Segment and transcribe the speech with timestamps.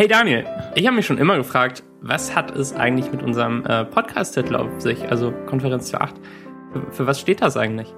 [0.00, 0.46] Hey Daniel,
[0.76, 4.80] ich habe mich schon immer gefragt, was hat es eigentlich mit unserem äh, Podcast-Titel auf
[4.80, 6.14] sich, also Konferenz für 8?
[6.72, 7.94] Für, für, was steht das eigentlich?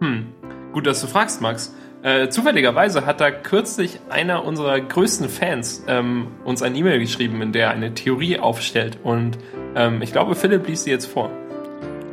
[0.00, 0.26] Hm,
[0.72, 1.74] gut, dass du fragst, Max.
[2.04, 7.50] Äh, zufälligerweise hat da kürzlich einer unserer größten Fans ähm, uns ein E-Mail geschrieben, in
[7.50, 9.00] der er eine Theorie aufstellt.
[9.02, 9.36] Und
[9.74, 11.28] ähm, ich glaube, Philipp liest sie jetzt vor.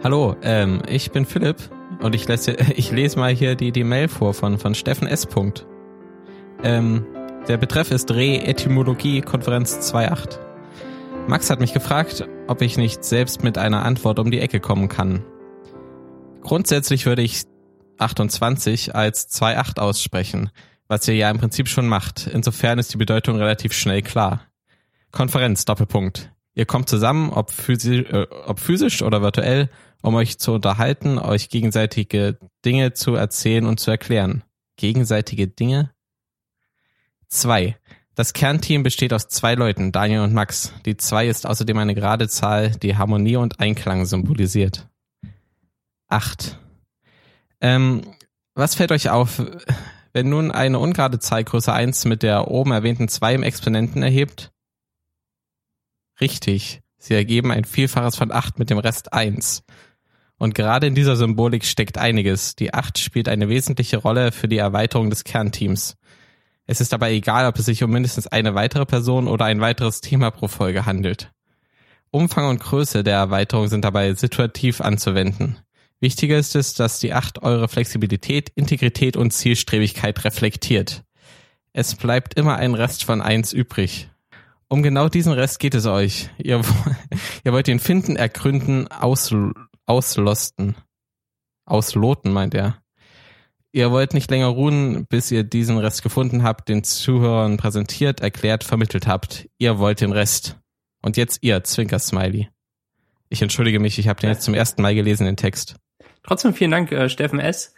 [0.04, 1.58] Hallo, ähm, ich bin Philipp
[2.02, 5.28] und ich lese, ich lese mal hier die, die Mail vor von, von Steffen S.
[6.64, 7.06] Ähm,
[7.50, 10.38] der Betreff ist Re-Etymologie Konferenz 2.8.
[11.28, 14.88] Max hat mich gefragt, ob ich nicht selbst mit einer Antwort um die Ecke kommen
[14.88, 15.26] kann.
[16.42, 17.46] Grundsätzlich würde ich
[17.98, 20.52] 28 als 2.8 aussprechen,
[20.88, 22.28] was ihr ja im Prinzip schon macht.
[22.28, 24.42] Insofern ist die Bedeutung relativ schnell klar.
[25.12, 26.32] Konferenz, Doppelpunkt.
[26.54, 29.70] Ihr kommt zusammen, ob physisch, äh, ob physisch oder virtuell,
[30.04, 34.44] um euch zu unterhalten, euch gegenseitige Dinge zu erzählen und zu erklären.
[34.76, 35.90] Gegenseitige Dinge?
[37.30, 37.78] Zwei.
[38.16, 40.74] Das Kernteam besteht aus zwei Leuten, Daniel und Max.
[40.86, 44.90] Die zwei ist außerdem eine gerade Zahl, die Harmonie und Einklang symbolisiert.
[46.10, 46.60] Acht.
[47.62, 48.02] Ähm,
[48.56, 49.42] was fällt euch auf,
[50.12, 54.52] wenn nun eine ungerade Zahl größer eins mit der oben erwähnten zwei im Exponenten erhebt?
[56.20, 56.82] Richtig.
[56.98, 59.64] Sie ergeben ein Vielfaches von acht mit dem Rest eins.
[60.38, 62.56] Und gerade in dieser Symbolik steckt einiges.
[62.56, 65.96] Die acht spielt eine wesentliche Rolle für die Erweiterung des Kernteams.
[66.70, 70.02] Es ist dabei egal, ob es sich um mindestens eine weitere Person oder ein weiteres
[70.02, 71.32] Thema pro Folge handelt.
[72.12, 75.58] Umfang und Größe der Erweiterung sind dabei situativ anzuwenden.
[76.00, 81.04] Wichtiger ist es, dass die Acht eure Flexibilität, Integrität und Zielstrebigkeit reflektiert.
[81.74, 84.12] Es bleibt immer ein Rest von eins übrig.
[84.68, 86.30] Um genau diesen Rest geht es euch.
[86.38, 86.62] Ihr,
[87.44, 89.34] ihr wollt ihn finden, ergründen, aus,
[89.88, 90.76] auslosten.
[91.66, 92.80] Ausloten, meint er.
[93.72, 98.64] Ihr wollt nicht länger ruhen, bis ihr diesen Rest gefunden habt, den Zuhörern präsentiert, erklärt,
[98.64, 99.48] vermittelt habt.
[99.60, 100.58] Ihr wollt den Rest.
[101.02, 102.50] Und jetzt ihr, Zwinker-Smiley.
[103.30, 105.76] Ich entschuldige mich, ich habe den jetzt zum ersten Mal gelesen, den Text.
[106.24, 107.76] Trotzdem vielen Dank, äh, Steffen S.,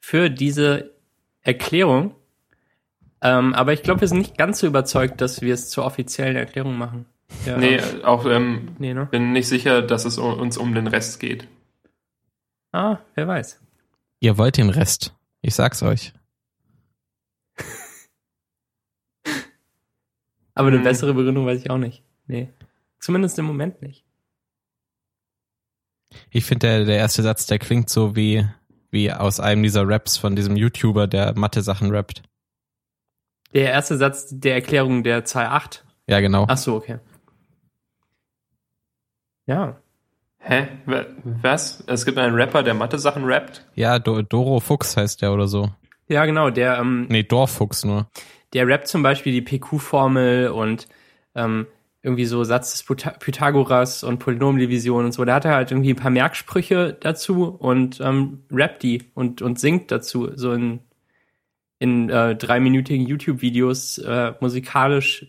[0.00, 0.94] für diese
[1.42, 2.14] Erklärung.
[3.20, 6.36] Ähm, aber ich glaube, wir sind nicht ganz so überzeugt, dass wir es zur offiziellen
[6.36, 7.06] Erklärung machen.
[7.46, 9.06] Ja, nee, auch ähm, nee, ne?
[9.06, 11.46] bin nicht sicher, dass es uns um den Rest geht.
[12.72, 13.60] Ah, wer weiß.
[14.20, 15.14] Ihr wollt den Rest.
[15.40, 16.12] Ich sag's euch.
[20.54, 20.84] Aber eine hm.
[20.84, 22.02] bessere Begründung weiß ich auch nicht.
[22.26, 22.52] Nee.
[22.98, 24.04] Zumindest im Moment nicht.
[26.30, 28.44] Ich finde, der, der erste Satz, der klingt so wie,
[28.90, 32.22] wie aus einem dieser Raps von diesem YouTuber, der Mathe-Sachen rappt.
[33.54, 35.84] Der erste Satz der Erklärung der Zahl 8?
[36.08, 36.46] Ja, genau.
[36.48, 36.98] Ach so, okay.
[39.46, 39.80] Ja.
[40.40, 40.68] Hä?
[41.42, 41.84] Was?
[41.86, 43.66] Es gibt einen Rapper, der Mathe-Sachen rappt?
[43.74, 45.70] Ja, Do Doro Fuchs heißt der oder so.
[46.08, 48.08] Ja, genau, der, ähm, Nee, Dorfuchs nur.
[48.54, 50.88] Der rappt zum Beispiel die PQ-Formel und
[51.34, 51.66] ähm,
[52.02, 55.24] irgendwie so Satz des Pythagoras und Polynomdivision und so.
[55.24, 59.58] Da hat er halt irgendwie ein paar Merksprüche dazu und ähm, rappt die und, und
[59.60, 60.80] singt dazu, so in,
[61.78, 65.26] in äh, dreiminütigen YouTube-Videos äh, musikalisch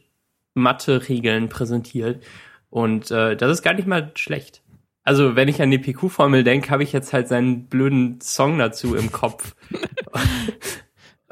[0.53, 2.23] Mathe-Regeln präsentiert.
[2.69, 4.61] Und äh, das ist gar nicht mal schlecht.
[5.09, 8.93] Also, wenn ich an die PQ-Formel denke, habe ich jetzt halt seinen blöden Song dazu
[8.93, 9.55] im Kopf.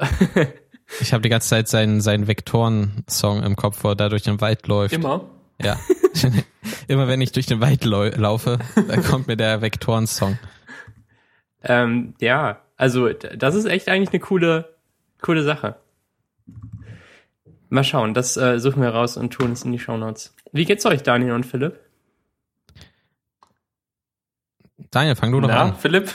[1.00, 4.40] ich habe die ganze Zeit seinen, seinen Vektoren-Song im Kopf, wo er da durch den
[4.40, 4.94] Wald läuft.
[4.94, 5.26] Immer?
[5.62, 5.78] Ja.
[6.88, 10.40] Immer wenn ich durch den Wald laufe, da kommt mir der Vektoren-Song.
[11.62, 14.74] Ähm, ja, also das ist echt eigentlich eine coole,
[15.22, 15.76] coole Sache.
[17.68, 20.34] Mal schauen, das äh, suchen wir raus und tun es in die Shownotes.
[20.50, 21.78] Wie geht's euch, Daniel und Philipp?
[24.90, 25.76] Daniel, fang du doch Na, an.
[25.76, 26.12] Philipp?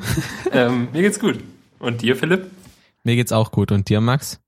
[0.52, 1.38] ähm, mir geht's gut.
[1.78, 2.50] Und dir, Philipp?
[3.02, 3.72] Mir geht's auch gut.
[3.72, 4.40] Und dir, Max?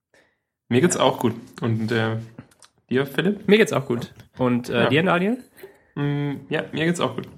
[0.68, 1.34] Mir geht's auch gut.
[1.60, 2.16] Und äh,
[2.88, 3.48] dir, Philipp?
[3.48, 4.14] Mir geht's auch gut.
[4.38, 4.88] Und äh, ja.
[4.88, 5.38] dir, Daniel?
[5.96, 7.28] Mm, ja, mir geht's auch gut.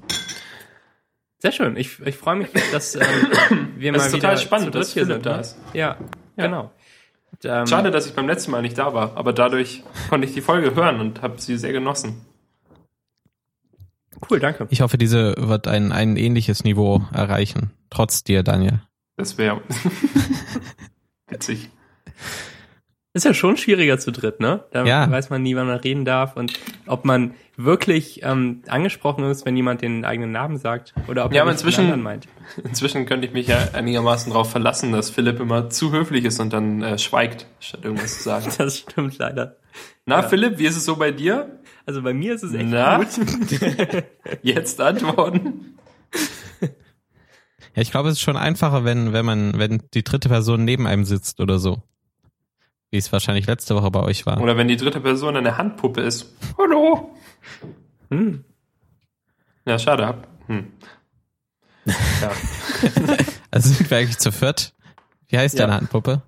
[1.39, 1.77] Sehr schön.
[1.77, 3.03] Ich, ich freue mich, dass ähm,
[3.77, 5.41] wir das mal ist wieder total spannend, dass Philipp sind, da ne?
[5.41, 5.59] ist.
[5.73, 5.97] Ja,
[6.37, 6.45] ja.
[6.45, 6.73] genau.
[7.33, 10.35] Und, ähm, Schade, dass ich beim letzten Mal nicht da war, aber dadurch konnte ich
[10.35, 12.25] die Folge hören und habe sie sehr genossen.
[14.29, 14.67] Cool, danke.
[14.71, 17.71] Ich hoffe, diese wird ein, ein ähnliches Niveau erreichen.
[17.91, 18.81] Trotz dir, Daniel.
[19.17, 19.61] Das wäre
[21.29, 21.71] witzig.
[23.15, 24.65] Ist ja schon schwieriger zu dritt, ne?
[24.71, 25.11] Da ja.
[25.11, 26.53] weiß man nie, wann man reden darf und
[26.87, 31.45] ob man wirklich ähm, angesprochen ist, wenn jemand den eigenen Namen sagt oder ob ja,
[31.45, 32.29] man inzwischen, meint.
[32.63, 36.53] Inzwischen könnte ich mich ja einigermaßen darauf verlassen, dass Philipp immer zu höflich ist und
[36.53, 38.47] dann äh, schweigt, statt irgendwas zu sagen.
[38.59, 39.57] Das stimmt leider.
[40.07, 40.23] Na, ja.
[40.23, 41.58] Philipp, wie ist es so bei dir?
[41.89, 42.99] Also bei mir ist es echt Na?
[42.99, 43.09] gut.
[44.43, 45.79] Jetzt antworten.
[46.61, 46.69] Ja,
[47.81, 51.07] ich glaube, es ist schon einfacher, wenn, wenn man, wenn die dritte Person neben einem
[51.07, 51.83] sitzt oder so.
[52.91, 54.39] Wie es wahrscheinlich letzte Woche bei euch war.
[54.43, 56.31] Oder wenn die dritte Person eine Handpuppe ist.
[56.59, 57.17] Hallo.
[58.11, 58.45] Hm.
[59.65, 60.23] Ja, schade.
[60.47, 60.67] Hm.
[61.87, 62.33] Ja.
[63.51, 64.75] Also sind wir eigentlich zu viert?
[65.29, 65.67] Wie heißt Ja.
[65.67, 66.21] deine Handpuppe?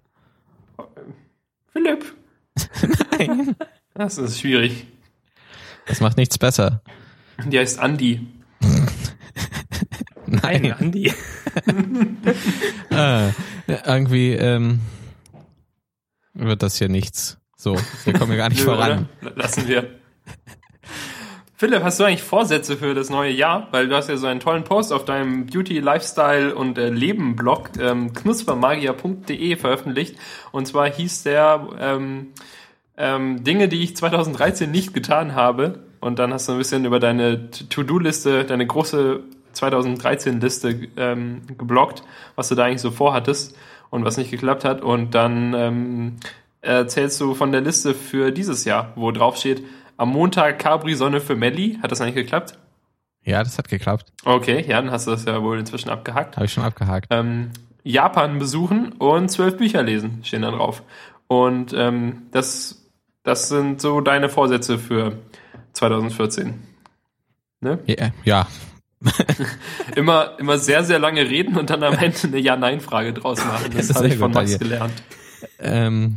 [1.70, 2.14] Philipp.
[3.18, 3.56] Nein.
[3.92, 4.86] Das ist schwierig.
[5.86, 6.82] Das macht nichts besser.
[7.44, 8.26] Die heißt Andi.
[10.26, 10.72] Nein, Nein.
[10.72, 11.12] Andi.
[12.90, 13.30] äh,
[13.86, 14.80] irgendwie ähm,
[16.34, 17.38] wird das hier nichts.
[17.56, 19.08] So, wir kommen hier gar nicht Nö, voran.
[19.22, 19.32] oder?
[19.36, 20.00] Lassen wir.
[21.56, 23.68] Philipp, hast du eigentlich Vorsätze für das neue Jahr?
[23.70, 27.72] Weil du hast ja so einen tollen Post auf deinem Beauty, Lifestyle und äh, Leben-Blog
[27.78, 30.16] ähm, knuspermagier.de veröffentlicht.
[30.52, 32.28] Und zwar hieß der ähm,
[33.00, 35.80] ähm, Dinge, die ich 2013 nicht getan habe.
[36.00, 39.20] Und dann hast du ein bisschen über deine To-Do-Liste, deine große
[39.54, 42.02] 2013-Liste ähm, geblockt,
[42.36, 43.56] was du da eigentlich so vorhattest
[43.90, 44.82] und was nicht geklappt hat.
[44.82, 46.16] Und dann ähm,
[46.60, 49.64] erzählst du von der Liste für dieses Jahr, wo drauf steht,
[49.96, 51.78] am Montag Capri-Sonne für Melli.
[51.82, 52.58] Hat das eigentlich geklappt?
[53.24, 54.12] Ja, das hat geklappt.
[54.24, 56.36] Okay, ja, dann hast du das ja wohl inzwischen abgehakt.
[56.36, 57.06] Habe ich schon abgehakt.
[57.10, 57.50] Ähm,
[57.82, 60.82] Japan besuchen und zwölf Bücher lesen, stehen da drauf.
[61.26, 62.79] Und ähm, das,
[63.22, 65.18] das sind so deine Vorsätze für
[65.72, 66.54] 2014.
[67.60, 67.78] Ne?
[67.86, 68.46] Ja, ja.
[69.96, 73.72] Immer, immer sehr, sehr lange reden und dann am Ende eine Ja-Nein-Frage draus machen.
[73.74, 74.92] Das Das habe ich von Max gelernt.
[75.58, 76.16] Ähm,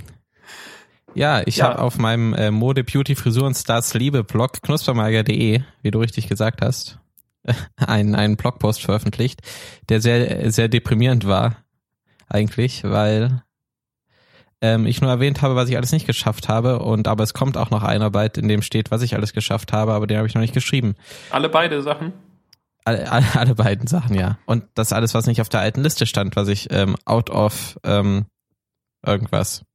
[1.16, 1.70] ja, ich Ja.
[1.70, 6.28] habe auf meinem äh, Mode, Beauty, Frisur und Stars Liebe Blog knuspermager.de, wie du richtig
[6.28, 7.00] gesagt hast,
[7.78, 9.42] einen, einen Blogpost veröffentlicht,
[9.88, 11.56] der sehr, sehr deprimierend war,
[12.28, 13.44] eigentlich, weil
[14.64, 17.58] ähm, ich nur erwähnt habe, was ich alles nicht geschafft habe und aber es kommt
[17.58, 20.26] auch noch eine Arbeit, in dem steht, was ich alles geschafft habe, aber den habe
[20.26, 20.96] ich noch nicht geschrieben.
[21.32, 22.14] Alle beide Sachen.
[22.86, 24.38] Alle, alle, alle beiden Sachen, ja.
[24.46, 27.78] Und das alles, was nicht auf der alten Liste stand, was ich ähm, out of
[27.84, 28.26] ähm,
[29.06, 29.66] irgendwas.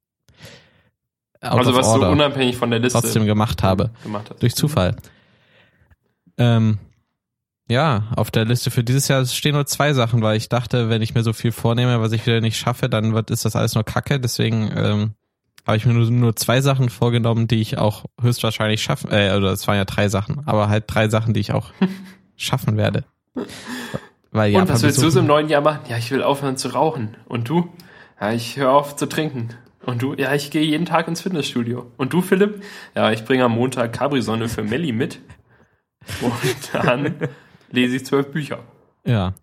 [1.43, 3.90] Out also was order du unabhängig von der Liste trotzdem gemacht habe.
[4.02, 4.43] gemacht hast.
[4.43, 4.96] Durch Zufall.
[6.38, 6.79] Ähm,
[7.69, 11.03] ja, auf der Liste für dieses Jahr stehen nur zwei Sachen, weil ich dachte, wenn
[11.03, 13.75] ich mir so viel vornehme, was ich wieder nicht schaffe, dann wird, ist das alles
[13.75, 14.19] nur Kacke.
[14.19, 15.15] Deswegen ähm,
[15.67, 19.53] habe ich mir nur, nur zwei Sachen vorgenommen, die ich auch höchstwahrscheinlich schaffen, äh, oder
[19.53, 21.70] es waren ja drei Sachen, aber halt drei Sachen, die ich auch
[22.37, 23.05] schaffen werde.
[24.31, 25.81] Weil Und was willst du so im neuen Jahr machen?
[25.88, 27.17] Ja, ich will aufhören zu rauchen.
[27.26, 27.71] Und du?
[28.19, 29.50] Ja, ich höre auf zu trinken.
[29.85, 30.14] Und du?
[30.14, 31.93] Ja, ich gehe jeden Tag ins Fitnessstudio.
[31.99, 32.62] Und du, Philipp?
[32.94, 35.21] Ja, ich bringe am Montag Capri-Sonne für Melli mit.
[36.23, 36.32] Und
[36.73, 37.14] dann
[37.70, 38.61] lese ich zwölf Bücher.
[39.05, 39.35] Ja.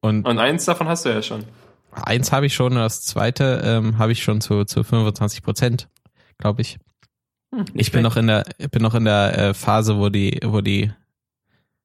[0.00, 1.44] Und Und eins davon hast du ja schon.
[1.92, 5.88] eins habe ich schon, und das zweite ähm, habe ich schon zu, zu 25 Prozent,
[6.38, 6.78] glaube ich.
[7.54, 10.60] Hm, Ich bin noch in der, bin noch in der äh, Phase, wo die, wo
[10.60, 10.90] die,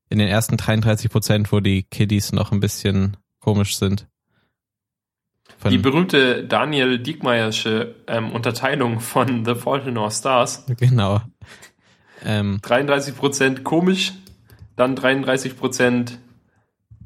[0.09, 4.07] in den ersten 33 Prozent, wo die Kiddies noch ein bisschen komisch sind.
[5.57, 10.65] Von, Die berühmte Daniel Diekmeyersche ähm, Unterteilung von The Fault in Our Stars.
[10.77, 11.21] genau.
[12.23, 14.13] Ähm, 33% komisch,
[14.79, 16.17] dann 33%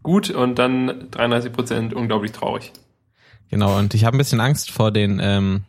[0.03, 2.71] gut und dann 33% unglaublich traurig.
[3.49, 3.77] genau.
[3.77, 5.63] Und ich habe ein bisschen Angst vor den ähm,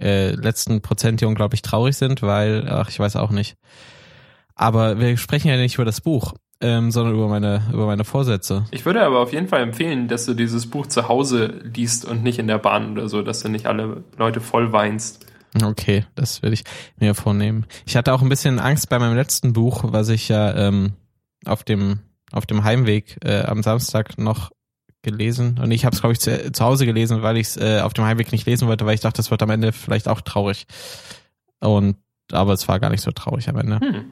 [0.00, 3.56] äh, letzten Prozent, die unglaublich traurig sind, weil, ach, ich weiß auch nicht.
[4.54, 8.64] Aber wir sprechen ja nicht über das Buch, ähm, sondern über meine, über meine Vorsätze.
[8.70, 12.22] Ich würde aber auf jeden Fall empfehlen, dass du dieses Buch zu Hause liest und
[12.22, 15.29] nicht in der Bahn oder so, dass du nicht alle Leute voll weinst.
[15.62, 16.64] Okay, das würde ich
[16.98, 17.66] mir vornehmen.
[17.86, 20.92] Ich hatte auch ein bisschen Angst bei meinem letzten Buch, was ich ja ähm,
[21.44, 22.00] auf dem
[22.32, 24.50] auf dem Heimweg äh, am Samstag noch
[25.02, 27.80] gelesen und ich habe es glaube ich zu, zu Hause gelesen, weil ich es äh,
[27.80, 30.20] auf dem Heimweg nicht lesen wollte, weil ich dachte, das wird am Ende vielleicht auch
[30.20, 30.66] traurig.
[31.58, 31.96] Und
[32.30, 33.80] aber es war gar nicht so traurig am Ende.
[33.80, 34.04] Hm.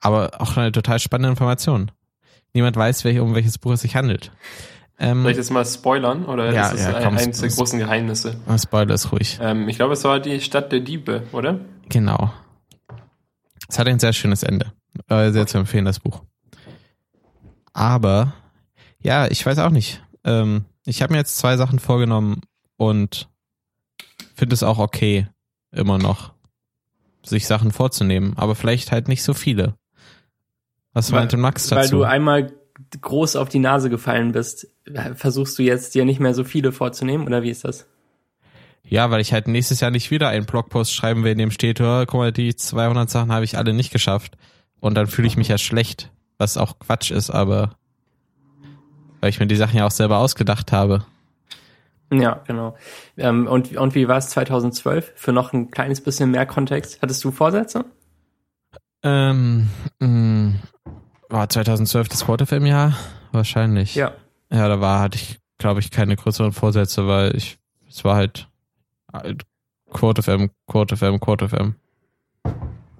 [0.00, 1.90] Aber auch eine total spannende Information.
[2.54, 4.30] Niemand weiß, welch, um welches Buch es sich handelt.
[5.00, 7.78] Ähm, Soll ich das mal spoilern oder Ja, ist das ja, komm, eins der großen
[7.78, 8.36] Geheimnisse?
[8.60, 9.38] Spoiler ist ruhig.
[9.40, 11.60] Ähm, ich glaube, es war die Stadt der Diebe, oder?
[11.88, 12.32] Genau.
[13.68, 14.72] Es hat ein sehr schönes Ende.
[15.08, 16.22] Äh, sehr zu empfehlen, das Buch.
[17.72, 18.32] Aber,
[19.00, 20.02] ja, ich weiß auch nicht.
[20.24, 22.40] Ähm, ich habe mir jetzt zwei Sachen vorgenommen
[22.76, 23.28] und
[24.34, 25.28] finde es auch okay,
[25.70, 26.32] immer noch,
[27.22, 28.32] sich Sachen vorzunehmen.
[28.36, 29.74] Aber vielleicht halt nicht so viele.
[30.92, 31.98] Was Weil- meinte Max Weil dazu?
[31.98, 32.52] du einmal
[33.00, 34.68] groß auf die Nase gefallen bist,
[35.14, 37.86] versuchst du jetzt dir nicht mehr so viele vorzunehmen oder wie ist das?
[38.84, 41.80] Ja, weil ich halt nächstes Jahr nicht wieder einen Blogpost schreiben will, in dem steht,
[41.80, 44.36] "Oh, guck mal, die 200 Sachen habe ich alle nicht geschafft.
[44.80, 47.74] Und dann fühle ich mich ja schlecht, was auch Quatsch ist, aber
[49.20, 51.04] weil ich mir die Sachen ja auch selber ausgedacht habe.
[52.12, 52.76] Ja, genau.
[53.16, 55.12] Ähm, und, und wie war es 2012?
[55.16, 57.02] Für noch ein kleines bisschen mehr Kontext.
[57.02, 57.84] Hattest du Vorsätze?
[59.02, 59.68] Ähm,
[59.98, 60.54] mh,
[61.28, 62.96] war 2012 das Quarterfilmjahr?
[63.32, 63.94] Wahrscheinlich.
[63.94, 64.14] Ja.
[64.50, 67.58] Ja, da war, hatte ich, glaube ich, keine größeren Vorsätze, weil ich,
[67.88, 68.48] es war halt,
[69.92, 71.74] Quote FM, Quote FM, Quote FM.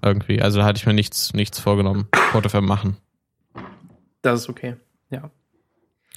[0.03, 0.41] Irgendwie.
[0.41, 2.09] Also da hatte ich mir nichts, nichts vorgenommen.
[2.11, 2.97] Quote FM machen.
[4.23, 4.77] Das ist okay.
[5.11, 5.31] Ja.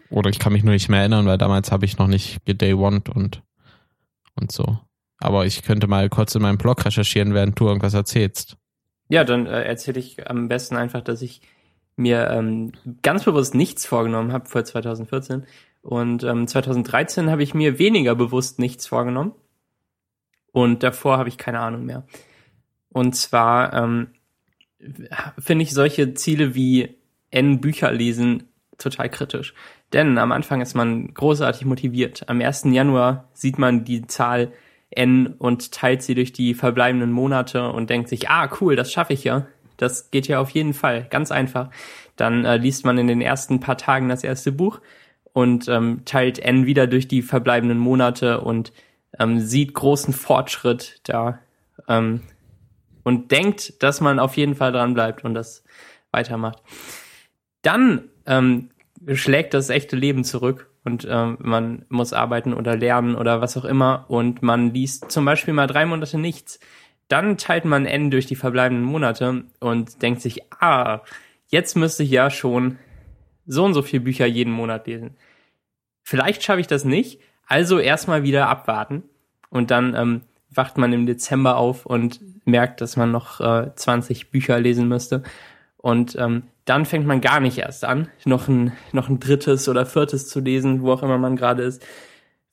[0.09, 2.73] Oder ich kann mich nur nicht mehr erinnern, weil damals habe ich noch nicht Day
[2.73, 3.41] One und,
[4.35, 4.79] und so.
[5.17, 8.57] Aber ich könnte mal kurz in meinem Blog recherchieren, während du irgendwas erzählst.
[9.07, 11.41] Ja, dann äh, erzähle ich am besten einfach, dass ich
[12.01, 15.45] mir ähm, ganz bewusst nichts vorgenommen habe vor 2014.
[15.81, 19.33] Und ähm, 2013 habe ich mir weniger bewusst nichts vorgenommen.
[20.51, 22.05] Und davor habe ich keine Ahnung mehr.
[22.89, 24.07] Und zwar ähm,
[25.39, 26.97] finde ich solche Ziele wie
[27.29, 28.43] N Bücher lesen
[28.77, 29.53] total kritisch.
[29.93, 32.27] Denn am Anfang ist man großartig motiviert.
[32.27, 32.63] Am 1.
[32.65, 34.51] Januar sieht man die Zahl
[34.89, 39.13] N und teilt sie durch die verbleibenden Monate und denkt sich, ah, cool, das schaffe
[39.13, 39.47] ich ja.
[39.81, 41.69] Das geht ja auf jeden Fall, ganz einfach.
[42.15, 44.79] Dann äh, liest man in den ersten paar Tagen das erste Buch
[45.33, 48.73] und ähm, teilt N wieder durch die verbleibenden Monate und
[49.19, 51.39] ähm, sieht großen Fortschritt da
[51.87, 52.21] ähm,
[53.03, 55.63] und denkt, dass man auf jeden Fall dran bleibt und das
[56.11, 56.61] weitermacht.
[57.61, 58.69] Dann ähm,
[59.13, 63.65] schlägt das echte Leben zurück und ähm, man muss arbeiten oder lernen oder was auch
[63.65, 66.59] immer und man liest zum Beispiel mal drei Monate nichts.
[67.11, 71.01] Dann teilt man N durch die verbleibenden Monate und denkt sich, ah,
[71.47, 72.77] jetzt müsste ich ja schon
[73.45, 75.17] so und so viele Bücher jeden Monat lesen.
[76.03, 79.03] Vielleicht schaffe ich das nicht, also erstmal wieder abwarten
[79.49, 84.31] und dann ähm, wacht man im Dezember auf und merkt, dass man noch äh, 20
[84.31, 85.21] Bücher lesen müsste.
[85.75, 89.85] Und ähm, dann fängt man gar nicht erst an, noch ein, noch ein drittes oder
[89.85, 91.85] viertes zu lesen, wo auch immer man gerade ist,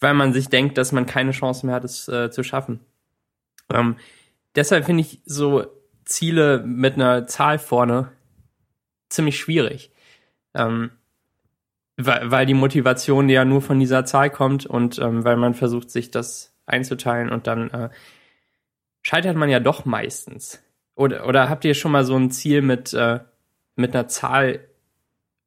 [0.00, 2.80] weil man sich denkt, dass man keine Chance mehr hat, es äh, zu schaffen.
[3.72, 3.94] Ähm,
[4.54, 5.66] deshalb finde ich so
[6.04, 8.12] Ziele mit einer Zahl vorne
[9.08, 9.92] ziemlich schwierig.
[10.54, 10.90] Ähm,
[11.96, 15.90] weil, weil die Motivation ja nur von dieser Zahl kommt und ähm, weil man versucht,
[15.90, 17.90] sich das einzuteilen und dann äh,
[19.02, 20.62] scheitert man ja doch meistens.
[20.94, 23.20] Oder, oder habt ihr schon mal so ein Ziel mit, äh,
[23.76, 24.68] mit einer Zahl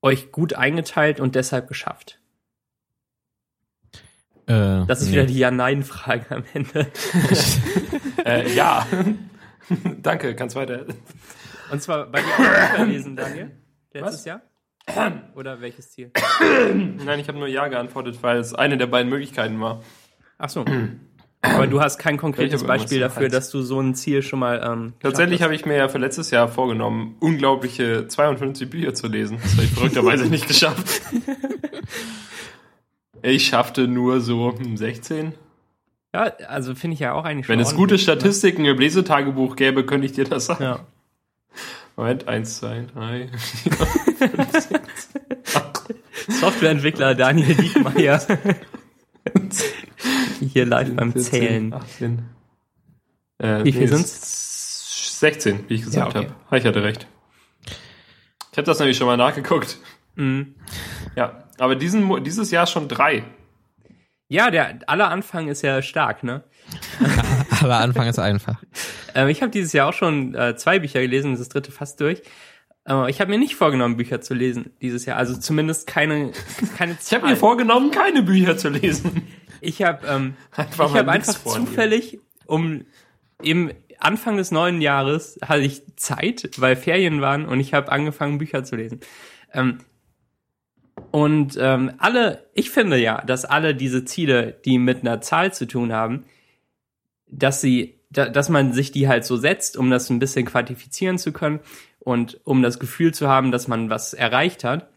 [0.01, 2.20] euch gut eingeteilt und deshalb geschafft?
[4.47, 5.13] Äh, das ist nee.
[5.13, 6.87] wieder die Ja-Nein-Frage am Ende.
[8.25, 8.85] äh, ja.
[10.01, 10.85] Danke, kannst weiter.
[11.71, 13.51] Und zwar bei dir auch lesen, Daniel?
[13.93, 14.25] Letztes Was?
[14.25, 14.41] Jahr?
[15.35, 16.11] Oder welches Ziel?
[17.05, 19.81] Nein, ich habe nur Ja geantwortet, weil es eine der beiden Möglichkeiten war.
[20.37, 20.65] Ach so.
[21.41, 24.61] Aber du hast kein konkretes Beispiel dafür, dass du so ein Ziel schon mal.
[24.63, 29.37] Ähm, Tatsächlich habe ich mir ja für letztes Jahr vorgenommen, unglaubliche 52 Bücher zu lesen.
[29.41, 31.01] Das habe ich verrückterweise nicht geschafft.
[33.21, 35.33] Ich schaffte nur so 16.
[36.13, 37.53] Ja, also finde ich ja auch eigentlich schon.
[37.53, 37.99] Wenn es gute ne?
[37.99, 40.63] Statistiken im Lesetagebuch gäbe, könnte ich dir das sagen.
[40.63, 40.85] Ja.
[41.95, 45.09] Moment, 1, 2, 3, 4, 5, 6,
[45.53, 45.95] 8.
[46.29, 48.21] Softwareentwickler Daniel Diekmeyer.
[50.39, 51.73] Hier live beim 14, Zählen.
[51.73, 52.25] 18.
[53.37, 55.19] Äh, wie viel nee, sind's?
[55.19, 56.31] 16, wie ich gesagt ja, okay.
[56.49, 56.57] habe.
[56.57, 57.07] Ich hatte recht.
[58.51, 59.77] Ich habe das nämlich schon mal nachgeguckt.
[60.15, 60.55] Mhm.
[61.15, 63.23] Ja, aber diesen, dieses Jahr schon drei.
[64.27, 66.43] Ja, der aller Anfang ist ja stark, ne?
[67.61, 68.63] aller Anfang ist einfach.
[69.13, 72.23] Ähm, ich habe dieses Jahr auch schon äh, zwei Bücher gelesen, das dritte fast durch.
[72.89, 75.17] Äh, ich habe mir nicht vorgenommen, Bücher zu lesen dieses Jahr.
[75.17, 76.31] Also zumindest keine,
[76.77, 77.17] keine Zahl.
[77.19, 79.27] Ich habe mir vorgenommen, keine Bücher zu lesen.
[79.59, 82.85] Ich habe ähm, einfach ich hab einfach zufällig um
[83.43, 88.39] im Anfang des neuen Jahres hatte ich Zeit, weil Ferien waren und ich habe angefangen
[88.39, 89.01] Bücher zu lesen.
[89.53, 89.77] Ähm,
[91.11, 95.67] und ähm, alle, ich finde ja, dass alle diese Ziele, die mit einer Zahl zu
[95.67, 96.25] tun haben,
[97.27, 101.17] dass sie, da, dass man sich die halt so setzt, um das ein bisschen quantifizieren
[101.17, 101.59] zu können
[101.99, 104.89] und um das Gefühl zu haben, dass man was erreicht hat.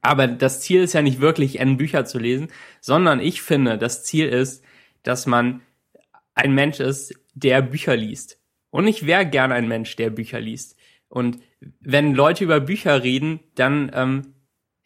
[0.00, 2.48] Aber das Ziel ist ja nicht wirklich, N Bücher zu lesen,
[2.80, 4.62] sondern ich finde, das Ziel ist,
[5.02, 5.60] dass man
[6.34, 8.38] ein Mensch ist, der Bücher liest.
[8.70, 10.76] Und ich wäre gern ein Mensch, der Bücher liest.
[11.08, 11.38] Und
[11.80, 14.34] wenn Leute über Bücher reden, dann ähm,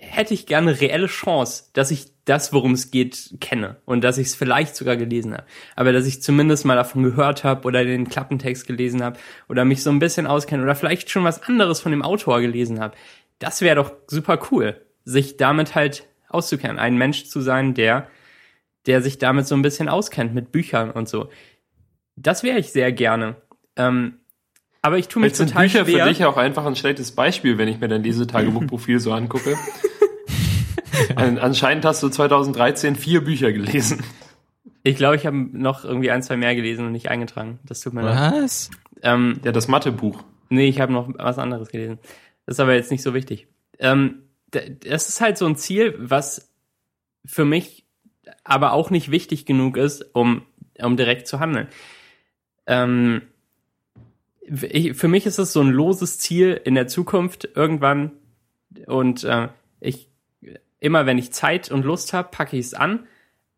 [0.01, 4.29] hätte ich gerne reelle Chance, dass ich das, worum es geht, kenne und dass ich
[4.29, 5.45] es vielleicht sogar gelesen habe.
[5.77, 9.83] Aber dass ich zumindest mal davon gehört habe oder den Klappentext gelesen habe oder mich
[9.83, 12.97] so ein bisschen auskenne oder vielleicht schon was anderes von dem Autor gelesen habe.
[13.39, 16.79] Das wäre doch super cool sich damit halt auszukennen.
[16.79, 18.09] Ein Mensch zu sein, der,
[18.87, 21.31] der sich damit so ein bisschen auskennt mit Büchern und so.
[22.17, 23.37] Das wäre ich sehr gerne.
[23.77, 24.21] Ähm,
[24.83, 26.05] aber ich tue mich Vielleicht total sind Bücher schwer.
[26.05, 29.57] für dich auch einfach ein schlechtes Beispiel, wenn ich mir dein Lesetagebuchprofil so angucke.
[31.17, 34.03] An, anscheinend hast du 2013 vier Bücher gelesen.
[34.83, 37.59] Ich glaube, ich habe noch irgendwie ein, zwei mehr gelesen und nicht eingetragen.
[37.65, 38.33] Das tut mir leid.
[38.33, 38.71] Was?
[39.03, 40.23] Ähm, ja, das Mathebuch.
[40.49, 41.99] Nee, ich habe noch was anderes gelesen.
[42.47, 43.47] Das ist aber jetzt nicht so wichtig.
[43.79, 46.51] Ähm, das ist halt so ein Ziel, was
[47.25, 47.85] für mich
[48.43, 50.43] aber auch nicht wichtig genug ist, um
[50.83, 51.69] um direkt zu handeln.
[52.67, 53.23] Ähm,
[54.41, 58.13] ich, für mich ist es so ein loses Ziel in der Zukunft irgendwann
[58.87, 59.49] und äh,
[59.81, 60.10] ich
[60.81, 63.07] immer wenn ich Zeit und Lust habe, packe ich es an.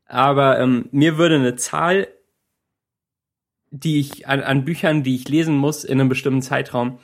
[0.06, 2.08] Aber ähm, mir würde eine Zahl,
[3.70, 6.98] die ich an, an Büchern, die ich lesen muss in einem bestimmten Zeitraum,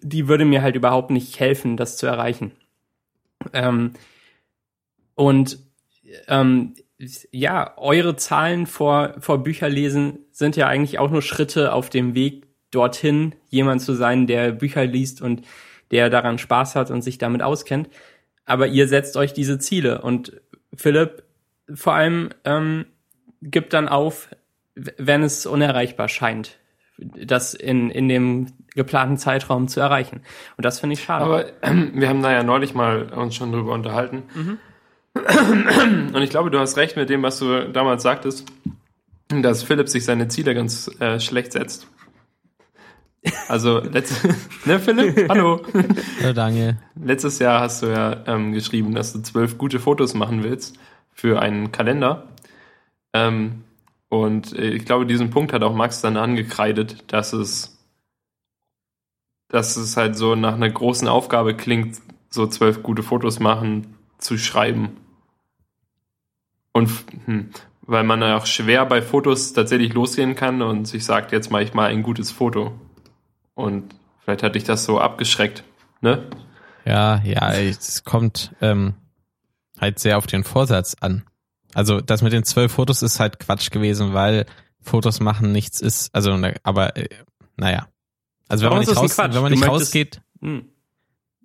[0.00, 2.52] die würde mir halt überhaupt nicht helfen, das zu erreichen.
[3.52, 3.94] Ähm,
[5.14, 5.58] und
[6.28, 6.74] ähm,
[7.30, 12.46] ja, eure Zahlen vor, vor Bücherlesen sind ja eigentlich auch nur Schritte auf dem Weg
[12.70, 15.42] dorthin, jemand zu sein, der Bücher liest und
[15.90, 17.88] der daran Spaß hat und sich damit auskennt.
[18.46, 20.40] Aber ihr setzt euch diese Ziele und
[20.74, 21.22] Philipp
[21.72, 22.86] vor allem ähm,
[23.40, 24.28] gibt dann auf,
[24.74, 26.58] wenn es unerreichbar scheint,
[26.98, 30.22] das in, in dem geplanten Zeitraum zu erreichen.
[30.56, 31.24] Und das finde ich schade.
[31.24, 34.24] Aber äh, wir haben da ja neulich mal uns schon drüber unterhalten.
[34.34, 34.58] Mhm.
[36.12, 38.46] Und ich glaube, du hast recht mit dem, was du damals sagtest,
[39.28, 41.86] dass Philipp sich seine Ziele ganz äh, schlecht setzt.
[43.48, 44.28] Also, letzte,
[44.64, 45.28] ne, Philipp?
[45.28, 45.62] Hallo.
[46.20, 46.76] Hallo, Daniel.
[46.94, 50.78] Letztes Jahr hast du ja ähm, geschrieben, dass du zwölf gute Fotos machen willst
[51.12, 52.28] für einen Kalender.
[53.12, 53.64] Ähm,
[54.08, 57.78] und äh, ich glaube, diesen Punkt hat auch Max dann angekreidet, dass es,
[59.48, 64.36] dass es halt so nach einer großen Aufgabe klingt, so zwölf gute Fotos machen zu
[64.36, 64.96] schreiben.
[66.72, 66.90] Und
[67.26, 67.50] hm,
[67.82, 71.62] weil man ja auch schwer bei Fotos tatsächlich losgehen kann und sich sagt, jetzt mache
[71.62, 72.72] ich mal ein gutes Foto.
[73.54, 75.64] Und vielleicht hat dich das so abgeschreckt,
[76.00, 76.28] ne?
[76.84, 78.94] Ja, ja, es kommt ähm,
[79.80, 81.24] halt sehr auf den Vorsatz an.
[81.72, 84.46] Also das mit den zwölf Fotos ist halt Quatsch gewesen, weil
[84.80, 86.14] Fotos machen nichts ist.
[86.14, 87.08] Also, ne, aber äh,
[87.56, 87.88] naja.
[88.48, 90.68] Also wenn man nicht, raus, wenn man nicht rausgeht, Hm.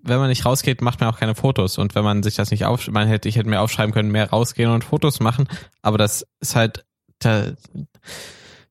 [0.04, 1.78] wenn man nicht rausgeht, macht man auch keine Fotos.
[1.78, 4.30] Und wenn man sich das nicht auf, man hätte, ich hätte mir aufschreiben können, mehr
[4.30, 5.48] rausgehen und Fotos machen.
[5.82, 6.86] Aber das ist halt,
[7.20, 7.54] da,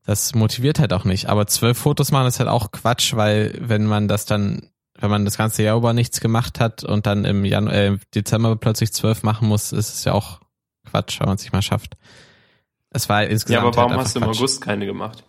[0.09, 1.29] das motiviert halt auch nicht.
[1.29, 5.23] Aber zwölf Fotos machen ist halt auch Quatsch, weil wenn man das dann, wenn man
[5.23, 9.21] das ganze Jahr über nichts gemacht hat und dann im Januar, äh, Dezember plötzlich zwölf
[9.21, 10.39] machen muss, ist es ja auch
[10.89, 11.95] Quatsch, wenn man es nicht mal schafft.
[12.89, 14.37] Es war halt insgesamt Ja, aber warum halt hast du im Quatsch.
[14.39, 15.23] August keine gemacht?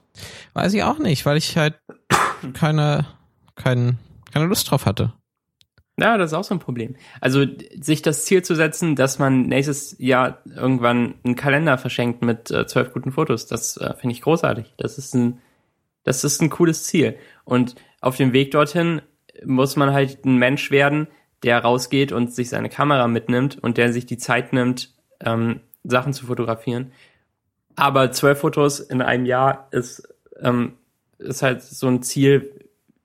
[0.55, 1.79] Weiß ich auch nicht, weil ich halt
[2.55, 3.07] keine,
[3.57, 3.99] kein,
[4.33, 5.13] keine Lust drauf hatte.
[6.01, 6.97] Ja, das ist auch so ein Problem.
[7.21, 7.45] Also
[7.79, 12.67] sich das Ziel zu setzen, dass man nächstes Jahr irgendwann einen Kalender verschenkt mit äh,
[12.67, 14.73] zwölf guten Fotos, das äh, finde ich großartig.
[14.79, 15.41] Das ist ein,
[16.05, 17.17] das ist ein cooles Ziel.
[17.45, 19.03] Und auf dem Weg dorthin
[19.45, 21.07] muss man halt ein Mensch werden,
[21.43, 26.15] der rausgeht und sich seine Kamera mitnimmt und der sich die Zeit nimmt, ähm, Sachen
[26.15, 26.93] zu fotografieren.
[27.77, 30.09] Aber zwölf Fotos in einem Jahr ist,
[30.41, 30.75] ähm,
[31.19, 32.53] ist halt so ein Ziel,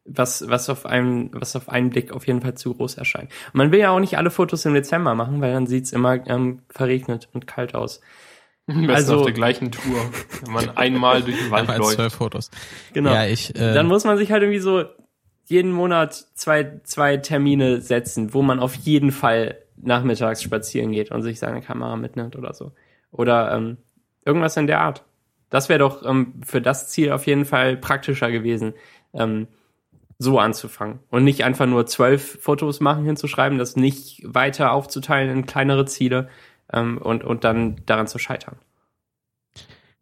[0.06, 3.32] was, was auf einen, was auf einen Blick auf jeden Fall zu groß erscheint.
[3.48, 6.26] Und man will ja auch nicht alle Fotos im Dezember machen, weil dann sieht's immer
[6.28, 8.02] ähm, verregnet und kalt aus.
[8.68, 9.98] Besten Also- auf der gleichen Tour,
[10.44, 11.96] wenn man einmal durch den Wald läuft.
[11.96, 12.50] zwölf Fotos.
[12.94, 13.12] Genau.
[13.14, 14.86] Ja, ich, äh, dann muss man sich halt irgendwie so
[15.48, 21.22] jeden Monat zwei, zwei Termine setzen, wo man auf jeden Fall nachmittags spazieren geht und
[21.22, 22.72] sich seine Kamera mitnimmt oder so.
[23.12, 23.78] Oder ähm,
[24.26, 25.04] irgendwas in der Art.
[25.52, 28.74] Das wäre doch ähm, für das Ziel auf jeden Fall praktischer gewesen,
[29.14, 29.48] ähm,
[30.18, 31.00] so anzufangen.
[31.10, 36.30] Und nicht einfach nur zwölf Fotos machen hinzuschreiben, das nicht weiter aufzuteilen in kleinere Ziele
[36.72, 38.58] ähm, und, und dann daran zu scheitern.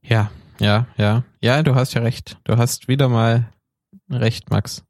[0.01, 1.23] Ja, ja, ja.
[1.41, 2.37] Ja, du hast ja recht.
[2.43, 3.49] Du hast wieder mal
[4.09, 4.83] recht, Max.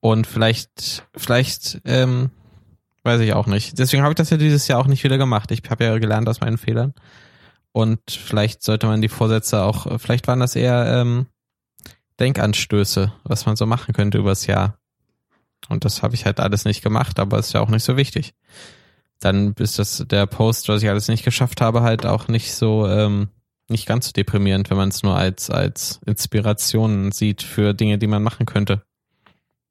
[0.00, 2.30] Und vielleicht, vielleicht, ähm,
[3.04, 3.78] weiß ich auch nicht.
[3.78, 5.50] Deswegen habe ich das ja dieses Jahr auch nicht wieder gemacht.
[5.50, 6.94] Ich habe ja gelernt aus meinen Fehlern.
[7.72, 11.26] Und vielleicht sollte man die Vorsätze auch, vielleicht waren das eher ähm,
[12.22, 14.78] Denkanstöße, was man so machen könnte übers Jahr.
[15.68, 18.34] Und das habe ich halt alles nicht gemacht, aber ist ja auch nicht so wichtig.
[19.20, 22.88] Dann ist das der Post, was ich alles nicht geschafft habe, halt auch nicht so,
[22.88, 23.28] ähm,
[23.68, 28.08] nicht ganz so deprimierend, wenn man es nur als, als Inspiration sieht für Dinge, die
[28.08, 28.82] man machen könnte.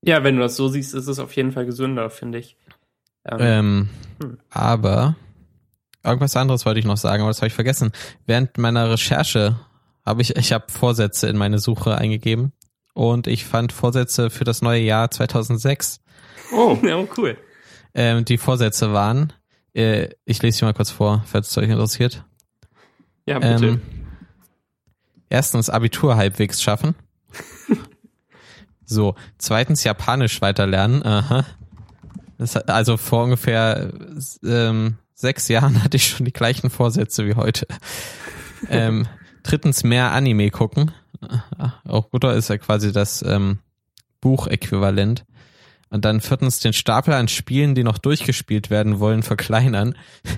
[0.04, 2.56] Ja, wenn du das so siehst, ist es auf jeden Fall gesünder, finde ich.
[3.26, 3.90] Ähm, Ähm,
[4.22, 4.38] Hm.
[4.50, 5.16] Aber
[6.04, 7.92] irgendwas anderes wollte ich noch sagen, aber das habe ich vergessen.
[8.26, 9.60] Während meiner Recherche
[10.06, 12.54] habe ich, ich habe Vorsätze in meine Suche eingegeben
[12.94, 16.02] und ich fand Vorsätze für das neue Jahr 2006.
[16.54, 17.38] Oh, ja, cool.
[17.94, 19.34] Ähm, die Vorsätze waren,
[19.74, 22.24] äh, ich lese sie mal kurz vor, falls es euch interessiert.
[23.26, 23.66] ja, bitte.
[23.66, 23.82] Ähm,
[25.30, 26.96] erstens Abitur halbwegs schaffen.
[28.86, 31.06] so, zweitens Japanisch weiterlernen.
[31.06, 31.46] Aha.
[32.38, 33.94] Das, also vor ungefähr
[34.44, 37.68] ähm, sechs Jahren hatte ich schon die gleichen Vorsätze wie heute.
[38.70, 39.08] ähm,
[39.44, 40.92] drittens mehr Anime gucken.
[41.58, 43.60] Ah, Auch guter ist ja quasi das ähm,
[44.22, 45.26] Buchäquivalent.
[45.90, 49.96] Und dann viertens den Stapel an Spielen, die noch durchgespielt werden wollen, verkleinern.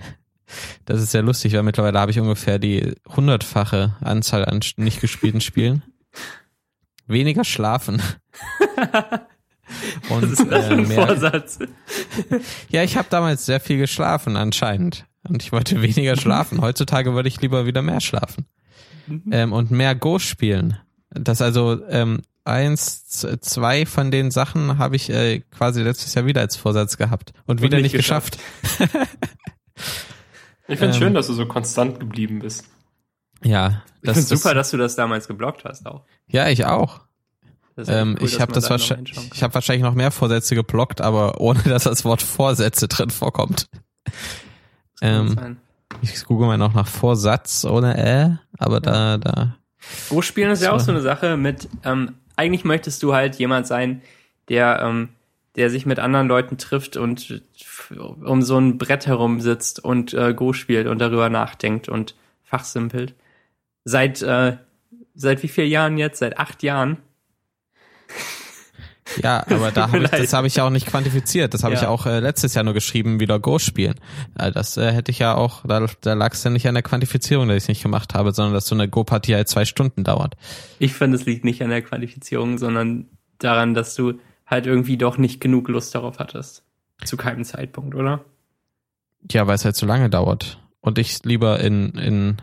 [0.85, 5.41] Das ist sehr lustig, weil mittlerweile habe ich ungefähr die hundertfache Anzahl an nicht gespielten
[5.41, 5.81] Spielen.
[7.07, 8.01] Weniger schlafen.
[10.09, 11.59] Und, Was ist das für ein äh, Vorsatz?
[12.69, 15.05] Ja, ich habe damals sehr viel geschlafen anscheinend.
[15.27, 16.61] Und ich wollte weniger schlafen.
[16.61, 18.45] Heutzutage würde ich lieber wieder mehr schlafen.
[19.07, 19.23] Mhm.
[19.31, 20.77] Ähm, und mehr Go spielen.
[21.09, 23.05] Das also ähm, eins,
[23.41, 27.57] zwei von den Sachen habe ich äh, quasi letztes Jahr wieder als Vorsatz gehabt und,
[27.57, 28.39] und wieder nicht, nicht geschafft.
[28.69, 28.91] geschafft.
[30.67, 32.65] ich finde ähm, schön, dass du so konstant geblieben bist.
[33.43, 36.05] Ja, das ist super, dass du das damals geblockt hast auch.
[36.27, 37.01] Ja, ich auch.
[37.77, 41.59] Ähm, cool, ich habe das wahrscheinlich, ich habe wahrscheinlich noch mehr Vorsätze geblockt, aber ohne
[41.65, 43.67] dass das Wort Vorsätze drin vorkommt.
[45.01, 45.57] Ähm,
[46.01, 48.79] ich google mal noch nach Vorsatz ohne Ä, aber ja.
[48.79, 49.55] da, da.
[50.09, 53.67] Go spielen ist ja auch so eine Sache mit, ähm, eigentlich möchtest du halt jemand
[53.67, 54.01] sein,
[54.49, 55.09] der, ähm,
[55.55, 57.43] der sich mit anderen Leuten trifft und
[57.95, 63.13] um so ein Brett herum sitzt und äh, Go spielt und darüber nachdenkt und fachsimpelt.
[63.83, 64.57] Seit, äh,
[65.15, 66.19] seit wie vielen Jahren jetzt?
[66.19, 66.97] Seit acht Jahren
[69.21, 71.53] ja, aber da hab ich, das habe ich ja auch nicht quantifiziert.
[71.53, 71.81] Das habe ja.
[71.81, 73.95] ich auch äh, letztes Jahr nur geschrieben, wieder Go spielen.
[74.37, 76.83] Äh, das äh, hätte ich ja auch, da, da lag es ja nicht an der
[76.83, 80.03] Quantifizierung, dass ich es nicht gemacht habe, sondern dass so eine Go-Partie halt zwei Stunden
[80.03, 80.35] dauert.
[80.79, 85.17] Ich finde, es liegt nicht an der Quantifizierung, sondern daran, dass du halt irgendwie doch
[85.17, 86.63] nicht genug Lust darauf hattest.
[87.03, 88.23] Zu keinem Zeitpunkt, oder?
[89.31, 90.59] Ja, weil es halt zu lange dauert.
[90.81, 92.37] Und ich lieber in, in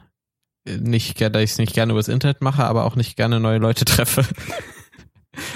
[0.64, 3.84] nicht, dass ich es nicht gerne übers Internet mache, aber auch nicht gerne neue Leute
[3.84, 4.24] treffe.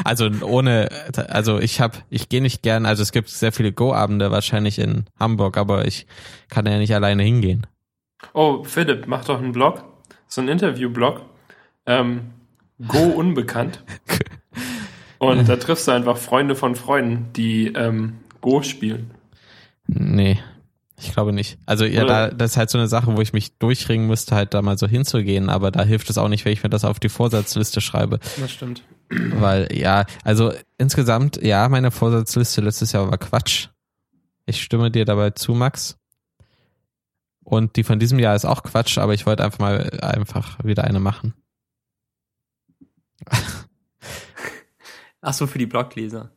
[0.05, 0.89] Also ohne,
[1.29, 5.07] also ich habe, ich gehe nicht gern, also es gibt sehr viele Go-Abende wahrscheinlich in
[5.19, 6.07] Hamburg, aber ich
[6.49, 7.67] kann ja nicht alleine hingehen.
[8.33, 9.85] Oh, Philipp, mach doch einen Blog,
[10.29, 11.23] so ein Interview-Blog,
[11.87, 12.31] ähm,
[12.87, 13.83] Go unbekannt.
[15.19, 19.11] Und da triffst du einfach Freunde von Freunden, die ähm, Go spielen.
[19.87, 20.39] Nee,
[20.99, 21.59] ich glaube nicht.
[21.67, 24.55] Also ja, da, das ist halt so eine Sache, wo ich mich durchringen müsste, halt
[24.55, 27.01] da mal so hinzugehen, aber da hilft es auch nicht, wenn ich mir das auf
[27.01, 28.21] die Vorsatzliste schreibe.
[28.39, 28.83] Das stimmt.
[29.09, 33.69] Weil, ja, also insgesamt, ja, meine Vorsatzliste letztes Jahr war Quatsch.
[34.47, 35.99] Ich stimme dir dabei zu, Max.
[37.43, 40.85] Und die von diesem Jahr ist auch Quatsch, aber ich wollte einfach mal einfach wieder
[40.85, 41.35] eine machen.
[45.21, 46.31] Ach so, für die Blogleser.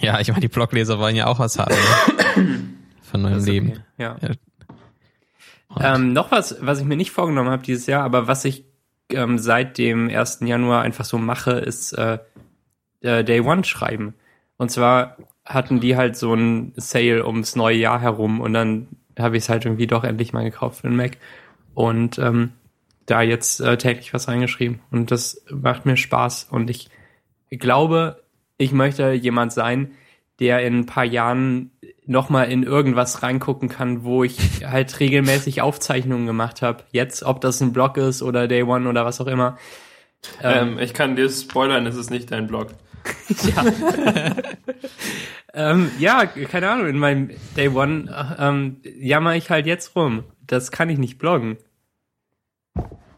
[0.00, 1.74] Ja, ich meine, die Blogleser wollen ja auch was haben.
[1.74, 2.74] Ne?
[3.02, 3.50] Von meinem okay.
[3.50, 3.84] Leben.
[3.98, 4.16] Ja.
[4.20, 4.34] ja.
[5.78, 8.64] Ähm, noch was, was ich mir nicht vorgenommen habe dieses Jahr, aber was ich
[9.14, 10.40] ähm, seit dem 1.
[10.42, 12.18] Januar einfach so mache, ist äh,
[13.00, 14.14] äh, Day One schreiben.
[14.56, 19.36] Und zwar hatten die halt so ein Sale ums neue Jahr herum und dann habe
[19.36, 21.16] ich es halt irgendwie doch endlich mal gekauft für den Mac
[21.74, 22.52] und ähm,
[23.06, 26.88] da jetzt äh, täglich was reingeschrieben und das macht mir Spaß und ich
[27.50, 28.22] glaube,
[28.58, 29.92] ich möchte jemand sein,
[30.38, 31.70] der in ein paar Jahren
[32.10, 36.82] nochmal in irgendwas reingucken kann, wo ich halt regelmäßig Aufzeichnungen gemacht habe.
[36.90, 39.56] Jetzt, ob das ein Blog ist oder Day One oder was auch immer.
[40.42, 42.74] Ähm, ähm, ich kann dir spoilern, es ist nicht dein Blog.
[43.54, 43.64] ja.
[45.54, 50.24] ähm, ja, keine Ahnung, in meinem Day One ähm, jammer ich halt jetzt rum.
[50.44, 51.58] Das kann ich nicht bloggen.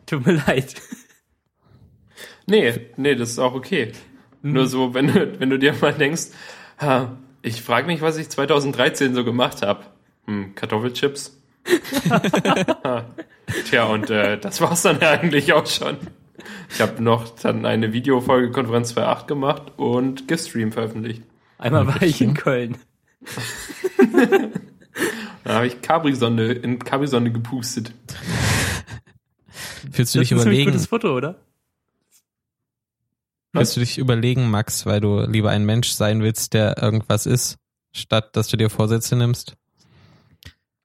[0.05, 0.75] Tut mir leid.
[2.47, 3.93] Nee, nee, das ist auch okay.
[4.43, 4.53] Mhm.
[4.53, 6.27] Nur so, wenn du, wenn du dir mal denkst,
[6.79, 9.85] ha, ich frage mich, was ich 2013 so gemacht habe.
[10.27, 11.39] Hm, Kartoffelchips.
[13.69, 15.97] Tja, und äh, das war's dann eigentlich auch schon.
[16.71, 21.23] Ich habe noch dann eine Videofolge Konferenz 2.8 gemacht und gestream veröffentlicht.
[21.59, 22.79] Einmal war ich in Köln.
[25.45, 27.93] da habe ich Capri-Sonne in Capri-Sonne gepustet.
[29.85, 30.71] Willst du das dich ist überlegen?
[30.71, 31.41] Ein gutes Foto, oder?
[33.53, 37.59] Willst du dich überlegen, Max, weil du lieber ein Mensch sein willst, der irgendwas ist,
[37.93, 39.55] statt dass du dir Vorsätze nimmst?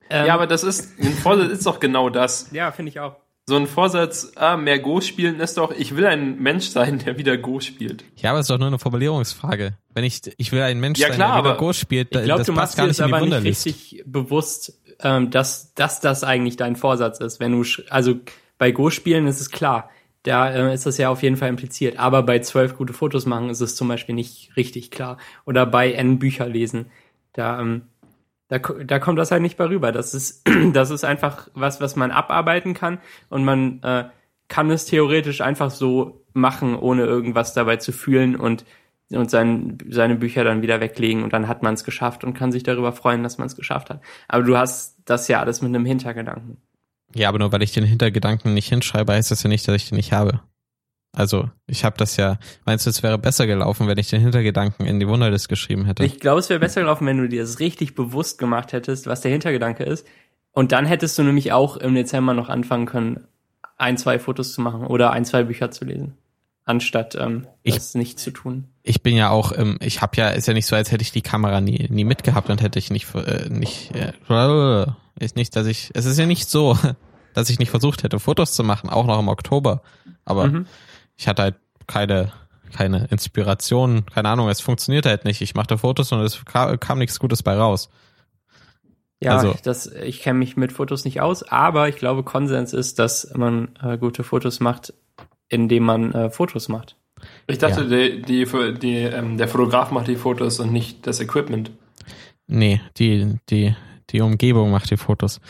[0.10, 2.50] Ähm, ja, aber das ist, ein Vorsatz ist doch genau das.
[2.52, 3.16] Ja, finde ich auch.
[3.50, 7.18] So ein Vorsatz, ah, mehr Go spielen ist doch, ich will ein Mensch sein, der
[7.18, 8.04] wieder Go spielt.
[8.18, 9.78] Ja, aber es ist doch nur eine Formulierungsfrage.
[9.94, 12.48] Wenn ich, ich will ein Mensch ja, sein, der wieder Go spielt, ich glaub, das
[12.48, 16.58] du passt gar nicht in die aber nicht richtig bewusst, ähm, dass, dass das eigentlich
[16.58, 17.40] dein Vorsatz ist.
[17.40, 18.16] Wenn du, also
[18.58, 19.90] bei Go spielen ist es klar
[20.28, 21.98] da äh, ist das ja auf jeden Fall impliziert.
[21.98, 25.18] Aber bei zwölf gute Fotos machen ist es zum Beispiel nicht richtig klar.
[25.46, 26.88] Oder bei N Bücher lesen.
[27.34, 27.84] Da, ähm,
[28.50, 29.92] da, da kommt das halt nicht bei rüber.
[29.92, 34.06] Das ist, das ist einfach was, was man abarbeiten kann und man äh,
[34.50, 38.66] kann es theoretisch einfach so machen, ohne irgendwas dabei zu fühlen und,
[39.12, 42.52] und sein, seine Bücher dann wieder weglegen und dann hat man es geschafft und kann
[42.52, 44.02] sich darüber freuen, dass man es geschafft hat.
[44.28, 46.58] Aber du hast das ja alles mit einem Hintergedanken.
[47.16, 49.90] Ja, aber nur weil ich den Hintergedanken nicht hinschreibe, heißt das ja nicht, dass ich
[49.90, 50.42] den nicht habe.
[51.16, 52.38] Also, ich habe das ja.
[52.66, 56.04] Meinst du, es wäre besser gelaufen, wenn ich den Hintergedanken in die Wunderlist geschrieben hätte?
[56.04, 59.22] Ich glaube, es wäre besser gelaufen, wenn du dir das richtig bewusst gemacht hättest, was
[59.22, 60.06] der Hintergedanke ist.
[60.52, 63.28] Und dann hättest du nämlich auch im Dezember noch anfangen können,
[63.78, 66.18] ein, zwei Fotos zu machen oder ein, zwei Bücher zu lesen,
[66.68, 68.66] anstatt ähm, Ich- das nicht zu tun.
[68.84, 71.12] Ich bin ja auch, ähm, ich habe ja, ist ja nicht so, als hätte ich
[71.12, 74.14] die Kamera nie, nie mitgehabt und hätte ich nicht, äh, nicht, äh,
[75.20, 76.78] ist nicht, dass ich, es ist ja nicht so,
[77.34, 79.82] dass ich nicht versucht hätte, Fotos zu machen, auch noch im Oktober.
[80.26, 80.66] Aber Mhm.
[81.16, 81.56] ich hatte halt
[81.88, 82.32] keine,
[82.76, 85.42] keine Inspiration, keine Ahnung, es funktioniert halt nicht.
[85.42, 87.90] Ich machte Fotos und es kam, kam nichts Gutes bei raus.
[89.20, 93.00] Ja, Also- das, ich kenne mich mit Fotos nicht aus, aber ich glaube, Konsens ist,
[93.00, 94.94] dass man äh, gute Fotos macht,
[95.50, 96.96] indem man äh, Fotos macht.
[97.48, 97.88] Ich dachte, Ja.
[97.88, 98.46] die, die,
[98.80, 101.72] die, ähm, der Fotograf macht die Fotos und nicht das Equipment.
[102.48, 103.76] Nee, die, die,
[104.10, 105.42] die Umgebung macht die Fotos.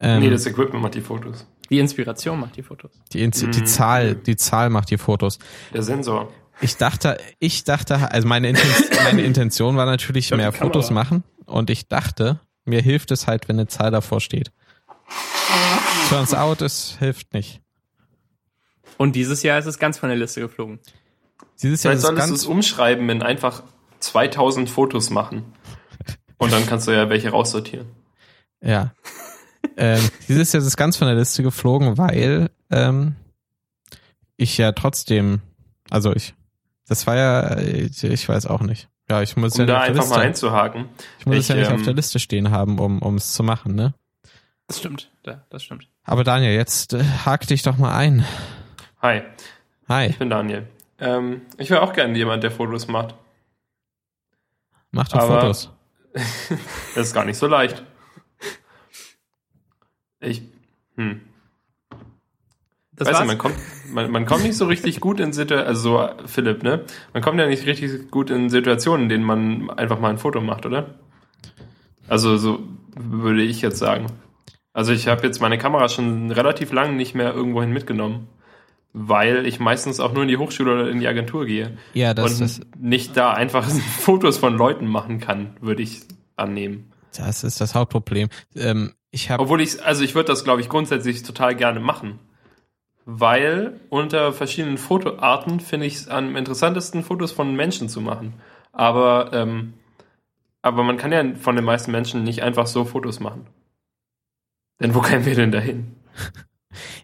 [0.00, 1.46] Ähm, nee, das Equipment macht die Fotos.
[1.68, 2.90] Die Inspiration macht die Fotos.
[3.12, 3.66] die, Inzi- die Mhm.
[3.66, 5.38] Zahl, die Zahl macht die Fotos.
[5.74, 6.32] Der Sensor.
[6.62, 8.68] Ich dachte, ich dachte, also meine, Inten
[9.04, 10.52] meine Intention war natürlich mehr Kamera.
[10.64, 14.52] Fotos machen und ich dachte, mir hilft es halt, wenn eine Zahl davor steht.
[16.08, 17.60] Turns out, es hilft nicht.
[19.00, 20.78] Und dieses Jahr ist es ganz von der Liste geflogen.
[21.62, 23.62] Dieses Jahr Vielleicht ist es solltest du es umschreiben in einfach
[24.00, 25.54] 2000 Fotos machen.
[26.36, 27.86] Und dann kannst du ja welche raussortieren.
[28.60, 28.92] ja.
[29.78, 33.16] ähm, dieses Jahr ist es ganz von der Liste geflogen, weil ähm,
[34.36, 35.40] ich ja trotzdem,
[35.88, 36.34] also ich,
[36.86, 38.90] das war ja, ich, ich weiß auch nicht.
[39.08, 40.90] Ja, ich muss Um ja da auf einfach mal Liste, einzuhaken.
[41.20, 43.32] ich muss es ich, ja nicht auf ähm, der Liste stehen haben, um um es
[43.32, 43.94] zu machen, ne?
[44.66, 45.10] Das stimmt.
[45.24, 45.88] Ja, das stimmt.
[46.04, 48.26] Aber Daniel, jetzt äh, hak dich doch mal ein.
[49.02, 49.22] Hi,
[49.88, 50.66] Hi, ich bin Daniel.
[50.98, 53.14] Ähm, ich wäre auch gerne jemand, der Fotos macht.
[54.90, 55.70] mach doch Aber- Fotos.
[56.94, 57.82] Das ist gar nicht so leicht.
[60.20, 60.42] Ich,
[60.96, 61.20] hm.
[62.92, 63.54] Das Weißt du, man kommt,
[63.90, 65.80] man, man kommt nicht so richtig gut in Situationen, also
[66.18, 66.84] so, Philipp, ne?
[67.14, 70.40] Man kommt ja nicht richtig gut in Situationen, in denen man einfach mal ein Foto
[70.42, 70.98] macht, oder?
[72.08, 72.58] Also so
[72.96, 74.06] würde ich jetzt sagen.
[74.74, 78.28] Also ich habe jetzt meine Kamera schon relativ lang nicht mehr irgendwohin mitgenommen,
[78.92, 82.32] weil ich meistens auch nur in die Hochschule oder in die Agentur gehe Ja, das,
[82.32, 83.68] und das, nicht da einfach
[84.00, 86.02] Fotos von Leuten machen kann, würde ich
[86.36, 86.92] annehmen.
[87.16, 88.28] das ist das Hauptproblem.
[88.56, 92.18] Ähm, ich habe Obwohl ich, also ich würde das, glaube ich, grundsätzlich total gerne machen.
[93.06, 98.34] Weil unter verschiedenen Fotoarten finde ich es am interessantesten, Fotos von Menschen zu machen.
[98.72, 99.74] Aber, ähm,
[100.62, 103.46] aber man kann ja von den meisten Menschen nicht einfach so Fotos machen.
[104.80, 105.96] Denn wo kämen wir denn dahin?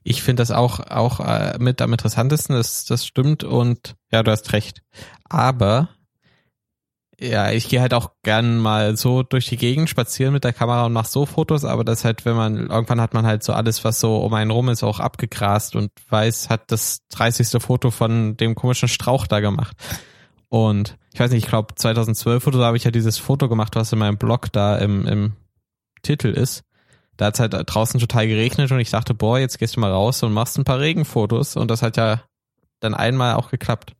[0.02, 4.30] Ich finde das auch, auch äh, mit am interessantesten, das, das stimmt und ja, du
[4.30, 4.82] hast recht.
[5.24, 5.88] Aber
[7.18, 10.84] ja, ich gehe halt auch gern mal so durch die Gegend spazieren mit der Kamera
[10.84, 13.84] und mache so Fotos, aber das halt, wenn man, irgendwann hat man halt so alles,
[13.84, 17.62] was so um einen rum ist, auch abgegrast und weiß, hat das 30.
[17.62, 19.76] Foto von dem komischen Strauch da gemacht.
[20.48, 23.74] Und ich weiß nicht, ich glaube 2012 oder so habe ich ja dieses Foto gemacht,
[23.76, 25.32] was in meinem Blog da im, im
[26.02, 26.65] Titel ist.
[27.16, 29.90] Da hat es halt draußen total geregnet und ich dachte, boah, jetzt gehst du mal
[29.92, 32.22] raus und machst ein paar Regenfotos und das hat ja
[32.80, 33.94] dann einmal auch geklappt.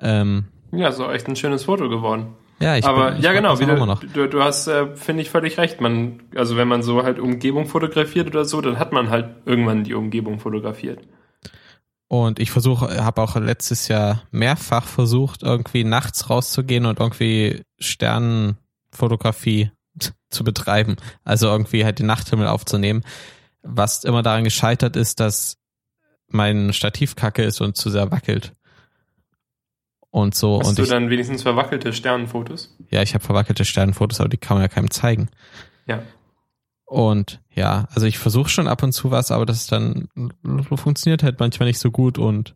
[0.00, 2.34] Ähm, Ja, so echt ein schönes Foto geworden.
[2.60, 4.00] ja, ich aber bin, ich ja, genau, wie immer du, noch.
[4.00, 5.80] du, du hast, äh, finde ich, völlig recht.
[5.80, 9.84] Man, also wenn man so halt Umgebung fotografiert oder so, dann hat man halt irgendwann
[9.84, 11.00] die Umgebung fotografiert.
[12.08, 19.72] Und ich versuche, habe auch letztes Jahr mehrfach versucht, irgendwie nachts rauszugehen und irgendwie Sternenfotografie
[20.30, 20.96] zu betreiben.
[21.24, 23.02] Also irgendwie halt den Nachthimmel aufzunehmen.
[23.62, 25.58] Was immer daran gescheitert ist, dass
[26.28, 28.54] mein Stativ kacke ist und zu sehr wackelt.
[30.10, 30.60] Und so.
[30.60, 32.76] Hast und du ich, dann wenigstens verwackelte Sternenfotos?
[32.90, 35.28] ja, ich habe verwackelte Sternenfotos, aber die kann man ja keinem zeigen.
[35.86, 36.02] Ja.
[36.84, 40.08] Und ja, also ich versuche schon ab und zu was, aber das ist dann
[40.76, 42.54] funktioniert halt manchmal nicht so gut und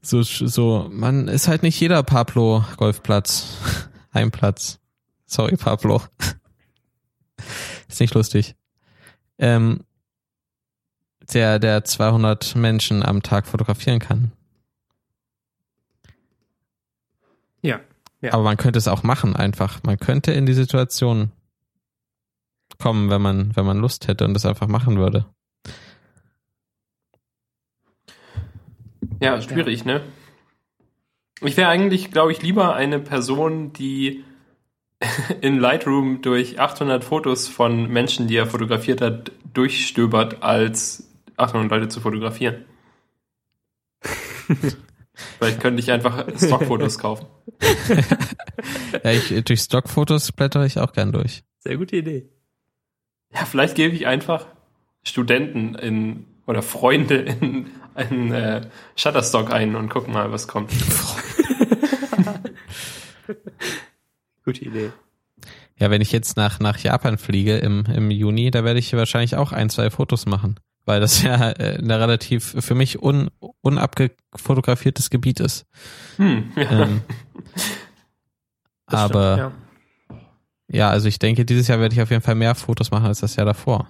[0.00, 3.56] so, so, man ist halt nicht jeder Pablo Golfplatz,
[4.12, 4.80] Heimplatz.
[5.26, 6.02] Sorry, Pablo.
[7.88, 8.54] Ist nicht lustig.
[9.38, 9.84] Ähm,
[11.32, 14.32] der, der 200 Menschen am Tag fotografieren kann.
[17.62, 17.80] Ja.
[18.20, 18.32] Ja.
[18.32, 19.82] Aber man könnte es auch machen, einfach.
[19.82, 21.32] Man könnte in die Situation
[22.78, 25.26] kommen, wenn man, wenn man Lust hätte und das einfach machen würde.
[29.20, 30.02] Ja, schwierig, ne?
[31.40, 34.24] Ich wäre eigentlich, glaube ich, lieber eine Person, die
[35.40, 41.88] in Lightroom durch 800 Fotos von Menschen, die er fotografiert hat, durchstöbert, als 800 Leute
[41.88, 42.64] zu fotografieren.
[45.38, 47.26] Vielleicht könnte ich einfach Stockfotos kaufen.
[49.04, 51.44] Ja, ich, durch Stockfotos blättere ich auch gern durch.
[51.60, 52.28] Sehr gute Idee.
[53.32, 54.46] Ja, vielleicht gebe ich einfach
[55.02, 58.62] Studenten in oder Freunde in einen äh,
[58.96, 60.72] Shutterstock ein und guck mal, was kommt.
[64.44, 64.92] Gute Idee.
[65.78, 69.36] Ja, wenn ich jetzt nach, nach Japan fliege im, im Juni, da werde ich wahrscheinlich
[69.36, 70.60] auch ein, zwei Fotos machen.
[70.86, 73.30] Weil das ja äh, ein relativ für mich un,
[73.62, 75.66] unabgefotografiertes Gebiet ist.
[76.16, 76.70] Hm, ja.
[76.70, 77.02] Ähm,
[78.86, 80.20] aber stimmt,
[80.68, 80.78] ja.
[80.78, 83.20] ja, also ich denke, dieses Jahr werde ich auf jeden Fall mehr Fotos machen als
[83.20, 83.88] das Jahr davor.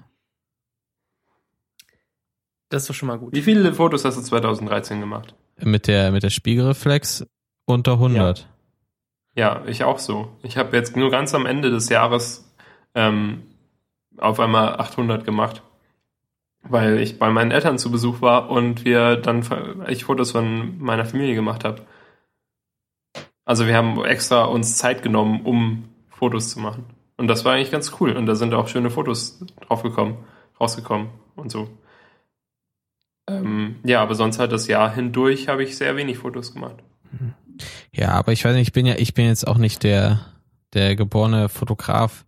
[2.68, 3.34] Das ist doch schon mal gut.
[3.34, 5.34] Wie viele Fotos hast du 2013 gemacht?
[5.60, 7.26] Mit der, mit der Spiegelreflex
[7.66, 8.38] unter 100.
[8.38, 8.46] Ja,
[9.66, 10.28] ich auch so.
[10.42, 12.52] Ich habe jetzt nur ganz am Ende des Jahres
[12.94, 13.42] ähm,
[14.16, 15.62] auf einmal 800 gemacht,
[16.62, 19.44] weil ich bei meinen Eltern zu Besuch war und wir dann
[19.88, 21.82] ich Fotos von meiner Familie gemacht habe.
[23.44, 26.84] Also wir haben extra uns Zeit genommen, um Fotos zu machen.
[27.16, 28.12] Und das war eigentlich ganz cool.
[28.12, 30.16] Und da sind auch schöne Fotos draufgekommen,
[30.60, 31.68] rausgekommen und so.
[33.28, 36.76] Ähm, ja, aber sonst halt das Jahr hindurch habe ich sehr wenig Fotos gemacht.
[37.92, 40.20] Ja, aber ich weiß nicht, ich bin ja, ich bin jetzt auch nicht der,
[40.72, 42.24] der geborene Fotograf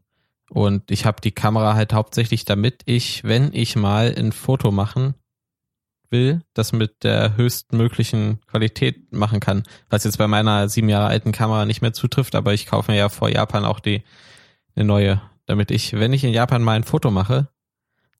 [0.50, 5.14] und ich habe die Kamera halt hauptsächlich, damit ich, wenn ich mal ein Foto machen
[6.10, 9.64] will, das mit der höchstmöglichen Qualität machen kann.
[9.90, 12.98] Was jetzt bei meiner sieben Jahre alten Kamera nicht mehr zutrifft, aber ich kaufe mir
[12.98, 14.02] ja vor Japan auch die
[14.76, 17.48] eine neue, damit ich, wenn ich in Japan mal ein Foto mache,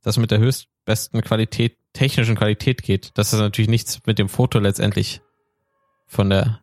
[0.03, 3.13] das mit der höchstbesten Qualität, technischen Qualität geht.
[3.15, 5.21] Das ist natürlich nichts mit dem Foto letztendlich
[6.07, 6.61] von der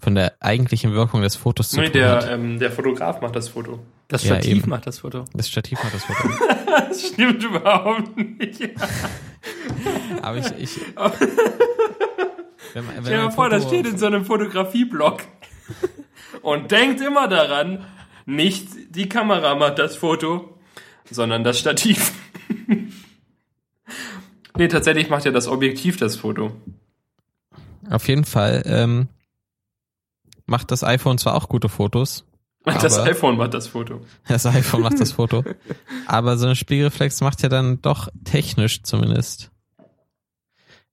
[0.00, 2.30] von der eigentlichen Wirkung des Fotos zu Nee, tun der, hat.
[2.30, 3.78] ähm, der Fotograf macht das Foto.
[4.08, 4.68] Das Ja, Stativ eben.
[4.70, 5.24] macht das Foto.
[5.32, 6.28] Das Stativ hat das Foto.
[6.88, 8.60] Das stimmt überhaupt nicht.
[10.22, 10.80] Aber ich, ich
[12.74, 15.22] wenn, wenn Stell dir mal vor, das Foto- steht in so einem Fotografieblog.
[16.42, 17.84] Und denkt immer daran,
[18.26, 20.58] nicht die Kamera macht das Foto,
[21.10, 22.12] sondern das Stativ.
[24.56, 26.52] nee, tatsächlich macht ja das Objektiv das Foto.
[27.90, 29.08] Auf jeden Fall ähm,
[30.46, 32.24] macht das iPhone zwar auch gute Fotos,
[32.64, 34.00] Das iPhone macht das Foto.
[34.28, 35.44] das iPhone macht das Foto,
[36.06, 39.50] aber so eine Spiegelreflex macht ja dann doch technisch zumindest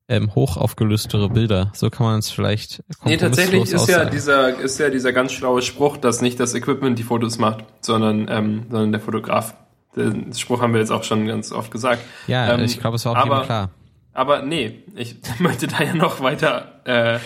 [0.07, 1.71] ähm, hochaufgelöstere Bilder.
[1.73, 4.11] So kann man es vielleicht Nee, tatsächlich ist ja, aussagen.
[4.11, 8.27] dieser, ist ja dieser ganz schlaue Spruch, dass nicht das Equipment die Fotos macht, sondern,
[8.29, 9.55] ähm, sondern der Fotograf.
[9.95, 12.01] Den Spruch haben wir jetzt auch schon ganz oft gesagt.
[12.27, 13.69] Ja, ähm, ich glaube, es war auch aber- klar.
[14.13, 17.19] Aber nee, ich möchte da ja noch weiter äh,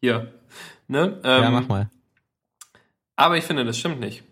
[0.00, 0.32] hier.
[0.88, 1.20] Ne?
[1.22, 1.90] Ähm, ja, mach mal.
[3.16, 4.24] Aber ich finde, das stimmt nicht.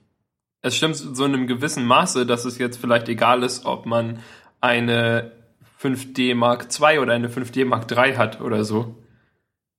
[0.62, 4.18] Es stimmt so in einem gewissen Maße, dass es jetzt vielleicht egal ist, ob man
[4.60, 5.32] eine
[5.80, 8.96] 5D Mark II oder eine 5D Mark III hat oder so.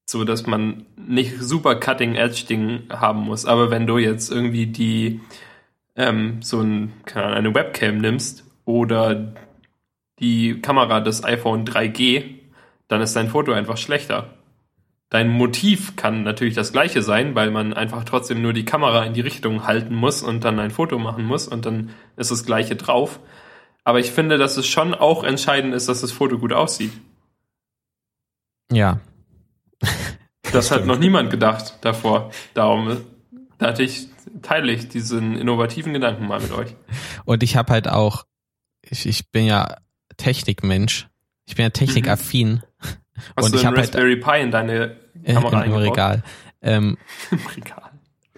[0.06, 3.46] So, dass man nicht super Cutting Edge Ding haben muss.
[3.46, 5.20] Aber wenn du jetzt irgendwie die,
[5.96, 9.34] ähm, so ein, keine Ahnung, eine Webcam nimmst oder
[10.20, 12.36] die Kamera des iPhone 3G,
[12.88, 14.37] dann ist dein Foto einfach schlechter.
[15.10, 19.14] Dein Motiv kann natürlich das gleiche sein, weil man einfach trotzdem nur die Kamera in
[19.14, 22.76] die Richtung halten muss und dann ein Foto machen muss und dann ist das gleiche
[22.76, 23.20] drauf.
[23.86, 26.92] Aber ich finde, dass es schon auch entscheidend ist, dass das Foto gut aussieht.
[28.70, 29.00] Ja,
[30.52, 32.32] Das hat noch niemand gedacht davor.
[32.54, 32.98] Darum
[33.58, 34.08] da hatte ich,
[34.42, 36.76] teile ich diesen innovativen Gedanken mal mit euch.
[37.26, 38.26] Und ich habe halt auch,
[38.82, 39.78] ich, ich bin ja
[40.18, 41.08] Technikmensch.
[41.46, 42.62] Ich bin ja technikaffin.
[43.36, 45.78] Hast Und du ich einen hab halt- Raspberry Pi in deine Äh, Kamera im, im?
[45.78, 46.24] Regal.
[46.62, 46.98] Ähm,
[47.32, 47.92] Im Regal.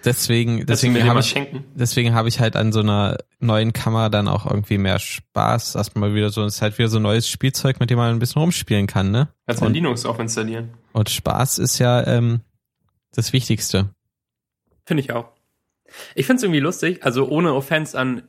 [0.04, 1.64] deswegen, Deswegen habe ich, schenken.
[1.74, 5.74] deswegen habe ich halt an so einer neuen Kamera dann auch irgendwie mehr Spaß.
[5.74, 8.18] Erstmal wieder so, es ist halt wieder so ein neues Spielzeug, mit dem man ein
[8.18, 9.28] bisschen rumspielen kann, ne?
[9.46, 10.70] Kannst Und, Linux auch installieren.
[10.92, 12.40] und Spaß ist ja ähm,
[13.14, 13.90] das Wichtigste.
[14.86, 15.28] Finde ich auch.
[16.14, 18.22] Ich finde es irgendwie lustig, also ohne Offense an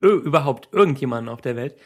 [0.00, 1.76] überhaupt irgendjemanden auf der Welt.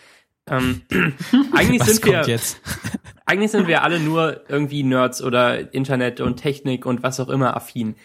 [0.49, 0.83] Ähm,
[1.53, 2.61] eigentlich Was sind wir, jetzt?
[3.27, 7.57] eigentlich sind wir alle nur irgendwie Nerds oder Internet und Technik und was auch immer
[7.57, 7.97] affin.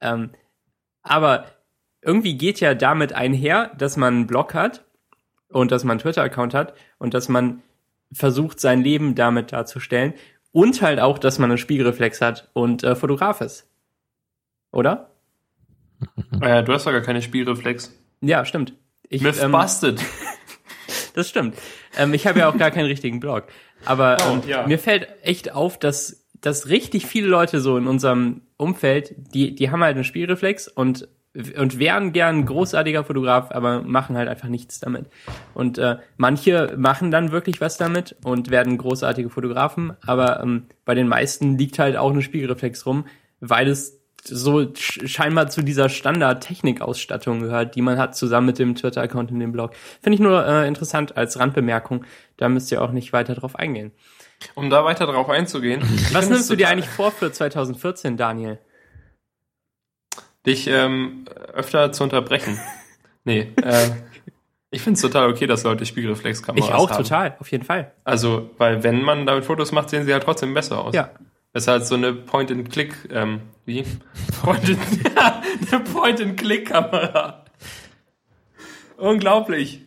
[0.00, 0.30] Ähm,
[1.02, 1.46] aber
[2.02, 4.84] irgendwie geht ja damit einher, dass man einen Blog hat
[5.48, 7.62] und dass man einen Twitter-Account hat und dass man
[8.12, 10.14] versucht, sein Leben damit darzustellen
[10.52, 13.68] und halt auch, dass man einen Spiegelreflex hat und äh, Fotograf ist.
[14.70, 15.10] Oder?
[16.40, 17.92] Äh, du hast doch gar keine Spielreflex.
[18.20, 18.74] Ja, stimmt.
[19.08, 20.00] Ich, Myth ähm, busted.
[21.16, 21.56] Das stimmt.
[21.98, 23.44] Ähm, ich habe ja auch gar keinen richtigen Blog.
[23.86, 24.66] Aber Oh, ähm, ja.
[24.66, 29.70] mir fällt echt auf, dass, dass richtig viele Leute so in unserem Umfeld, die, die
[29.70, 31.08] haben halt einen Spielreflex und,
[31.58, 35.06] und wären gern großartiger Fotograf, aber machen halt einfach nichts damit.
[35.54, 40.94] Und äh, manche machen dann wirklich was damit und werden großartige Fotografen, aber ähm, bei
[40.94, 43.06] den meisten liegt halt auch eine Spiegelreflex rum,
[43.40, 43.98] weil es
[44.28, 49.40] so sch- scheinbar zu dieser Standard-Technik-Ausstattung gehört, die man hat, zusammen mit dem Twitter-Account in
[49.40, 49.72] dem Blog.
[50.02, 52.04] Finde ich nur äh, interessant als Randbemerkung.
[52.36, 53.92] Da müsst ihr auch nicht weiter drauf eingehen.
[54.54, 55.82] Um da weiter drauf einzugehen.
[56.12, 58.58] Was nimmst du dir eigentlich vor für 2014, Daniel?
[60.46, 62.58] Dich ähm, öfter zu unterbrechen.
[63.28, 63.90] Nee, äh,
[64.70, 67.02] ich finde es total okay, dass Leute Spiegelreflexkameras Ich auch haben.
[67.02, 67.90] total, auf jeden Fall.
[68.04, 70.94] Also, weil wenn man damit Fotos macht, sehen sie ja trotzdem besser aus.
[70.94, 71.10] Ja.
[71.56, 73.82] Ist halt so eine Point-and-Click, ähm, wie?
[74.42, 74.78] Point-and,
[75.16, 75.42] ja,
[75.72, 77.46] eine Point-and-Click-Kamera.
[78.98, 79.80] Unglaublich.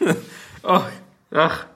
[0.64, 0.80] oh,
[1.30, 1.66] ach.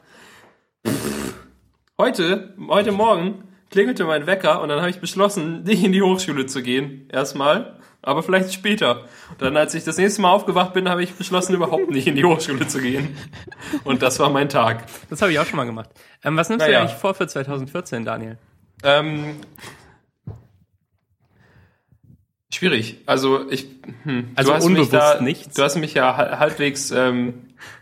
[1.97, 6.47] Heute, heute Morgen klingelte mein Wecker und dann habe ich beschlossen, nicht in die Hochschule
[6.47, 7.09] zu gehen.
[7.12, 7.78] Erstmal.
[8.03, 9.03] Aber vielleicht später.
[9.31, 12.17] Und dann, als ich das nächste Mal aufgewacht bin, habe ich beschlossen, überhaupt nicht in
[12.17, 13.17] die Hochschule zu gehen.
[13.85, 14.85] Und das war mein Tag.
[15.09, 15.91] Das habe ich auch schon mal gemacht.
[16.25, 16.81] Ähm, was nimmst du Naja.
[16.81, 18.39] dir eigentlich vor für 2014, Daniel?
[18.83, 19.37] Ähm,
[22.53, 22.99] schwierig.
[23.07, 23.67] Also ich,
[24.05, 25.55] hm, Also du hast mich unbewusst da, nichts?
[25.55, 27.35] Du hast mich ja hal- halbwegs ähm,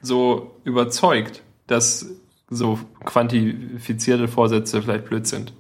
[0.03, 2.07] so überzeugt, dass
[2.49, 5.53] so quantifizierte Vorsätze vielleicht blöd sind.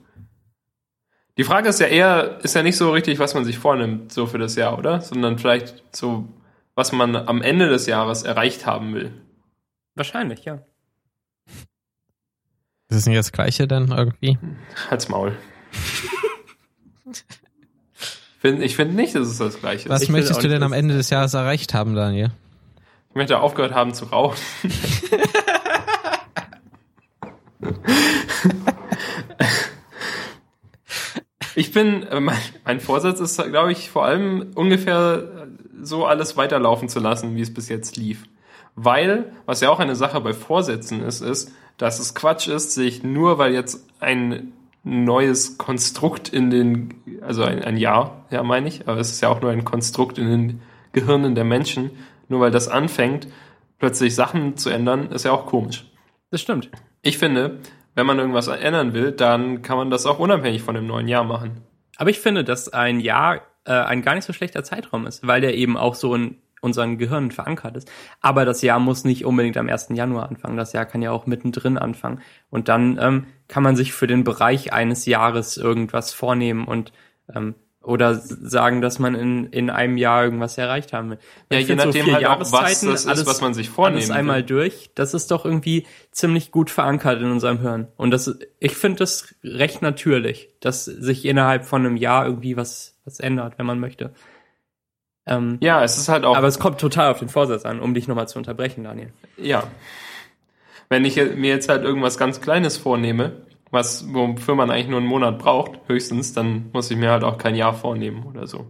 [1.41, 4.27] Die Frage ist ja eher, ist ja nicht so richtig, was man sich vornimmt, so
[4.27, 5.01] für das Jahr, oder?
[5.01, 6.29] Sondern vielleicht so,
[6.75, 9.11] was man am Ende des Jahres erreicht haben will.
[9.95, 10.59] Wahrscheinlich, ja.
[11.47, 11.67] Ist
[12.91, 14.37] das nicht das Gleiche dann irgendwie?
[14.91, 15.35] Halt's Maul.
[18.43, 19.89] Ich finde nicht, dass es das Gleiche ist.
[19.89, 22.33] Was Ich möchtest du denn am Ende des Jahres erreicht haben, Daniel?
[23.09, 24.37] Ich möchte aufgehört haben zu rauchen.
[31.55, 35.49] ich bin, äh, mein, mein Vorsatz ist, glaube ich, vor allem ungefähr
[35.83, 38.25] so alles weiterlaufen zu lassen, wie es bis jetzt lief.
[38.77, 43.03] Weil, was ja auch eine Sache bei Vorsätzen ist, ist, dass es Quatsch ist, sich
[43.03, 48.89] nur weil jetzt ein neues Konstrukt in den, also ein, ein Jahr, ja meine ich,
[48.89, 51.91] aber es ist ja auch nur ein Konstrukt in den Gehirnen der Menschen,
[52.29, 53.29] nur weil das anfängt,
[53.79, 55.91] plötzlich Sachen zu ändern, ist ja auch komisch.
[56.31, 56.71] Das stimmt.
[57.03, 57.59] Ich finde,
[57.95, 61.25] wenn man irgendwas ändern will, dann kann man das auch unabhängig von dem neuen Jahr
[61.25, 61.63] machen.
[61.97, 65.41] Aber ich finde, dass ein Jahr äh, ein gar nicht so schlechter Zeitraum ist, weil
[65.41, 67.91] der eben auch so in unseren Gehirnen verankert ist.
[68.21, 69.89] Aber das Jahr muss nicht unbedingt am 1.
[69.91, 70.57] Januar anfangen.
[70.57, 72.21] Das Jahr kann ja auch mittendrin anfangen.
[72.51, 76.93] Und dann ähm, kann man sich für den Bereich eines Jahres irgendwas vornehmen und
[77.35, 81.19] ähm, oder sagen, dass man in, in einem Jahr irgendwas erreicht haben will.
[81.51, 84.11] Ja, Ich je nachdem vier halt auch, was das ist, was man sich vornehmen Alles
[84.11, 84.47] einmal will.
[84.47, 87.89] durch, das ist doch irgendwie ziemlich gut verankert in unserem Hirn.
[87.97, 92.99] Und das, ich finde das recht natürlich, dass sich innerhalb von einem Jahr irgendwie was,
[93.07, 94.13] was ändert, wenn man möchte.
[95.27, 97.95] Ähm, Ja, es ist halt auch aber es kommt total auf den Vorsatz an, um
[97.95, 99.13] dich nochmal zu unterbrechen, Daniel.
[99.39, 99.65] Ja.
[100.91, 103.33] Wenn ich mir jetzt halt irgendwas ganz Kleines vornehme,
[103.71, 107.39] was, wofür man eigentlich nur einen Monat braucht, höchstens, dann muss ich mir halt auch
[107.39, 108.67] kein Jahr vornehmen oder so.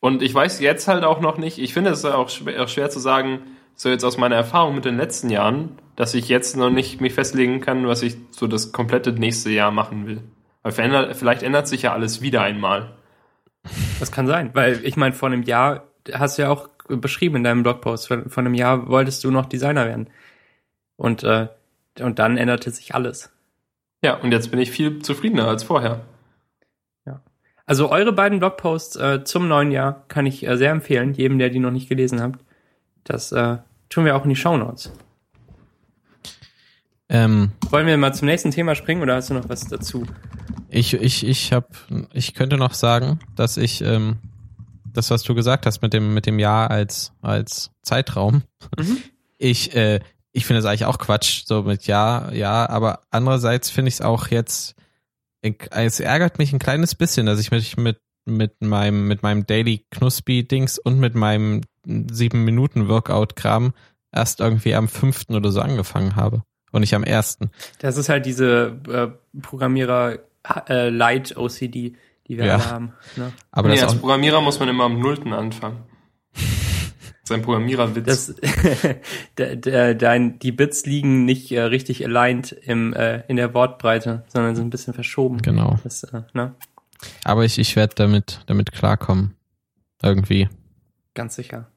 [0.00, 3.40] Und ich weiß jetzt halt auch noch nicht, ich finde es auch schwer, zu sagen,
[3.74, 7.14] so jetzt aus meiner Erfahrung mit den letzten Jahren, dass ich jetzt noch nicht mich
[7.14, 10.22] festlegen kann, was ich so das komplette nächste Jahr machen will.
[10.62, 12.96] Weil vielleicht ändert sich ja alles wieder einmal.
[13.98, 17.44] Das kann sein, weil ich meine, vor einem Jahr hast du ja auch beschrieben in
[17.44, 20.10] deinem Blogpost, vor einem Jahr wolltest du noch Designer werden.
[20.96, 21.48] Und, äh,
[22.00, 23.30] und dann änderte sich alles.
[24.02, 26.00] Ja, und jetzt bin ich viel zufriedener als vorher.
[27.68, 31.50] Also eure beiden Blogposts äh, zum neuen Jahr kann ich äh, sehr empfehlen, jedem, der
[31.50, 32.34] die noch nicht gelesen hat.
[33.02, 33.56] Das äh,
[33.88, 34.92] tun wir auch in die Shownotes.
[37.08, 40.06] Ähm, Wollen wir mal zum nächsten Thema springen oder hast du noch was dazu?
[40.68, 41.70] ich, ich, ich hab,
[42.12, 44.18] ich könnte noch sagen, dass ich, ähm,
[44.92, 48.42] das, was du gesagt hast mit dem, mit dem Jahr als, als Zeitraum,
[48.78, 48.98] Mhm.
[49.38, 49.98] ich, äh,
[50.36, 54.00] ich finde es eigentlich auch Quatsch, so mit ja, ja, aber andererseits finde ich es
[54.02, 54.74] auch jetzt,
[55.40, 59.86] es ärgert mich ein kleines bisschen, dass ich mich mit, mit meinem, mit meinem Daily
[59.90, 63.72] Knuspy-Dings und mit meinem 7-Minuten-Workout-Kram
[64.12, 66.42] erst irgendwie am fünften oder so angefangen habe.
[66.72, 67.50] Und nicht am ersten.
[67.78, 69.08] Das ist halt diese äh,
[69.40, 70.18] Programmierer
[70.68, 71.94] äh, Light OCD,
[72.26, 72.54] die wir Ja.
[72.56, 72.92] alle haben.
[73.16, 73.32] Ne?
[73.52, 75.78] Aber nee, als Programmierer muss man immer am Nullten anfangen.
[77.28, 78.06] Sein Programmiererwitz.
[78.06, 78.34] Das,
[79.38, 84.24] de, de, dein, die Bits liegen nicht äh, richtig aligned im, äh, in der Wortbreite,
[84.28, 85.42] sondern sind ein bisschen verschoben.
[85.42, 85.78] genau.
[85.82, 86.54] Das, äh, ne?
[87.24, 89.34] Aber ich, ich werde damit, damit klarkommen.
[90.02, 90.48] Irgendwie.
[91.14, 91.68] Ganz sicher.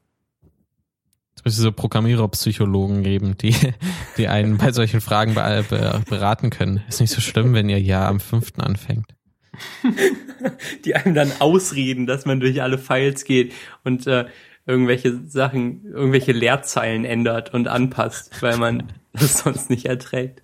[1.34, 3.56] Es müsste so Programmiererpsychologen geben, die,
[4.18, 6.82] die einen bei solchen Fragen be be beraten können.
[6.88, 9.14] Ist nicht so schlimm, wenn ihr ja am fünften anfängt.
[10.84, 13.52] Die einem dann ausreden, dass man durch alle Files geht
[13.84, 14.26] und äh,
[14.66, 20.42] irgendwelche Sachen, irgendwelche Leerzeilen ändert und anpasst, weil man das sonst nicht erträgt.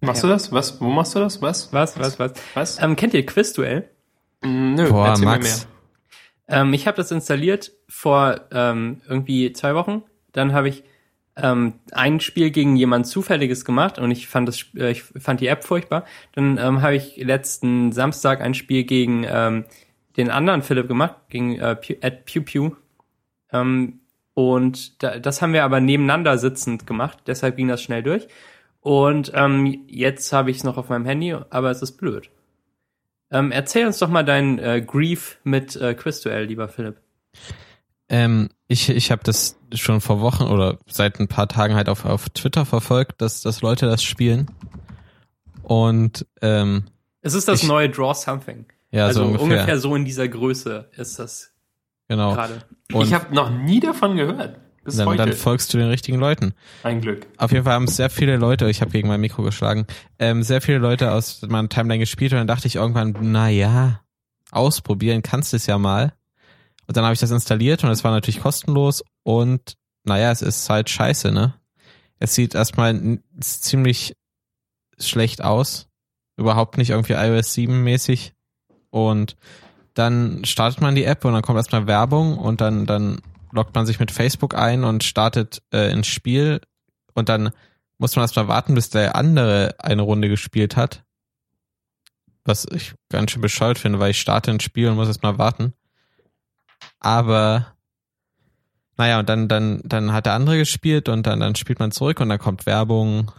[0.00, 0.28] machst ja.
[0.28, 0.52] du das?
[0.52, 0.80] Was?
[0.80, 1.42] Wo machst du das?
[1.42, 1.72] Was?
[1.72, 2.32] Was, was, was?
[2.54, 2.82] Was?
[2.82, 3.90] Ähm, kennt ihr Quizduell?
[4.42, 5.44] Mm, Nö, Boah, erzähl Max.
[5.46, 6.62] mir mehr.
[6.62, 10.02] Ähm, ich habe das installiert vor ähm, irgendwie zwei Wochen.
[10.32, 10.84] Dann habe ich
[11.36, 15.46] ähm, ein Spiel gegen jemand Zufälliges gemacht und ich fand das, äh, ich fand die
[15.46, 16.04] App furchtbar.
[16.32, 19.64] Dann ähm, habe ich letzten Samstag ein Spiel gegen ähm,
[20.18, 22.72] den anderen Philipp gemacht, gegen äh, at Pew Pew.
[23.52, 24.00] Ähm,
[24.34, 28.28] und da, das haben wir aber nebeneinander sitzend gemacht, deshalb ging das schnell durch.
[28.80, 32.30] Und ähm, jetzt habe ich es noch auf meinem Handy, aber es ist blöd.
[33.30, 36.96] Ähm, erzähl uns doch mal deinen äh, Grief mit äh, Quizduell, lieber Philipp.
[38.08, 42.04] Ähm, ich ich habe das schon vor Wochen oder seit ein paar Tagen halt auf,
[42.04, 44.50] auf Twitter verfolgt, dass, dass Leute das spielen.
[45.62, 46.84] Und ähm,
[47.20, 48.64] es ist das ich, neue Draw Something.
[48.90, 49.44] Ja, also so ungefähr.
[49.44, 51.52] ungefähr so in dieser Größe ist das
[52.08, 52.34] genau.
[52.34, 52.62] gerade.
[52.88, 54.60] ich habe noch nie davon gehört.
[54.84, 55.18] Bis dann, heute.
[55.18, 56.54] dann folgst du den richtigen Leuten.
[56.82, 57.26] Ein Glück.
[57.36, 59.86] Auf jeden Fall haben sehr viele Leute, ich habe gegen mein Mikro geschlagen,
[60.18, 64.00] ähm, sehr viele Leute aus meiner Timeline gespielt und dann dachte ich irgendwann, na ja,
[64.50, 66.14] ausprobieren kannst du es ja mal.
[66.86, 69.74] Und dann habe ich das installiert und es war natürlich kostenlos und
[70.04, 71.54] naja, es ist halt scheiße, ne?
[72.18, 74.16] Es sieht erstmal ziemlich
[74.98, 75.88] schlecht aus.
[76.38, 78.32] Überhaupt nicht irgendwie iOS 7 mäßig.
[78.90, 79.36] Und
[79.94, 83.20] dann startet man die App und dann kommt erstmal Werbung und dann, dann
[83.52, 86.60] loggt man sich mit Facebook ein und startet äh, ins Spiel
[87.14, 87.50] und dann
[87.98, 91.04] muss man erstmal warten, bis der andere eine Runde gespielt hat.
[92.44, 95.74] Was ich ganz schön bescheuert finde, weil ich starte ins Spiel und muss erstmal warten.
[97.00, 97.74] Aber
[98.96, 102.20] naja, und dann, dann, dann hat der andere gespielt und dann, dann spielt man zurück
[102.20, 103.32] und dann kommt Werbung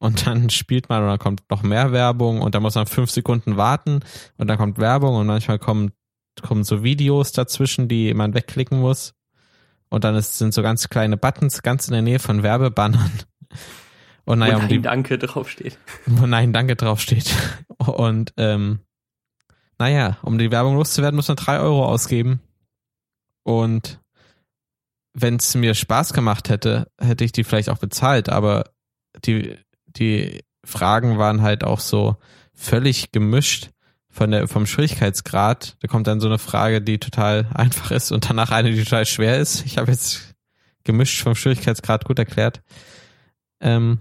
[0.00, 3.10] und dann spielt man und dann kommt noch mehr Werbung und dann muss man fünf
[3.10, 4.00] Sekunden warten
[4.38, 5.92] und dann kommt Werbung und manchmal kommen,
[6.40, 9.14] kommen so Videos dazwischen, die man wegklicken muss.
[9.90, 13.12] Und dann ist, sind so ganz kleine Buttons ganz in der Nähe von Werbebannern.
[14.24, 15.78] Und naja, wo Nein, um die, Danke draufsteht.
[16.06, 17.34] wo Nein, Danke draufsteht.
[17.78, 18.80] Und ähm,
[19.78, 22.40] naja, um die Werbung loszuwerden, muss man drei Euro ausgeben.
[23.42, 24.00] Und
[25.12, 28.70] wenn es mir Spaß gemacht hätte, hätte ich die vielleicht auch bezahlt, aber
[29.24, 29.58] die,
[29.96, 32.16] die Fragen waren halt auch so
[32.54, 33.70] völlig gemischt
[34.10, 35.76] von der, vom Schwierigkeitsgrad.
[35.80, 39.06] Da kommt dann so eine Frage, die total einfach ist und danach eine, die total
[39.06, 39.64] schwer ist.
[39.66, 40.34] Ich habe jetzt
[40.84, 42.62] gemischt vom Schwierigkeitsgrad gut erklärt.
[43.60, 44.00] Ähm,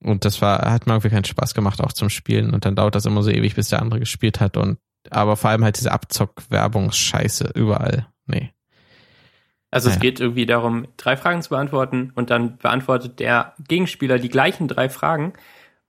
[0.00, 2.54] und das war, hat mir irgendwie keinen Spaß gemacht, auch zum Spielen.
[2.54, 4.56] Und dann dauert das immer so ewig, bis der andere gespielt hat.
[4.56, 4.78] Und
[5.10, 8.08] aber vor allem halt diese Abzock-Werbungsscheiße überall.
[8.26, 8.52] Nee.
[9.76, 14.30] Also es geht irgendwie darum, drei Fragen zu beantworten und dann beantwortet der Gegenspieler die
[14.30, 15.34] gleichen drei Fragen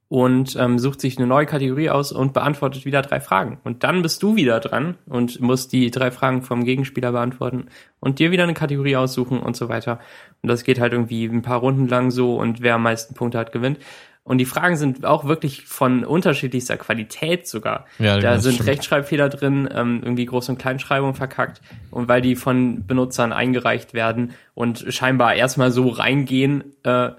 [0.10, 3.62] und ähm, sucht sich eine neue Kategorie aus und beantwortet wieder drei Fragen.
[3.64, 7.70] Und dann bist du wieder dran und musst die drei Fragen vom Gegenspieler beantworten
[8.02, 10.02] und dir wieder eine Kategorie aussuchen und so weiter.
[10.42, 13.38] Und das geht halt irgendwie ein paar Runden lang so und wer am meisten Punkte
[13.38, 13.80] hat, gewinnt.
[14.28, 17.86] Und die Fragen sind auch wirklich von unterschiedlichster Qualität sogar.
[17.98, 18.70] Ja, da sind stimmt.
[18.70, 21.62] Rechtschreibfehler drin, ähm, irgendwie Groß- und Kleinschreibung verkackt
[21.92, 27.12] und weil die von Benutzern eingereicht werden und scheinbar erstmal so reingehen, äh,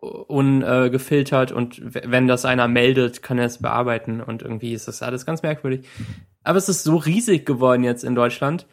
[0.00, 5.02] ungefiltert und w- wenn das einer meldet, kann er es bearbeiten und irgendwie ist das
[5.02, 5.86] alles ganz merkwürdig.
[6.44, 8.66] Aber es ist so riesig geworden jetzt in Deutschland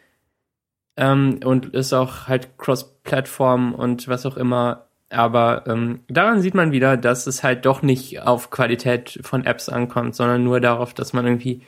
[0.98, 4.85] ähm, und ist auch halt Cross-Plattform und was auch immer.
[5.10, 9.70] Aber ähm, daran sieht man wieder, dass es halt doch nicht auf Qualität von Apps
[9.70, 11.62] ankommt, sondern nur darauf, dass man irgendwie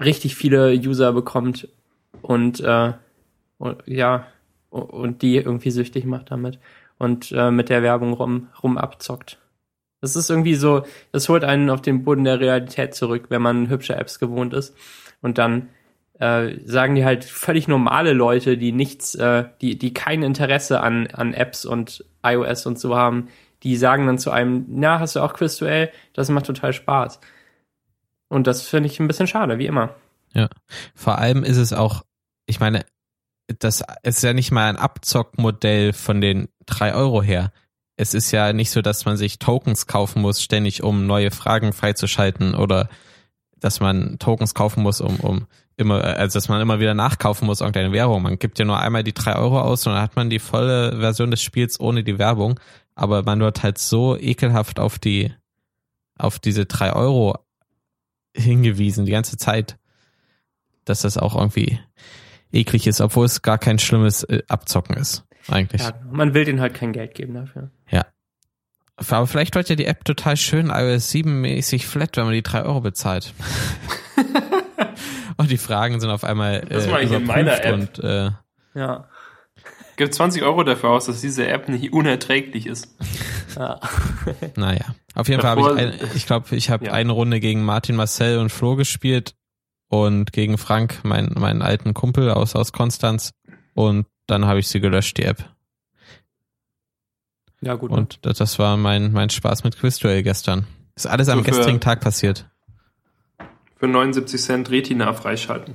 [0.00, 1.68] richtig viele User bekommt
[2.20, 2.92] und, äh,
[3.58, 4.26] und ja
[4.70, 6.58] und die irgendwie süchtig macht damit
[6.98, 9.38] und äh, mit der Werbung rum, rum abzockt.
[10.00, 13.68] Das ist irgendwie so, das holt einen auf den Boden der Realität zurück, wenn man
[13.68, 14.76] hübsche Apps gewohnt ist.
[15.20, 15.68] Und dann
[16.18, 21.08] äh, sagen die halt völlig normale Leute, die nichts, äh, die, die kein Interesse an,
[21.08, 23.28] an Apps und iOS und so haben,
[23.62, 25.90] die sagen dann zu einem, na, hast du auch Quizduell?
[26.14, 27.20] Das macht total Spaß.
[28.28, 29.94] Und das finde ich ein bisschen schade, wie immer.
[30.34, 30.48] Ja.
[30.94, 32.02] Vor allem ist es auch,
[32.46, 32.84] ich meine,
[33.58, 37.52] das ist ja nicht mal ein Abzockmodell von den drei Euro her.
[37.96, 41.72] Es ist ja nicht so, dass man sich Tokens kaufen muss, ständig, um neue Fragen
[41.72, 42.88] freizuschalten oder
[43.62, 45.46] dass man Tokens kaufen muss, um, um
[45.76, 48.22] immer, also dass man immer wieder nachkaufen muss, irgendeine Währung.
[48.22, 50.98] Man gibt ja nur einmal die drei Euro aus und dann hat man die volle
[50.98, 52.58] Version des Spiels ohne die Werbung.
[52.94, 55.32] Aber man wird halt so ekelhaft auf die,
[56.18, 57.38] auf diese drei Euro
[58.34, 59.78] hingewiesen die ganze Zeit,
[60.84, 61.78] dass das auch irgendwie
[62.50, 65.82] eklig ist, obwohl es gar kein schlimmes äh, Abzocken ist, eigentlich.
[65.82, 67.70] Ja, man will denen halt kein Geld geben dafür.
[68.96, 72.62] Aber vielleicht wird ja die App total schön iOS 7-mäßig flat, wenn man die drei
[72.62, 73.32] Euro bezahlt.
[75.36, 77.72] und die Fragen sind auf einmal Das äh, mache ich in meiner App.
[77.74, 78.30] und äh,
[78.74, 79.08] Ja.
[79.96, 82.96] Gib 20 Euro dafür aus, dass diese App nicht unerträglich ist.
[83.56, 83.78] ja.
[84.56, 84.94] naja.
[85.14, 86.92] Auf jeden Fall habe ich, ein, ich glaube, ich habe Ja.
[86.92, 89.34] eine Runde gegen Martin, Marcel und Flo gespielt
[89.88, 93.32] und gegen Frank, mein, meinen alten Kumpel aus, aus Konstanz.
[93.74, 95.51] Und dann habe ich sie gelöscht, die App.
[97.62, 97.90] Ja, gut.
[97.90, 100.66] Und das, das war mein, mein Spaß mit Quizduell gestern.
[100.94, 102.46] Ist alles am So gestrigen Tag passiert.
[103.76, 105.74] Für 79 Cent Retina freischalten.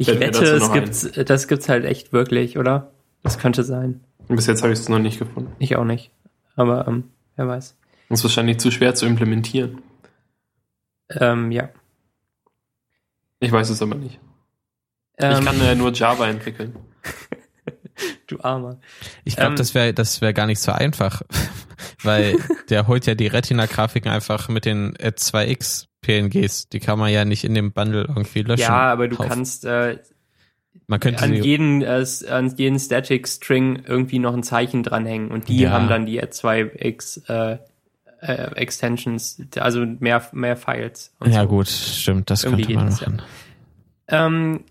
[0.00, 2.92] Ich Fällt wette, es gibt's, das gibt's halt echt wirklich, oder?
[3.24, 4.00] Das könnte sein.
[4.28, 5.52] Bis jetzt habe ich es noch nicht gefunden.
[5.58, 6.12] Ich auch nicht.
[6.54, 7.04] Aber ähm,
[7.34, 7.76] wer weiß.
[8.08, 9.82] Das ist wahrscheinlich zu schwer zu implementieren.
[11.10, 11.68] Ähm, ja.
[13.40, 14.20] Ich weiß es aber nicht.
[15.18, 16.76] Ähm, ich kann ja nur Java entwickeln.
[18.26, 18.78] Du Armer.
[19.24, 21.22] Ich glaube, Ähm, das wäre das wäre gar nicht so einfach,
[22.02, 22.36] weil
[22.70, 26.68] der holt ja die Retina-Grafiken einfach mit den äh, 2x PNGs.
[26.68, 28.62] Die kann man ja nicht in dem Bundle irgendwie löschen.
[28.62, 29.28] Ja, aber du Drauf.
[29.28, 29.98] kannst äh,
[30.86, 35.48] Man könnte an jeden äh, an jeden Static String irgendwie noch ein Zeichen dranhängen und
[35.48, 35.70] die Ja.
[35.70, 37.58] haben dann die 2x äh,
[38.20, 41.14] äh, Extensions, also mehr mehr Files.
[41.24, 41.48] ja so.
[41.48, 43.08] gut, stimmt, das Irgendwie könnte man geht das, ja.
[43.10, 43.22] machen.
[44.08, 44.64] Ähm,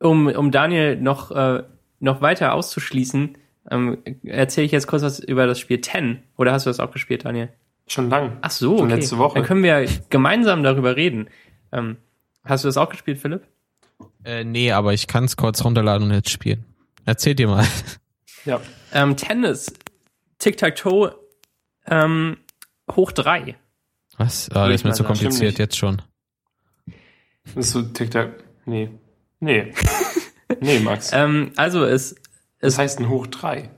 [0.00, 1.62] um, um Daniel noch, äh,
[2.00, 3.36] noch weiter auszuschließen,
[3.70, 6.22] ähm, erzähle ich jetzt kurz was über das Spiel Ten.
[6.36, 7.50] Oder hast du das auch gespielt, Daniel?
[7.86, 8.38] Schon lang.
[8.42, 8.96] Ach so, Schon okay.
[8.96, 9.34] letzte Woche.
[9.34, 11.28] Dann können wir gemeinsam darüber reden.
[11.72, 11.96] Ähm,
[12.44, 13.42] hast du das auch gespielt, Philipp?
[14.24, 16.64] Äh, nee, aber ich kann es kurz runterladen und jetzt spielen.
[17.04, 17.66] Erzähl dir mal.
[18.44, 18.60] Ja.
[18.92, 19.72] Ähm, Tennis,
[20.38, 21.14] Tic-Tac-Toe,
[21.86, 22.38] ähm,
[22.90, 23.56] hoch drei.
[24.16, 24.50] Was?
[24.50, 26.02] Ah, das ist mir zu kompliziert jetzt schon.
[27.54, 28.30] Das ist so TikTok.
[28.66, 28.90] Nee.
[29.40, 29.72] Nee.
[30.60, 31.10] Nee, Max.
[31.12, 32.14] Ähm, also es,
[32.60, 33.70] Das heißt ein Hoch 3.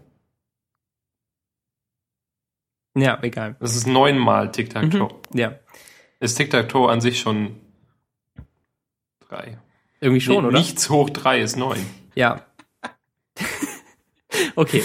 [2.96, 3.56] ja, egal.
[3.60, 5.08] Das ist neunmal Tic-Tac-Toe.
[5.32, 5.58] Mhm, ja,
[6.18, 7.56] Ist Tic-Tac-Toe an sich schon
[9.28, 9.58] 3.
[10.00, 10.58] irgendwie schon, nee, oder?
[10.58, 11.78] Nichts hoch 3 ist 9.
[12.14, 12.44] Ja.
[14.56, 14.82] okay.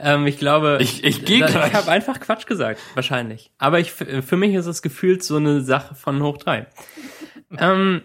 [0.00, 1.68] Ähm, ich glaube, Ich, ich gehe Da- gleich.
[1.68, 3.50] Ich habe einfach Quatsch gesagt, wahrscheinlich.
[3.58, 6.68] Aber ich, für mich ist es gefühlt so eine Sache von hoch drei.
[7.58, 8.02] ähm,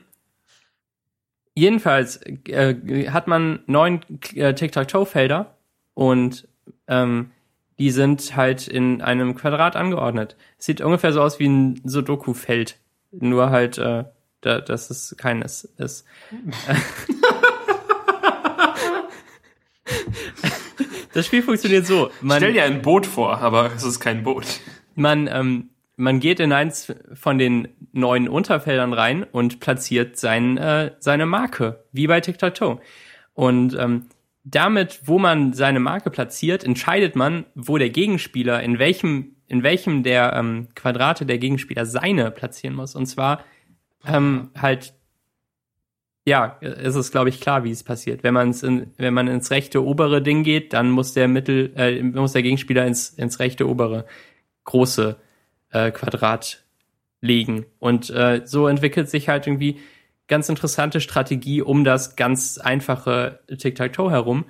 [1.56, 4.02] jedenfalls äh, hat man neun
[4.36, 5.56] äh, Tic-Tac-Toe-Felder
[5.94, 6.48] und
[6.88, 7.32] ähm,
[7.80, 10.36] die sind halt in einem Quadrat angeordnet.
[10.58, 12.78] Sieht ungefähr so aus wie ein Sudoku-Feld,
[13.12, 14.06] nur halt, äh,
[14.42, 16.06] da, dass es keines ist.
[21.14, 22.10] Das Spiel funktioniert so.
[22.22, 24.46] Man, Stell dir ein Boot vor, aber es ist kein Boot.
[24.96, 30.92] man, ähm, man geht in eins von den neuen Unterfeldern rein und platziert sein, äh,
[31.00, 32.80] seine Marke, wie bei Tic-Tac-Toe.
[33.34, 34.08] Und ähm,
[34.44, 40.04] damit, wo man seine Marke platziert, entscheidet man, wo der Gegenspieler, in welchem, in welchem
[40.04, 42.96] der ähm, Quadrate der Gegenspieler seine platzieren muss.
[42.96, 43.44] Und zwar
[44.06, 44.94] ähm, halt,
[46.26, 48.24] ja, es ist, glaube ich, klar, wie es passiert.
[48.24, 52.02] Wenn, man's in, wenn man ins rechte obere Ding geht, dann muss der Mittel, äh,
[52.02, 54.06] muss der Gegenspieler ins, ins rechte obere
[54.66, 55.18] große
[55.74, 56.64] äh, Quadrat
[57.22, 57.66] legen.
[57.80, 59.80] Und äh, so entwickelt sich halt irgendwie
[60.28, 64.46] ganz interessante Strategie um das ganz einfache Tic-Tac-Toe herum.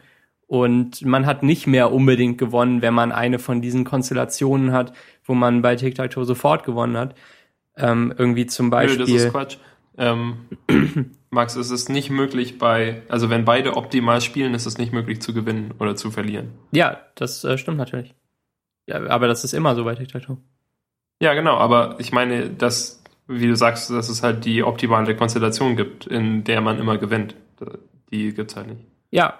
[0.47, 4.93] Und man hat nicht mehr unbedingt gewonnen, wenn man eine von diesen Konstellationen hat,
[5.24, 7.15] wo man bei Tic-Tac-Toe sofort gewonnen hat.
[7.76, 8.99] Ähm, irgendwie zum Nö, Beispiel.
[8.99, 9.57] das ist Quatsch.
[9.97, 10.47] Ähm,
[11.30, 15.21] Max, es ist nicht möglich bei, also wenn beide optimal spielen, ist es nicht möglich
[15.21, 16.51] zu gewinnen oder zu verlieren.
[16.71, 18.13] Ja, das äh, stimmt natürlich.
[18.86, 20.38] Ja, aber das ist immer so bei Tic-Tac-Toe.
[21.24, 25.78] Ja, genau, aber ich meine, dass, wie du sagst, dass es halt die optimale Konstellation
[25.78, 27.34] gibt, in der man immer gewinnt.
[28.11, 28.82] Die gibt's halt nicht.
[29.09, 29.39] Ja.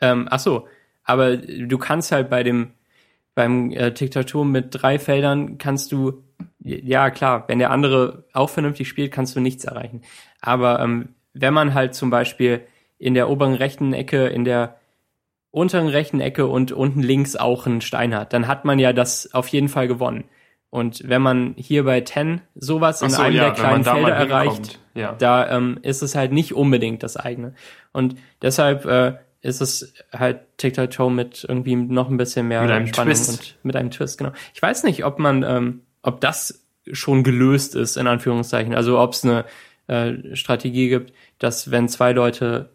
[0.00, 0.68] Ähm, ach so.
[1.04, 2.70] Aber du kannst halt bei dem,
[3.34, 6.24] beim äh, Tic-Tac-Toe mit drei Feldern kannst du,
[6.60, 10.00] ja klar, wenn der andere auch vernünftig spielt, kannst du nichts erreichen.
[10.40, 12.62] Aber ähm, wenn man halt zum Beispiel
[12.96, 14.80] in der oberen rechten Ecke, in der
[15.50, 19.34] unteren rechten Ecke und unten links auch einen Stein hat, dann hat man ja das
[19.34, 20.24] auf jeden Fall gewonnen.
[20.76, 24.78] Und wenn man hier bei 10 sowas in so, einem ja, der kleinen Felder erreicht,
[24.94, 25.14] Ja.
[25.18, 27.54] da ähm, ist es halt nicht unbedingt das eigene.
[27.92, 32.88] Und deshalb äh, ist es halt Tic-Tac-Toe mit irgendwie noch ein bisschen mehr Mit einem
[32.88, 33.30] Spannung Twist.
[33.30, 34.32] und mit einem Twist, genau.
[34.52, 36.62] Ich weiß nicht, ob man, ähm, ob das
[36.92, 38.74] schon gelöst ist, in Anführungszeichen.
[38.74, 39.46] Also ob es eine
[39.86, 42.68] äh, Strategie gibt, dass wenn zwei Leute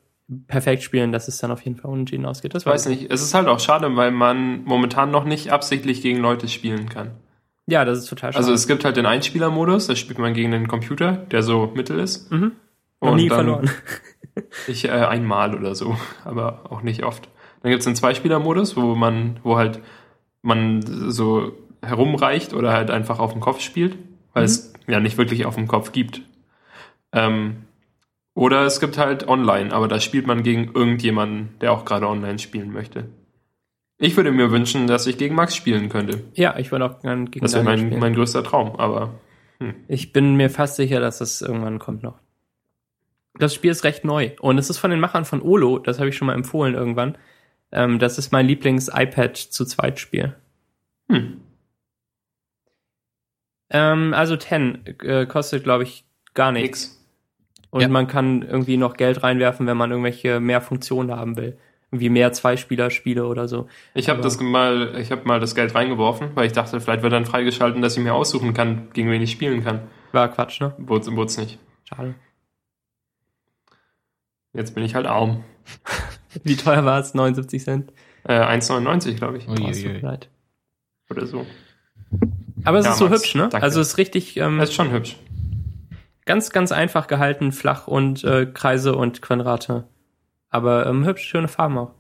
[0.47, 2.56] perfekt spielen, dass es dann auf jeden Fall unentschieden ausgeht.
[2.56, 3.12] Das Ich weiß nicht.
[3.12, 7.12] Es ist halt auch schade, weil man momentan noch nicht absichtlich gegen Leute spielen kann.
[7.72, 8.38] Ja, das ist total schade.
[8.43, 11.99] Also es gibt halt den Einspielermodus, da spielt man gegen den Computer, der so mittel
[11.99, 12.30] ist.
[12.30, 12.51] mhm.
[12.99, 13.69] Noch Und nie verloren.
[14.67, 17.28] Ich äh, einmal oder so, aber auch nicht oft.
[17.61, 19.80] Dann gibt's den Zweispieler-Modus, wo man, wo halt
[20.41, 21.51] man so
[21.82, 23.97] herumreicht oder halt einfach auf dem Kopf spielt,
[24.34, 24.45] weil Mhm.
[24.45, 26.22] es ja nicht wirklich auf dem Kopf gibt.
[27.11, 27.63] Ähm,
[28.34, 32.39] oder es gibt halt online, aber da spielt man gegen irgendjemanden, der auch gerade online
[32.39, 33.09] spielen möchte.
[34.02, 36.24] Ich würde mir wünschen, dass ich gegen Max spielen könnte.
[36.34, 37.99] Ja, ich würde auch gerne gegen Das wäre mein, spielen.
[37.99, 39.14] mein größter Traum, aber
[39.88, 42.18] Ich bin mir fast sicher, dass das irgendwann kommt noch.
[43.36, 46.10] Das Spiel ist recht neu und es ist von den Machern von Olo, das habe
[46.10, 47.16] ich schon mal empfohlen irgendwann.
[47.72, 50.36] Ähm, das ist mein Lieblings-iPad zu zweit Spiel.
[51.08, 51.39] hm,
[53.70, 56.88] Ähm, also 10 äh, kostet, glaube ich, gar nichts.
[56.89, 56.97] nix.
[57.70, 57.88] Und Ja.
[57.88, 61.58] man kann irgendwie noch Geld reinwerfen, wenn man irgendwelche mehr Funktionen haben will.
[61.92, 63.68] Irgendwie mehr Zweispieler-Spiele oder so.
[63.94, 67.12] Ich habe das mal, ich habe mal das Geld reingeworfen, weil ich dachte, vielleicht wird
[67.12, 69.82] dann freigeschalten, dass ich mir aussuchen kann, gegen wen ich spielen kann.
[70.14, 70.74] War Quatsch, ne?
[70.78, 71.60] Wurde es nicht.
[71.84, 72.16] Schade.
[74.54, 75.44] Jetzt bin ich halt arm.
[76.44, 77.14] Wie teuer war es?
[77.14, 77.94] 79 Cent?
[78.24, 79.48] Äh, 1,99 glaube ich.
[79.48, 79.56] Ui.
[79.62, 79.84] Oh, es.
[81.10, 81.46] Oder so.
[82.64, 83.50] Aber es Ja, ist so Max, hübsch, ne?
[83.50, 83.64] danke.
[83.64, 85.18] Also es ist richtig ähm, Das ist schon hübsch.
[86.26, 89.86] ganz, ganz einfach gehalten, flach und äh, Kreise und Quadrate.
[90.52, 91.91] Aber ähm, hübsch, schöne Farben auch.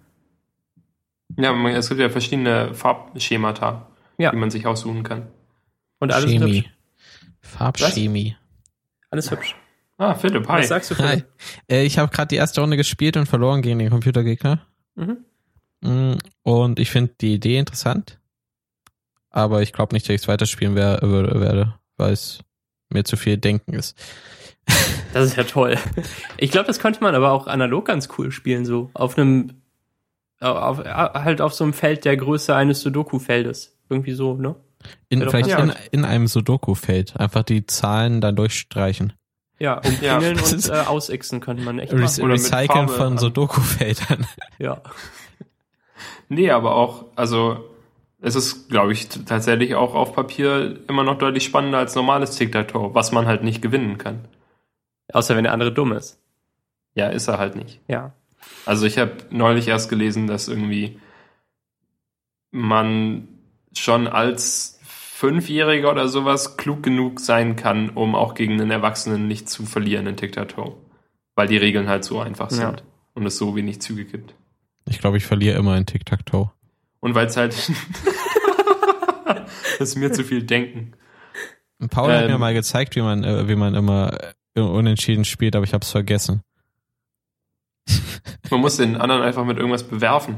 [1.37, 3.87] Ja, man, es gibt ja verschiedene Farbschemata,
[4.17, 4.31] Ja.
[4.31, 5.27] die man sich aussuchen kann.
[5.99, 6.57] Und alles Chemie.
[6.63, 6.69] hübsch.
[7.41, 8.35] Farbchemie.
[9.09, 9.55] Alles hübsch.
[9.97, 10.59] Ah, Philipp, hi.
[10.61, 11.07] Was sagst du, Hi.
[11.09, 11.27] Philipp?
[11.69, 14.65] Äh, ich habe gerade die erste Runde gespielt und verloren gegen den Computergegner.
[14.95, 15.25] Mhm.
[15.81, 18.19] Mm, Und ich finde die Idee interessant.
[19.29, 22.39] Aber ich glaube nicht, dass ich es weiterspielen werde, weil es
[22.89, 23.97] mir zu viel Denken ist.
[25.13, 25.77] Das ist ja toll.
[26.37, 29.61] Ich glaube, das könnte man aber auch analog ganz cool spielen, so auf einem,
[30.39, 33.77] auf, halt auf so einem Feld der Größe eines Sudoku-Feldes.
[33.89, 34.55] Irgendwie so, ne?
[35.09, 35.59] In, Ja, vielleicht ja.
[35.59, 37.19] in, in einem Sudoku-Feld.
[37.19, 39.13] Einfach die Zahlen dann durchstreichen.
[39.59, 42.23] Ja, umkringeln das und ist- äh, ausixen könnte man echt machen.
[42.23, 44.25] Oder Recyceln von Sudoku-Feldern.
[44.57, 44.81] Ja.
[46.29, 47.65] Nee, aber auch, also
[48.21, 52.93] es ist, glaube ich, tatsächlich auch auf Papier immer noch deutlich spannender als normales Tic-Tac-Toe,
[52.95, 54.25] was man halt nicht gewinnen kann.
[55.13, 56.19] Außer wenn der andere dumm ist.
[56.95, 57.79] Ja, ist er halt nicht.
[57.87, 58.13] Ja.
[58.65, 60.99] Also ich habe neulich erst gelesen, dass irgendwie
[62.51, 63.27] man
[63.75, 69.49] schon als Fünfjähriger oder sowas klug genug sein kann, um auch gegen einen Erwachsenen nicht
[69.49, 70.75] zu verlieren in Tic-Tac-Toe.
[71.35, 72.57] Weil die Regeln halt so einfach Ja.
[72.57, 72.83] sind
[73.13, 74.33] und es so wenig Züge gibt.
[74.89, 76.51] Ich glaube, ich verliere immer in Tic-Tac-Toe.
[76.99, 77.53] Und weil es halt
[79.79, 80.93] das ist mir zu viel denken.
[81.89, 82.31] Paul hat Ähm.
[82.31, 84.17] mir mal gezeigt, wie man, äh, wie man immer
[84.55, 86.41] unentschieden spielt, aber ich habe es vergessen.
[88.49, 90.37] Man muss den anderen einfach mit irgendwas bewerfen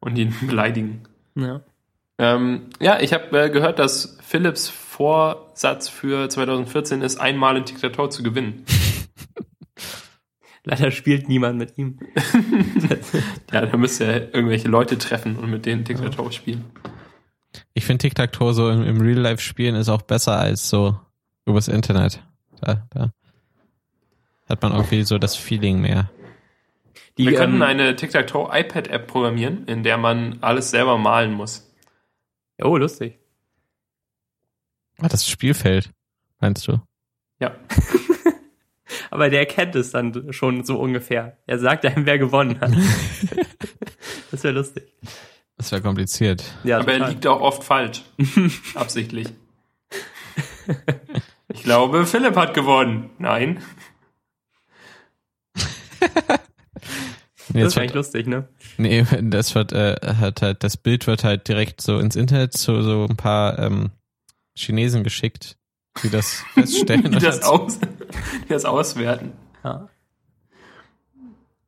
[0.00, 1.02] und ihn beleidigen.
[1.34, 1.62] ja.
[2.18, 8.08] Ähm, ja, ich habe äh, gehört, dass Philips Vorsatz für 2014 ist, einmal in Tic-Tac-Toe
[8.08, 8.64] zu gewinnen.
[10.64, 11.98] Leider spielt niemand mit ihm.
[13.52, 16.64] Ja, da müsst ihr irgendwelche Leute treffen und mit denen Tic-Tac-Toe spielen.
[17.74, 20.98] Ich finde Tic-Tac-Toe so im, im Real-Life-Spielen ist auch besser als so
[21.44, 22.22] übers Internet.
[22.60, 23.12] Da, da
[24.48, 26.10] hat man irgendwie so das Feeling mehr.
[27.18, 31.72] Die, Wir könnten ähm, eine Tic-Tac-Toe iPad-App programmieren, in der man alles selber malen muss.
[32.62, 33.18] oh, lustig.
[34.98, 35.90] Ah, das Spielfeld,
[36.40, 36.80] meinst du?
[37.38, 37.54] Ja.
[39.10, 41.38] Aber der kennt es dann schon so ungefähr.
[41.46, 42.72] Er sagt einem, wer gewonnen hat.
[44.30, 44.84] das wäre lustig.
[45.56, 46.44] Das wäre kompliziert.
[46.64, 47.10] Ja, Aber er total.
[47.12, 48.02] liegt auch oft falsch.
[48.74, 49.28] Absichtlich.
[51.48, 53.10] Ich glaube, Philipp hat gewonnen.
[53.18, 53.62] Nein.
[57.48, 58.48] Nee, das jetzt ist eigentlich lustig, ne?
[58.76, 62.82] nee, das wird, äh, hat halt, das Bild wird halt direkt so ins Internet zu
[62.82, 63.90] so ein paar ähm,
[64.56, 65.56] Chinesen geschickt,
[66.02, 67.04] die das feststellen.
[67.04, 69.32] Die und das, dann- aus, die das auswerten.
[69.62, 69.88] Ja,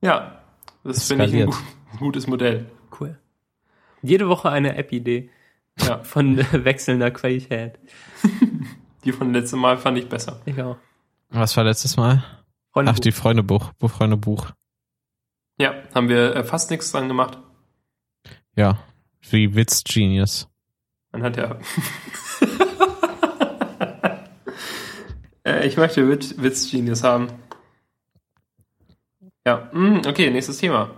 [0.02, 0.42] Ja,
[0.82, 1.52] das finde ich ein
[1.98, 2.66] gutes Modell.
[3.00, 3.16] cool.
[4.02, 5.30] Jede Woche eine App-Idee
[5.80, 7.78] Ja, von wechselnder Qualität.
[9.08, 10.40] die von letztem Mal fand ich besser.
[10.44, 10.76] Ich auch.
[11.30, 12.22] Was war letztes Mal?
[12.72, 14.50] Freunde, Ach, die Freundebuch, Buch, Freundebuch.
[15.58, 17.38] Ja, haben wir äh, fast nichts dran gemacht.
[18.54, 18.78] Ja,
[19.30, 20.46] wie Witz Genius.
[21.10, 21.58] Man hat ja.
[25.44, 27.28] äh, ich möchte Witz, Witz Genius haben.
[29.46, 30.90] Ja, mm, okay, nächstes Thema.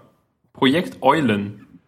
[0.52, 1.78] Projekt Eulen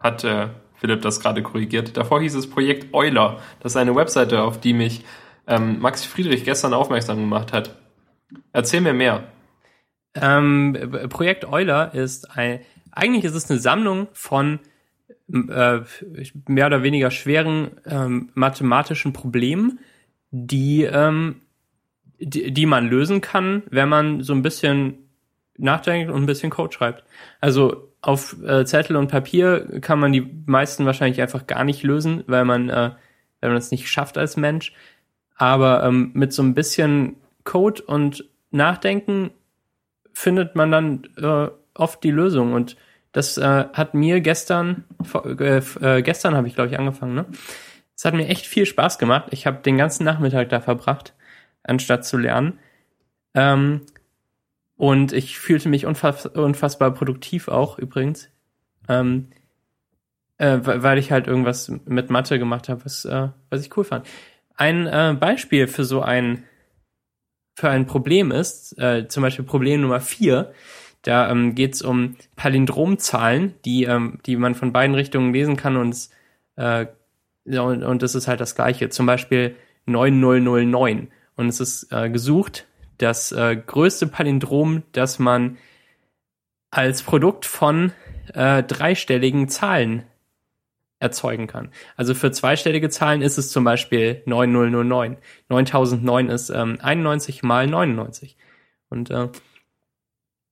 [0.00, 1.98] hat äh, Philipp das gerade korrigiert.
[1.98, 3.40] Davor hieß es Projekt Euler.
[3.60, 5.04] Das ist eine Webseite, auf die mich
[5.46, 7.76] ähm, Max Friedrich gestern aufmerksam gemacht hat.
[8.52, 9.24] Erzähl mir mehr.
[10.14, 10.76] Ähm,
[11.08, 14.60] Projekt Euler ist ein, eigentlich ist es eine Sammlung von
[15.32, 15.80] äh,
[16.46, 19.80] mehr oder weniger schweren ähm, mathematischen Problemen,
[20.30, 21.42] die, ähm,
[22.18, 25.06] die, die man lösen kann, wenn man so ein bisschen
[25.58, 27.04] nachdenkt und ein bisschen Code schreibt.
[27.40, 32.24] Also auf äh, Zettel und Papier kann man die meisten wahrscheinlich einfach gar nicht lösen,
[32.26, 32.90] weil man, äh,
[33.40, 34.72] weil man es nicht schafft als Mensch.
[35.36, 39.30] Aber ähm, mit so ein bisschen Code und Nachdenken
[40.12, 42.54] findet man dann äh, oft die Lösung.
[42.54, 42.76] Und
[43.12, 44.84] das äh, hat mir gestern,
[45.24, 47.26] äh, äh, gestern habe ich glaube ich angefangen, ne?
[47.94, 49.28] Es hat mir echt viel Spaß gemacht.
[49.30, 51.14] Ich habe den ganzen Nachmittag da verbracht,
[51.62, 52.58] anstatt zu lernen.
[53.32, 53.82] Ähm,
[54.76, 58.28] und ich fühlte mich unfass unfassbar produktiv auch übrigens.
[58.88, 59.28] Ähm,
[60.38, 63.84] äh, weil weil ich halt irgendwas mit Mathe gemacht habe, was, äh, was ich cool
[63.84, 64.06] fand.
[64.56, 66.44] Ein äh, Beispiel für so ein
[67.58, 70.52] für ein Problem ist, äh, zum Beispiel Problem Nummer vier,
[71.06, 75.76] da ähm, geht es um Palindromzahlen, die, ähm, die man von beiden Richtungen lesen kann
[75.76, 76.10] und,
[76.56, 76.86] äh,
[77.44, 78.88] und, und das ist halt das gleiche.
[78.88, 81.08] Zum Beispiel 9009.
[81.36, 82.66] Und es ist äh, gesucht,
[82.98, 85.58] das äh, größte Palindrom, das man
[86.70, 87.92] als Produkt von
[88.34, 90.02] äh, dreistelligen Zahlen
[90.98, 91.70] erzeugen kann.
[91.96, 95.18] Also für zweistellige Zahlen ist es zum Beispiel 9009.
[95.48, 98.36] 9009 ist ähm, 91 mal 99.
[98.88, 99.28] Und äh,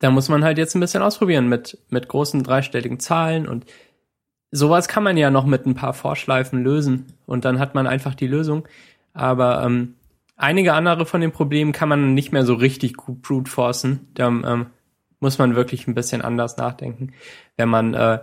[0.00, 3.64] da muss man halt jetzt ein bisschen ausprobieren mit, mit großen dreistelligen Zahlen und
[4.50, 8.14] sowas kann man ja noch mit ein paar Vorschleifen lösen und dann hat man einfach
[8.14, 8.68] die Lösung.
[9.14, 9.94] Aber ähm,
[10.36, 14.08] einige andere von den Problemen kann man nicht mehr so richtig gut brute forcen.
[14.14, 14.66] Da ähm,
[15.20, 17.14] muss man wirklich ein bisschen anders nachdenken,
[17.56, 18.18] wenn man äh,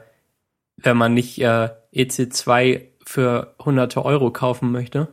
[0.78, 5.10] wenn man nicht äh, EC2 für hunderte Euro kaufen möchte.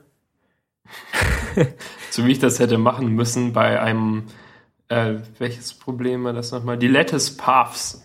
[2.11, 4.25] so wie ich das hätte machen müssen bei einem,
[4.89, 6.79] äh, welches Problem war das nochmal?
[6.79, 8.05] Die Lattice Paths.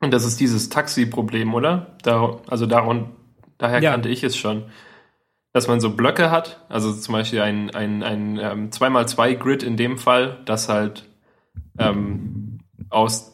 [0.00, 1.96] Und das ist dieses Taxi-Problem, oder?
[2.02, 3.10] Da, also darum,
[3.58, 3.92] daher ja.
[3.92, 4.64] kannte ich es schon.
[5.52, 9.98] Dass man so Blöcke hat, also zum Beispiel ein, ein, ein ähm, 2x2-Grid in dem
[9.98, 11.08] Fall, das halt
[11.78, 13.31] ähm, aus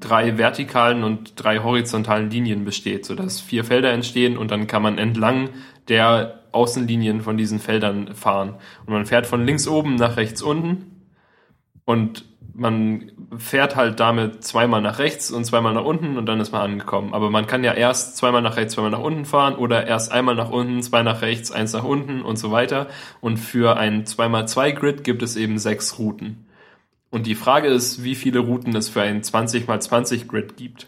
[0.00, 4.98] drei vertikalen und drei horizontalen Linien besteht, sodass vier Felder entstehen und dann kann man
[4.98, 5.50] entlang
[5.88, 8.54] der Außenlinien von diesen Feldern fahren.
[8.86, 11.02] Und man fährt von links oben nach rechts unten
[11.84, 12.24] und
[12.54, 16.60] man fährt halt damit zweimal nach rechts und zweimal nach unten und dann ist man
[16.60, 17.14] angekommen.
[17.14, 20.34] Aber man kann ja erst zweimal nach rechts, zweimal nach unten fahren oder erst einmal
[20.34, 22.88] nach unten, zwei nach rechts, eins nach unten und so weiter.
[23.20, 26.44] Und für ein 2x2 Grid gibt es eben sechs Routen.
[27.12, 30.86] Und die Frage ist, wie viele Routen es für ein 20 x 20 Grid gibt.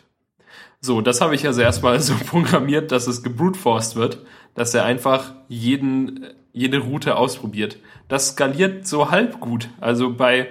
[0.81, 5.35] So, das habe ich also erstmal so programmiert, dass es gebrutforced wird, dass er einfach
[5.49, 7.77] jeden, jede Route ausprobiert.
[8.09, 9.69] Das skaliert so halb gut.
[9.83, 10.49] Also bei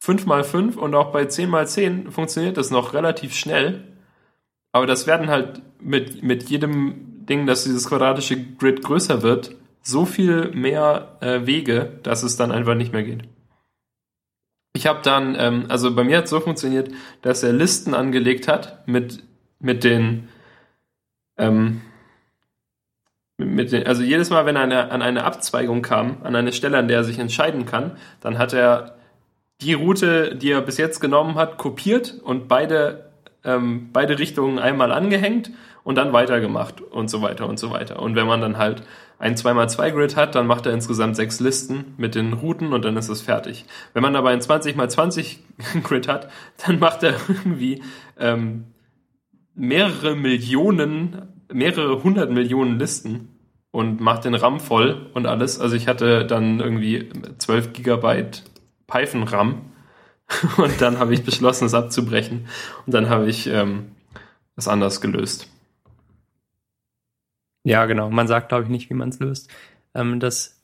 [0.00, 3.84] 5 x 5 und auch bei 10 x 10 funktioniert das noch relativ schnell.
[4.70, 10.04] Aber das werden halt mit, mit jedem Ding, dass dieses quadratische Grid größer wird, so
[10.04, 13.22] viel mehr äh, Wege, dass es dann einfach nicht mehr geht.
[14.72, 16.90] Ich habe dann, ähm, also bei mir hat es so funktioniert,
[17.22, 19.24] dass er Listen angelegt hat mit,
[19.58, 20.28] mit den,
[21.36, 21.80] ähm,
[23.36, 26.78] mit den, also jedes Mal, wenn er eine, an eine Abzweigung kam, an eine Stelle,
[26.78, 28.96] an der er sich entscheiden kann, dann hat er
[29.60, 33.09] die Route, die er bis jetzt genommen hat, kopiert und beide,
[33.44, 35.50] ähm, beide Richtungen einmal angehängt
[35.82, 38.00] und dann weitergemacht und so weiter und so weiter.
[38.00, 38.82] Und wenn man dann halt
[39.18, 43.08] ein 2x2-Grid hat, dann macht er insgesamt sechs Listen mit den Routen und dann ist
[43.08, 43.66] es fertig.
[43.92, 46.30] Wenn man aber ein 20x20-Grid hat,
[46.66, 47.82] dann macht er irgendwie
[48.18, 48.64] ähm,
[49.54, 51.22] mehrere Millionen,
[51.52, 53.28] mehrere hundert Millionen Listen
[53.70, 55.60] und macht den RAM voll und alles.
[55.60, 58.42] Also ich hatte dann irgendwie 12 Gigabyte
[58.86, 59.69] Python-RAM
[60.56, 62.46] und dann habe ich beschlossen, es abzubrechen
[62.86, 63.92] und dann habe ich ähm,
[64.56, 65.48] es anders gelöst.
[67.62, 68.10] Ja, genau.
[68.10, 69.50] Man sagt, glaube ich, nicht, wie man es löst.
[69.94, 70.62] Ähm, das,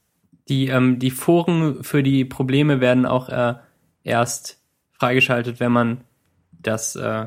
[0.48, 3.54] die, ähm, die Foren für die Probleme werden auch äh,
[4.02, 4.58] erst
[4.92, 6.00] freigeschaltet, wenn man
[6.52, 7.26] das, äh,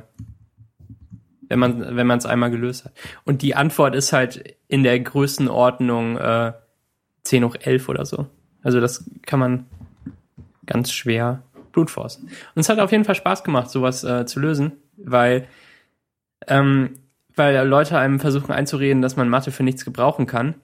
[1.48, 2.94] wenn man, wenn man es einmal gelöst hat.
[3.26, 6.54] Und die Antwort ist halt in der Größenordnung äh,
[7.24, 8.28] 10 hoch 11 oder so.
[8.64, 9.66] Also das kann man
[10.66, 12.26] ganz schwer blutforsten.
[12.28, 15.48] Und es hat auf jeden Fall Spaß gemacht, sowas äh, zu lösen, weil
[16.48, 16.96] ähm,
[17.36, 20.56] weil Leute einem versuchen einzureden, dass man Mathe für nichts gebrauchen kann.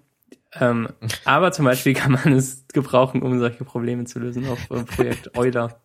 [0.59, 0.89] Ähm,
[1.23, 5.35] aber zum Beispiel kann man es gebrauchen, um solche Probleme zu lösen auf äh, Projekt
[5.37, 5.79] Euler.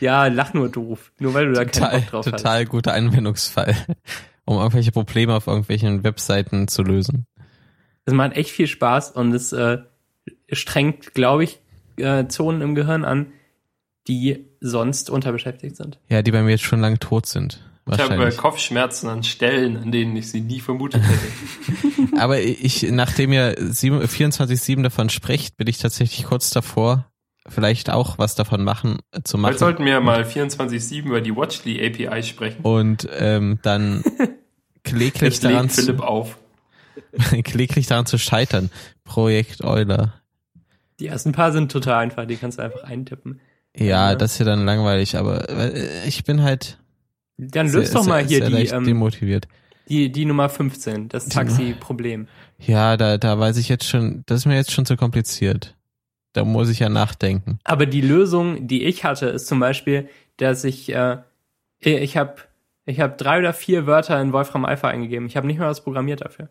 [0.00, 1.12] Ja, lach nur doof.
[1.18, 2.42] Nur weil du da total, keinen Bock drauf total hast.
[2.42, 3.76] Total guter Anwendungsfall,
[4.44, 7.26] um irgendwelche Probleme auf irgendwelchen Webseiten zu lösen.
[8.04, 9.78] Es macht echt viel Spaß und es äh,
[10.50, 11.60] strengt, glaube ich,
[11.96, 13.32] äh, Zonen im Gehirn an,
[14.10, 16.00] die sonst unterbeschäftigt sind.
[16.08, 17.64] Ja, die bei mir jetzt schon lange tot sind.
[17.92, 22.16] Ich habe Kopfschmerzen an Stellen, an denen ich sie nie vermutet hätte.
[22.18, 27.06] Aber ich, nachdem ihr 24-7 davon spricht, bin ich tatsächlich kurz davor,
[27.48, 29.50] vielleicht auch was davon machen äh, zu machen.
[29.50, 32.62] Vielleicht sollten wir mal 24-7 über die Watchly API sprechen.
[32.62, 34.04] Und ähm, dann
[34.84, 36.36] kläglich daran Philipp zu, auf.
[37.44, 38.70] kläglich daran zu scheitern.
[39.04, 40.14] Projekt Euler.
[40.98, 43.40] Die ersten paar sind total einfach, die kannst du einfach eintippen.
[43.76, 46.78] Ja, das ist ja dann langweilig, aber äh, ich bin halt
[47.38, 49.48] dann löst doch mal hier die, ähm, demotiviert.
[49.88, 52.28] die, die Nummer 15, das Taxi-Problem.
[52.58, 55.76] Ja, da, da weiß ich jetzt schon, das ist mir jetzt schon zu kompliziert.
[56.32, 57.58] Da muss ich ja nachdenken.
[57.64, 61.18] Aber die Lösung, die ich hatte, ist zum Beispiel, dass ich, äh,
[61.80, 62.36] ich habe
[62.84, 65.26] ich hab drei oder vier Wörter in Wolfram Alpha eingegeben.
[65.26, 66.48] Ich habe nicht mal was programmiert dafür.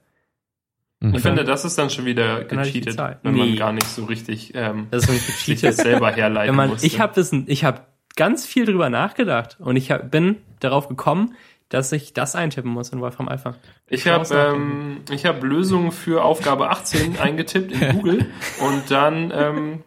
[1.02, 1.16] Mhm.
[1.16, 3.56] Ich finde, das ist dann schon wieder gecheatet, wenn man Nee.
[3.56, 5.64] gar nicht so richtig ähm, Das ist sich gecheatet.
[5.80, 6.86] das selber herleiten Wenn man, musste.
[6.86, 7.82] ich habe ich habe
[8.18, 11.36] ganz viel drüber nachgedacht und ich hab, bin darauf gekommen,
[11.70, 13.56] dass ich das eintippen muss in Wolfram Alpha.
[13.88, 18.26] Ich habe ähm, ich hab Lösungen für Aufgabe 18 eingetippt in Google
[18.60, 19.84] und dann ähm,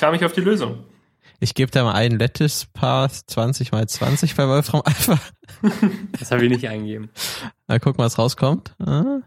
[0.00, 0.78] kam ich auf die Lösung.
[1.40, 5.18] Ich gebe da mal ein Lattice Path 20 mal 20 bei Wolfram Alpha.
[6.18, 7.10] Das habe ich nicht eingegeben.
[7.66, 8.74] Mal gucken, was rauskommt.
[8.78, 9.18] Ah,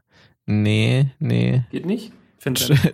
[0.48, 1.64] nee, nee.
[1.70, 2.12] Geht nicht?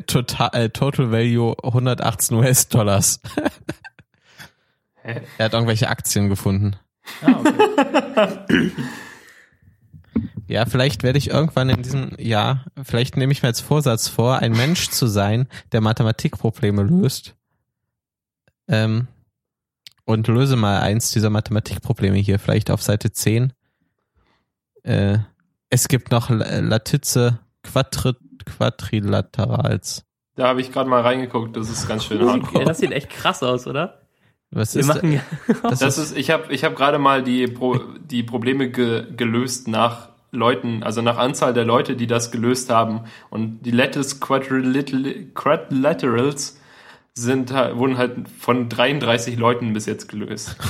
[0.08, 3.22] Total, äh, Total Value 118 US-Dollars.
[5.38, 6.78] Er hat irgendwelche Aktien gefunden.
[7.22, 8.72] ah, okay.
[10.48, 14.40] Ja, vielleicht werde ich irgendwann in diesem Jahr, vielleicht nehme ich mir als Vorsatz vor,
[14.40, 17.36] ein Mensch zu sein, der Mathematikprobleme löst.
[18.68, 19.08] Ähm,
[20.06, 23.54] und löse mal eins dieser Mathematikprobleme hier, vielleicht auf Seite 10.
[24.84, 25.20] Äh,
[25.74, 28.14] es gibt noch La- Lattize Quadri
[28.46, 30.04] Quadrilaterals.
[30.36, 32.66] Da habe ich gerade mal reingeguckt, das ist ganz schön Ja, hardcore.
[32.66, 34.02] das sieht echt krass aus, oder?
[34.52, 35.22] Was äh, Wir ist machen ja.
[35.64, 35.80] das?
[35.80, 39.68] Das ist, ist, ich habe ich hab gerade mal die, Pro, die Probleme ge, gelöst
[39.68, 43.02] nach Leuten, also nach Anzahl der Leute, die das gelöst haben.
[43.30, 46.60] Und die Lattice Quadrilaterals Quadrilaterals
[47.16, 50.56] sind, halt- wurden halt von 33 Leuten bis jetzt gelöst.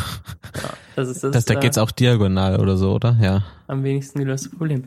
[0.96, 3.18] Das ist das, das, da äh, geht's auch diagonal oder so, oder?
[3.20, 3.44] Ja.
[3.66, 4.84] am wenigsten gelöste Problem.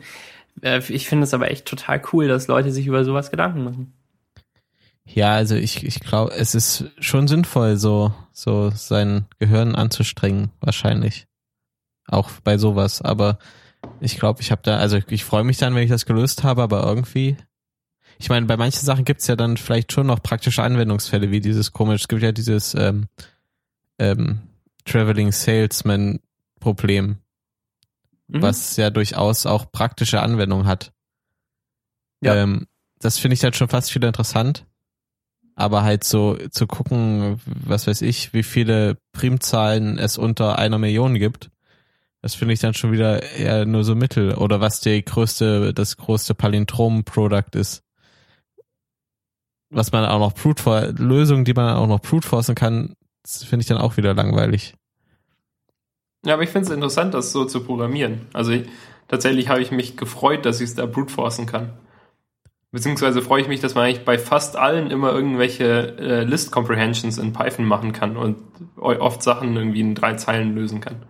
[0.61, 3.93] Äh, Ich finde es aber echt total cool, dass Leute sich über sowas Gedanken machen.
[5.03, 11.27] Ja, also ich, ich glaube, es ist schon sinnvoll, so, so sein Gehirn anzustrengen, wahrscheinlich.
[12.07, 13.01] Auch bei sowas.
[13.01, 13.37] Aber
[13.99, 16.63] ich glaube, ich habe da, also ich freue mich dann, wenn ich das gelöst habe,
[16.63, 17.35] aber irgendwie.
[18.19, 21.71] Ich meine, bei manchen Sachen gibt's ja dann vielleicht schon noch praktische Anwendungsfälle, wie dieses
[21.71, 23.07] komisch, es gibt ja dieses ähm,
[23.99, 24.39] ähm,
[24.85, 26.19] Traveling Salesman
[26.59, 27.17] Problem,
[28.29, 28.41] Mhm.
[28.41, 30.91] was ja durchaus auch praktische Anwendung hat.
[32.21, 32.35] Ja.
[32.35, 32.67] Ähm,
[32.99, 34.65] das finde ich dann schon fast wieder interessant.
[35.55, 41.15] Aber halt so zu gucken, was weiß ich, wie viele Primzahlen es unter einer Million
[41.15, 41.49] gibt,
[42.21, 44.35] das finde ich dann schon wieder eher nur so mittel.
[44.35, 47.83] Oder was die größte, das größte Palindrom-Product ist.
[49.69, 52.93] Was man auch noch brute for Lösungen, die man auch noch brute forcen kann,
[53.23, 54.75] das finde ich dann auch wieder langweilig.
[56.25, 58.27] Ja, aber ich finde es interessant, das so zu programmieren.
[58.33, 58.67] Also ich,
[59.07, 61.73] tatsächlich habe ich mich gefreut, dass ich es da brute forcen kann.
[62.71, 67.17] Beziehungsweise freue ich mich, dass man eigentlich bei fast allen immer irgendwelche äh, List Comprehensions
[67.17, 68.37] in Python machen kann und
[68.75, 71.03] oft Sachen irgendwie in drei Zeilen lösen kann.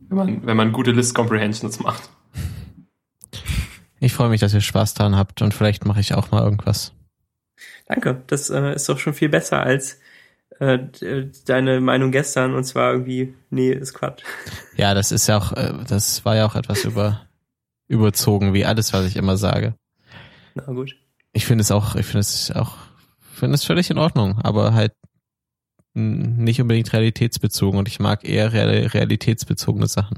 [0.00, 2.10] Wenn man, wenn man gute List Comprehensions macht.
[4.00, 6.92] Ich freue mich, dass ihr Spaß daran habt und vielleicht mache ich auch mal irgendwas.
[7.90, 9.98] Danke, das äh, ist doch schon viel besser als
[10.60, 10.78] äh,
[11.44, 14.22] deine Meinung gestern und zwar irgendwie, nee, ist Quatsch.
[14.76, 17.26] Ja, das ist ja auch, äh, das war ja auch etwas über,
[17.88, 19.74] überzogen, wie alles, was ich immer sage.
[20.54, 20.94] Na gut.
[21.32, 22.76] Ich finde es auch, ich finde es auch,
[23.18, 24.92] finde es völlig in Ordnung, aber halt
[25.94, 30.16] nicht unbedingt realitätsbezogen und ich mag eher real, realitätsbezogene Sachen.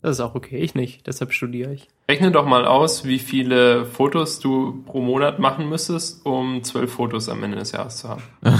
[0.00, 1.88] Das ist auch okay, ich nicht, deshalb studiere ich.
[2.08, 7.28] Rechne doch mal aus, wie viele Fotos du pro Monat machen müsstest, um zwölf Fotos
[7.28, 8.22] am Ende des Jahres zu haben.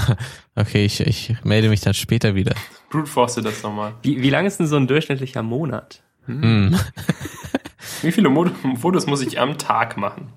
[0.55, 2.55] okay, ich, ich melde mich dann später wieder.
[2.89, 3.93] Brute force das nochmal.
[4.01, 6.03] Wie, wie lang ist denn so ein durchschnittlicher Monat?
[6.25, 6.77] Hm.
[8.01, 8.45] Wie viele Mo
[8.79, 10.31] Fotos muss ich am Tag machen?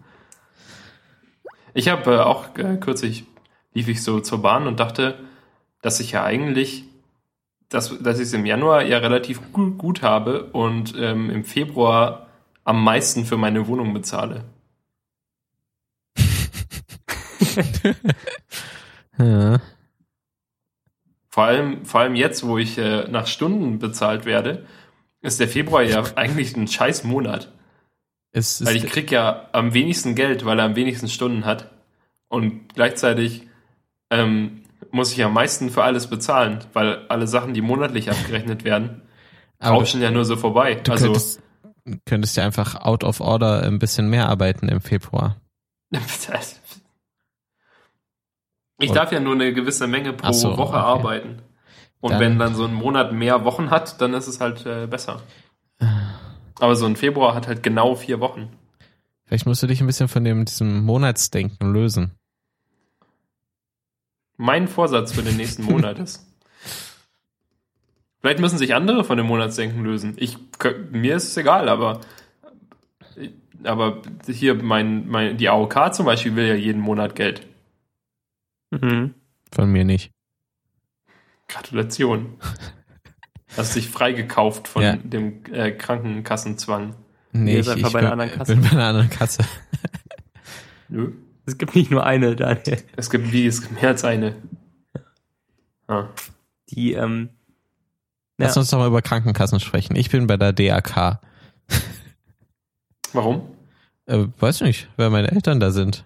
[1.75, 3.25] Ich habe äh, auch äh, kürzlich
[3.75, 5.19] lief ich so zur Bahn und dachte,
[5.81, 6.85] dass ich ja eigentlich,
[7.75, 12.29] dass, dass ich es im Januar ja relativ gut, gut habe und ähm, im Februar
[12.65, 14.45] am meisten für meine Wohnung bezahle.
[19.19, 19.61] Ja.
[21.29, 24.67] Vor allem, vor allem jetzt, wo ich äh, nach Stunden bezahlt werde,
[25.21, 27.53] ist der Februar ja eigentlich ein scheiß Monat.
[28.33, 31.71] Es Weil ich krieg ja am wenigsten Geld, weil er am wenigsten Stunden hat.
[32.29, 33.47] Und gleichzeitig
[34.11, 34.62] ähm,
[34.93, 39.03] muss ich am meisten für alles bezahlen, weil alle Sachen, die monatlich abgerechnet werden,
[39.63, 40.77] rauschen ja nur so vorbei.
[40.77, 41.43] du also könntest,
[42.07, 45.37] könntest ja einfach out of order ein bisschen mehr arbeiten im Februar.
[48.79, 50.87] ich darf ja nur eine gewisse Menge pro so, Woche okay.
[50.87, 51.43] arbeiten.
[52.01, 54.87] Und Dann- wenn dann so ein Monat mehr Wochen hat, dann ist es halt äh,
[54.87, 55.23] besser.
[56.59, 58.51] Aber so ein Februar hat halt genau vier Wochen.
[59.25, 62.13] Vielleicht musst du dich ein bisschen von dem, diesem Monatsdenken lösen.
[64.43, 66.27] Mein Vorsatz für den nächsten Monat ist.
[68.21, 70.15] Vielleicht müssen sich andere von dem Monatsdenken lösen.
[70.17, 70.37] Ich,
[70.91, 72.01] mir ist es egal, aber,
[73.63, 77.47] aber hier mein, mein, die AOK zum Beispiel will ja jeden Monat Geld.
[78.73, 79.15] Mhm.
[79.53, 80.11] Von mir nicht.
[81.47, 82.35] Gratulation.
[83.57, 84.97] Hast dich freigekauft von Ja.
[84.97, 86.97] dem äh, Krankenkassenzwang.
[87.31, 88.57] Nee, ich, ich bei bin, einer anderen Kasse.
[88.57, 89.45] bin bei einer anderen Kasse.
[90.89, 91.13] Nö.
[91.47, 92.83] Es gibt nicht nur eine, Daniel.
[92.97, 94.37] Es gibt wie, es gibt mehr als eine.
[95.89, 96.07] Ah.
[96.71, 97.31] Die, ähm,
[98.39, 98.61] Lass Ja.
[98.61, 99.95] uns doch mal über Krankenkassen sprechen.
[99.97, 101.21] Ich bin bei der DAK.
[103.13, 103.47] Warum?
[104.07, 106.05] Äh, weiß nicht, weil meine Eltern da sind.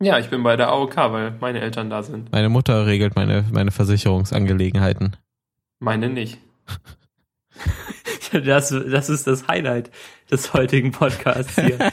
[0.00, 2.32] Ja, ich bin bei der AOK, weil meine Eltern da sind.
[2.32, 5.16] Meine Mutter regelt meine, meine Versicherungsangelegenheiten.
[5.78, 6.38] Meine nicht.
[8.32, 9.90] das, das ist das Highlight
[10.30, 11.78] des heutigen Podcasts hier.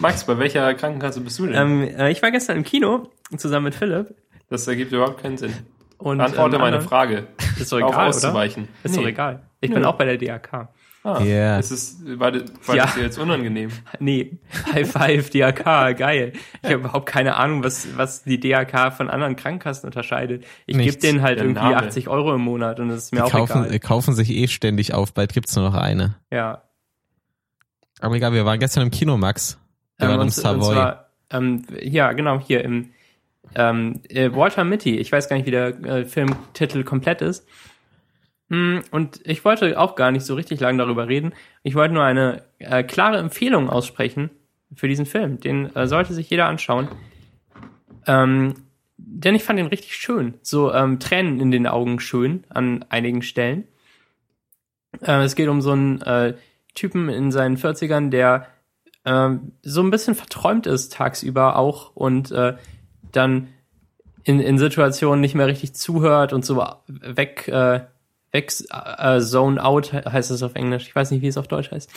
[0.00, 1.54] Max, bei welcher Krankenkasse bist du denn?
[1.54, 4.14] ähm, äh, ich war gestern im Kino zusammen mit Philipp.
[4.48, 5.52] das ergibt überhaupt keinen Sinn.
[5.98, 7.26] Und, Beantworte ähm, meine Frage.
[7.58, 8.06] Ist doch egal, oder?
[8.06, 8.68] auszuweichen.
[8.82, 9.08] Ist doch Nee.
[9.10, 9.42] egal.
[9.60, 9.76] Ich Nö.
[9.76, 10.68] bin auch bei der DAK.
[11.02, 11.58] Ah, Ja.
[11.58, 12.84] Es ist, war, das- war Ja.
[12.84, 13.70] das dir jetzt unangenehm?
[14.00, 14.38] Nee,
[14.72, 16.32] High Five, DAK, geil.
[16.62, 20.44] Ich habe überhaupt keine Ahnung, was, was die DAK von anderen Krankenkassen unterscheidet.
[20.66, 21.76] Ich gebe denen halt Der irgendwie Name.
[21.76, 23.78] 80 Euro im Monat und das ist mir Die auch kaufen, egal.
[23.80, 26.16] kaufen sich eh ständig auf, bald gibt's nur noch eine.
[26.30, 26.62] Ja.
[28.00, 29.58] Aber egal, wir waren gestern im Kino, Max.
[30.00, 30.74] Wir Ähm, und, und Savoy.
[30.74, 32.90] zwar, ähm, ja, genau, hier im
[33.54, 34.96] ähm, äh, Walter Mitty.
[34.98, 37.46] Ich weiß gar nicht, wie der äh, Filmtitel komplett ist.
[38.48, 41.32] Mm, Und ich wollte auch gar nicht so richtig lang darüber reden.
[41.62, 44.30] Ich wollte nur eine äh, klare Empfehlung aussprechen
[44.74, 45.40] für diesen Film.
[45.40, 46.88] Den äh, sollte sich jeder anschauen.
[48.06, 48.54] Ähm,
[48.96, 50.34] denn ich fand ihn richtig schön.
[50.42, 53.64] So ähm, Tränen in den Augen schön an einigen Stellen.
[55.00, 56.34] Äh, es geht um so einen äh,
[56.74, 58.46] Typen in seinen 40ern, der
[59.04, 62.56] ähm, so ein bisschen verträumt ist tagsüber auch und äh,
[63.12, 63.48] dann
[64.24, 67.80] in, in Situationen nicht mehr richtig zuhört und so weg, äh,
[68.32, 70.88] weg äh, zone out heißt es auf Englisch.
[70.88, 71.90] Ich weiß nicht, wie es auf Deutsch heißt.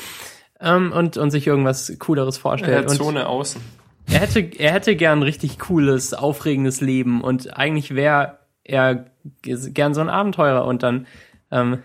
[0.62, 2.90] Ähm, und, und sich irgendwas Cooleres vorstellt.
[2.90, 3.62] und Zone außen.
[4.08, 9.06] er hätte, er hätte gern ein richtig cooles, aufregendes Leben und eigentlich wäre er
[9.42, 11.06] gern so ein Abenteurer und dann,
[11.52, 11.84] ähm,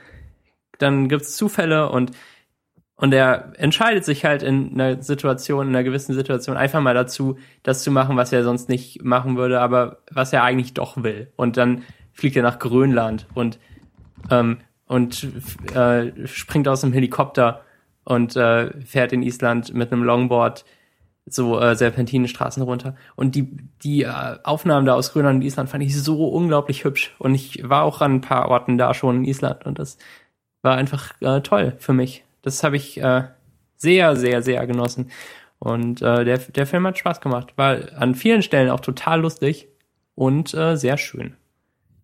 [0.79, 2.13] dann gibt's Zufälle und,
[3.01, 7.39] und er entscheidet sich halt in einer Situation, in einer gewissen Situation einfach mal dazu,
[7.63, 11.33] das zu machen, was er sonst nicht machen würde, aber was er eigentlich doch will.
[11.37, 13.61] Und dann fliegt er nach Grönland und,
[14.33, 15.29] ähm, und
[15.77, 17.63] äh, springt aus dem Helikopter
[18.03, 20.65] und äh, fährt in Island mit einem Longboard
[21.25, 22.97] so äh, Serpentinenstraßen runter.
[23.15, 27.15] Und die, die äh, Aufnahmen da aus Grönland und Island fand ich so unglaublich hübsch.
[27.21, 29.99] Und ich war auch an ein paar Orten da schon in Island und das
[30.63, 32.25] war einfach äh, toll für mich.
[32.43, 33.25] Das habe ich äh,
[33.77, 35.11] sehr, sehr, sehr genossen.
[35.59, 37.55] Und äh, der, der Film hat Spaß gemacht.
[37.57, 39.69] War an vielen Stellen auch total lustig
[40.15, 41.35] und äh, sehr schön.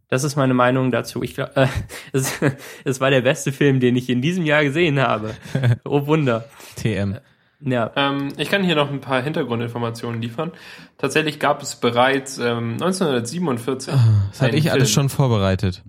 [0.08, 1.22] Das ist meine Meinung dazu.
[1.22, 1.66] Ich glaube, äh,
[2.12, 2.40] es,
[2.84, 5.34] es war der beste Film, den ich in diesem Jahr gesehen habe.
[5.84, 6.44] Oh Wunder.
[6.76, 7.18] TM.
[7.60, 7.92] Ja.
[7.96, 10.52] Ähm, ich kann hier noch ein paar Hintergrundinformationen liefern.
[10.98, 13.94] Tatsächlich gab es bereits ähm, 1947
[14.30, 15.08] Das hatte ich alles Film.
[15.08, 15.82] schon vorbereitet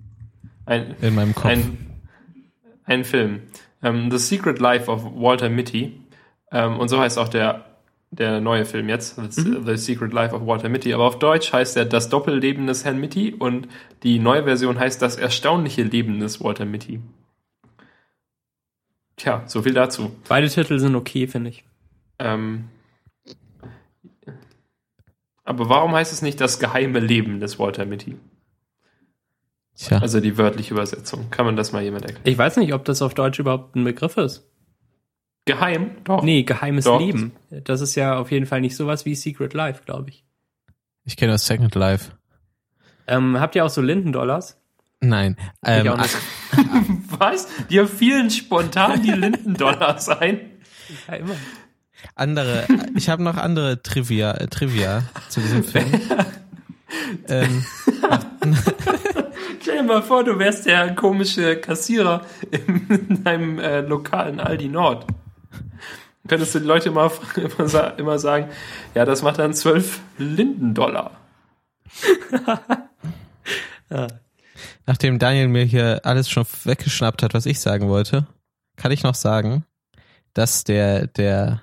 [0.64, 1.46] ein, in meinem Kopf.
[1.46, 1.76] ein,
[2.84, 3.42] ein Film.
[3.82, 6.00] Ähm, The Secret Life of Walter Mitty.
[6.50, 7.64] Ähm, und so heißt auch der,
[8.10, 9.16] der neue Film jetzt.
[9.16, 10.92] The, The Secret Life of Walter Mitty.
[10.94, 13.68] Aber auf Deutsch heißt er Das Doppelleben des Herrn Mitty und
[14.02, 17.00] die neue Version heißt Das erstaunliche Leben des Walter Mitty.
[19.16, 20.14] Tja, so viel dazu.
[20.28, 21.64] Beide Titel sind okay, finde ich.
[22.18, 22.68] Ähm,
[25.44, 28.16] aber warum heißt es nicht das geheime Leben des Walter Mitty?
[29.76, 31.30] Tja, Also die wörtliche Übersetzung.
[31.30, 32.22] Kann man das mal jemand erklären?
[32.24, 34.48] Ich weiß nicht, ob das auf Deutsch überhaupt ein Begriff ist.
[35.44, 35.92] Geheim?
[36.04, 36.22] Doch.
[36.22, 36.98] Nee, geheimes Doch.
[36.98, 37.32] Leben.
[37.50, 40.24] Das ist ja auf jeden Fall nicht sowas wie Secret Life, glaube ich.
[41.04, 42.12] ich kenne das Second Life.
[43.06, 44.60] Ähm, habt ihr auch so Lindendollars?
[45.00, 45.36] Nein.
[45.64, 45.86] Ähm.
[47.18, 47.46] Was?
[47.70, 50.40] Dir fielen spontan die Lindendollars ein?
[51.06, 51.34] Ja, immer.
[52.14, 52.66] andere,
[52.96, 55.86] ich habe noch andere Trivia, äh, Trivia zu diesem Film.
[57.28, 57.64] ähm,
[59.66, 65.08] Stell dir mal vor, du wärst der komische Kassierer in deinem äh, lokalen Aldi Nord.
[66.28, 67.10] Könntest du die Leute immer,
[67.58, 68.48] immer, immer sagen,
[68.94, 71.10] ja, das macht dann 12 Lindendollar.
[74.86, 78.28] nachdem Daniel mir hier alles schon weggeschnappt hat, was ich sagen wollte,
[78.76, 79.64] kann ich noch sagen,
[80.32, 81.60] dass der, der,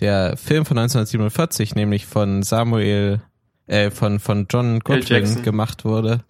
[0.00, 3.20] der Film von 1947, nämlich von Samuel,
[3.68, 6.24] äh, von, von John Goodwin gemacht wurde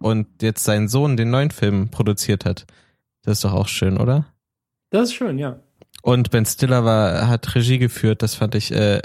[0.00, 2.66] und jetzt sein Sohn den neuen Film produziert hat.
[3.22, 4.26] Das ist doch auch schön, oder?
[4.90, 5.60] Das ist schön, ja.
[6.02, 9.02] Und Ben Stiller war, hat Regie geführt, das fand ich äh,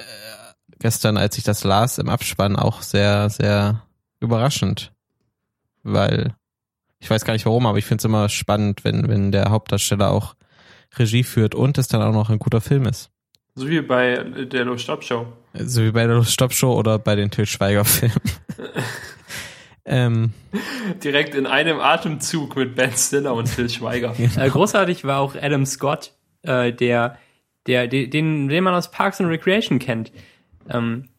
[0.79, 3.83] gestern, als ich das las im Abspann, auch sehr, sehr
[4.21, 4.93] überraschend.
[5.83, 6.33] Weil
[6.99, 10.09] ich weiß gar nicht warum, aber ich finde es immer spannend, wenn, wenn der Hauptdarsteller
[10.09, 10.35] auch
[10.97, 13.11] Regie führt und es dann auch noch ein guter Film ist.
[13.53, 15.27] So wie bei der Lo Stop Show.
[15.53, 18.15] So wie bei der Stop Show oder bei den Till Schweiger Filmen.
[19.85, 20.31] ähm,
[21.03, 24.13] Direkt in einem Atemzug mit Ben Stiller und Phil Schweiger.
[24.37, 27.17] Äh, großartig war auch Adam Scott, äh, der
[27.67, 30.11] der, den, den man aus Parks and Recreation kennt.
[30.69, 31.09] Ähm,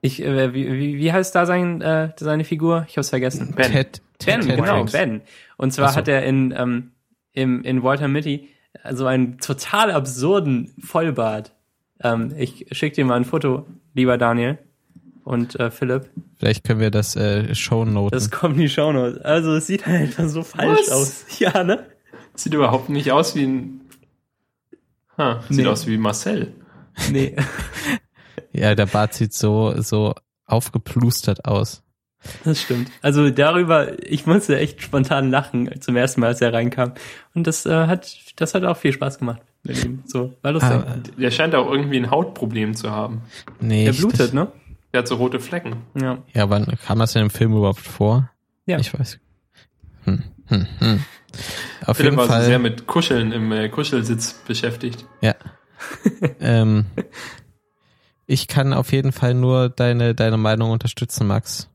[0.00, 2.86] ich, äh, wie, wie, heißt da sein, äh, seine Figur?
[2.88, 3.54] Ich hab's vergessen.
[3.56, 3.72] Ben.
[3.72, 4.92] Ted, Ben, Ted genau, Hendricks.
[4.92, 5.22] Ben.
[5.56, 5.96] Und zwar so.
[5.96, 6.92] hat er in, ähm,
[7.32, 8.48] im, in Walter Mitty
[8.92, 11.52] so einen total absurden Vollbart.
[12.00, 14.58] Ähm, ich schick dir mal ein Foto, lieber Daniel
[15.28, 16.10] und äh, Philipp.
[16.38, 18.10] Vielleicht können wir das äh, Shownoten.
[18.16, 19.20] Das kommt in die Shownotes.
[19.22, 20.90] Also es sieht halt einfach so falsch Was?
[20.90, 21.24] aus.
[21.38, 21.86] Ja, ne?
[22.34, 23.80] Sieht überhaupt nicht aus wie ein.
[25.16, 25.66] Ha, sieht Nee.
[25.66, 26.52] aus wie Marcel.
[27.12, 27.36] Nee.
[28.52, 30.14] Ja, der Bart sieht so, so
[30.46, 31.82] aufgeplustert aus.
[32.44, 32.90] Das stimmt.
[33.02, 36.94] Also darüber, ich musste echt spontan lachen zum ersten Mal, als er reinkam.
[37.34, 40.02] Und das äh, hat, das hat auch viel Spaß gemacht mit ihm.
[40.06, 40.70] So, war lustig.
[40.72, 43.20] Ah, Der scheint auch irgendwie ein Hautproblem zu haben.
[43.60, 44.50] nee, der blutet, das, ne?
[44.92, 45.76] Der hat so rote Flecken.
[46.00, 46.22] Ja.
[46.32, 48.30] Ja, wann kam das in dem Film überhaupt vor?
[48.66, 48.78] Ja.
[48.78, 49.18] Ich weiß.
[50.04, 51.04] Hm, hm, hm.
[51.84, 52.44] Auf Philipp jeden war so Fall.
[52.44, 55.06] sehr mit Kuscheln im äh, Kuschelsitz beschäftigt.
[55.20, 55.34] Ja.
[56.40, 56.86] ähm,
[58.26, 61.70] ich kann auf jeden Fall nur deine, deine Meinung unterstützen, Max.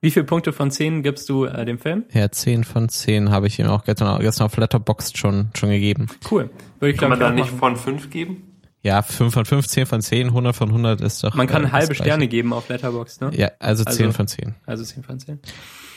[0.00, 2.04] Wie viele Punkte von 10 gibst du äh, dem Film?
[2.12, 6.08] Ja, 10 von 10 habe ich ihm auch gestern, gestern auf Letterboxd schon, schon gegeben.
[6.30, 6.50] Cool.
[6.80, 7.58] Würde ich Kann glaube man da nicht machen.
[7.58, 8.51] von 5 geben?
[8.84, 11.34] Ja, 5 von 5, 10 von 10, 100 von 100 ist doch.
[11.34, 12.02] Man kann äh, halbe Gleiche.
[12.02, 13.30] Sterne geben auf Letterboxd, ne?
[13.34, 14.54] Ja, also 10 Also- von 10.
[14.66, 15.38] Also 10 von 10.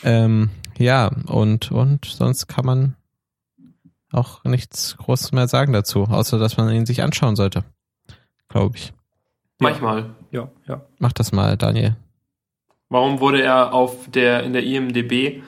[0.04, 2.96] Ähm, ja, und, und sonst kann man
[4.12, 7.64] auch nichts Großes mehr sagen dazu, außer dass man ihn sich anschauen sollte.
[8.48, 8.92] Glaube ich.
[9.58, 10.14] Manchmal.
[10.30, 10.82] Ja, ja.
[10.98, 11.96] Mach das mal, Daniel.
[12.88, 15.42] Warum wurde er auf der, in der IMDB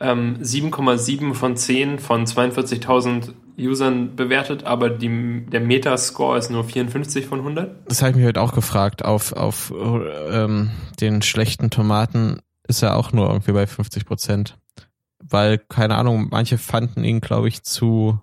[0.00, 7.26] ähm, 7,7 von 10 von 42.000 Usern bewertet, aber die, der Metascore ist nur 54
[7.26, 7.88] von 100?
[7.88, 9.04] Das habe ich mich heute auch gefragt.
[9.04, 9.72] Auf, auf
[10.30, 10.70] ähm,
[11.00, 14.58] den schlechten Tomaten ist er auch nur irgendwie bei 50 Prozent.
[15.18, 18.20] Weil, keine Ahnung, manche fanden ihn, glaube ich, zu,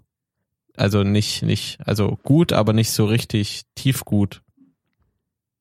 [0.78, 4.42] also nicht, nicht, also gut, aber nicht so richtig tief gut.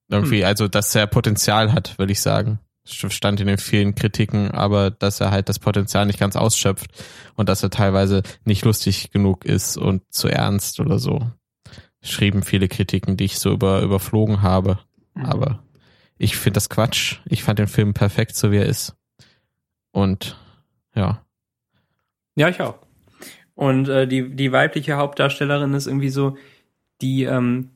[0.08, 2.60] Irgendwie, also, dass er Potenzial hat, will ich sagen.
[2.84, 6.90] Stand in den vielen Kritiken, aber dass er halt das Potenzial nicht ganz ausschöpft
[7.36, 11.30] und dass er teilweise nicht lustig genug ist und zu ernst oder so.
[12.02, 14.80] Schrieben viele Kritiken, die ich so über, überflogen habe.
[15.14, 15.26] Mhm.
[15.26, 15.62] Aber
[16.18, 17.20] ich finde das Quatsch.
[17.26, 18.96] Ich fand den Film perfekt, so wie er ist.
[19.92, 20.36] Und
[20.94, 21.24] ja.
[22.34, 22.78] Ja, ich auch.
[23.54, 26.36] Und äh, die, die weibliche Hauptdarstellerin ist irgendwie so
[27.00, 27.70] die, ähm,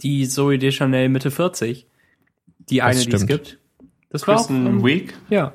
[0.00, 1.88] die Zoe Deschanel Mitte 40.
[2.58, 3.58] Die eine, die es gibt.
[4.14, 5.12] Das war auch, Kristen ähm, Wiig?
[5.28, 5.52] Ja.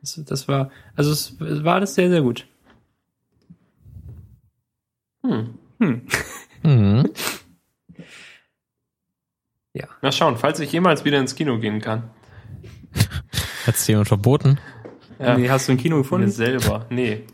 [0.00, 2.46] Das, das war, also es, es war alles sehr, sehr gut.
[5.26, 5.58] Hm.
[5.80, 6.02] Hm.
[6.62, 7.10] Mhm.
[10.02, 12.10] Na schauen, falls ich jemals wieder ins Kino gehen kann.
[13.66, 14.60] Hat es jemand verboten?
[15.18, 15.36] Ja.
[15.36, 16.30] Nee, hast du ein Kino Mir gefunden?
[16.30, 16.86] selber.
[16.90, 17.24] Nee.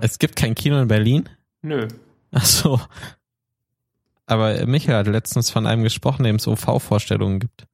[0.00, 1.28] Es gibt kein Kino in Berlin?
[1.62, 1.86] Nö.
[2.32, 2.80] Ach so.
[4.26, 7.68] Aber Michael hat letztens von einem gesprochen, dem es OV-Vorstellungen gibt.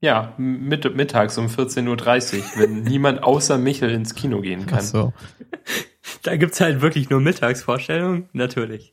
[0.00, 4.82] Ja, mit, mittags um 14.30 Uhr, wenn niemand außer Michel ins Kino gehen Ach kann.
[4.82, 5.12] so.
[6.22, 8.28] Da gibt's halt wirklich nur Mittagsvorstellungen?
[8.32, 8.92] Natürlich.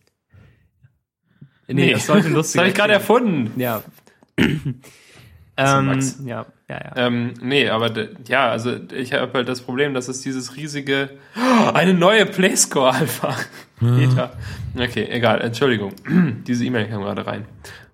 [1.67, 3.59] Nee, Nee, das sollte Das lustig habe ich gerade erfunden.
[3.59, 3.83] Ja.
[4.37, 6.19] ähm, Max.
[6.25, 6.91] ja, ja, ja.
[6.95, 7.91] Ähm, nee, aber
[8.27, 12.91] ja, also ich habe halt das Problem, dass es dieses riesige Oh, eine neue Playscore
[12.93, 13.35] Alpha
[13.79, 14.33] Beta.
[14.75, 15.93] Okay, egal, Entschuldigung.
[16.47, 17.45] Diese E-Mail kam gerade rein.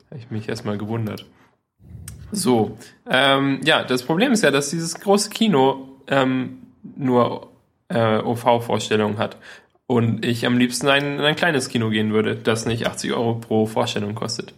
[0.10, 1.26] Habe ich mich erstmal gewundert.
[2.32, 2.78] So,
[3.10, 6.60] ähm, ja, das Problem ist ja, dass dieses große Kino ähm,
[6.96, 7.52] nur
[7.90, 9.38] äh, OV-Vorstellungen hat.
[9.88, 13.36] Und ich am liebsten ein, in ein kleines Kino gehen würde, das nicht 80 Euro
[13.36, 14.54] pro Vorstellung kostet.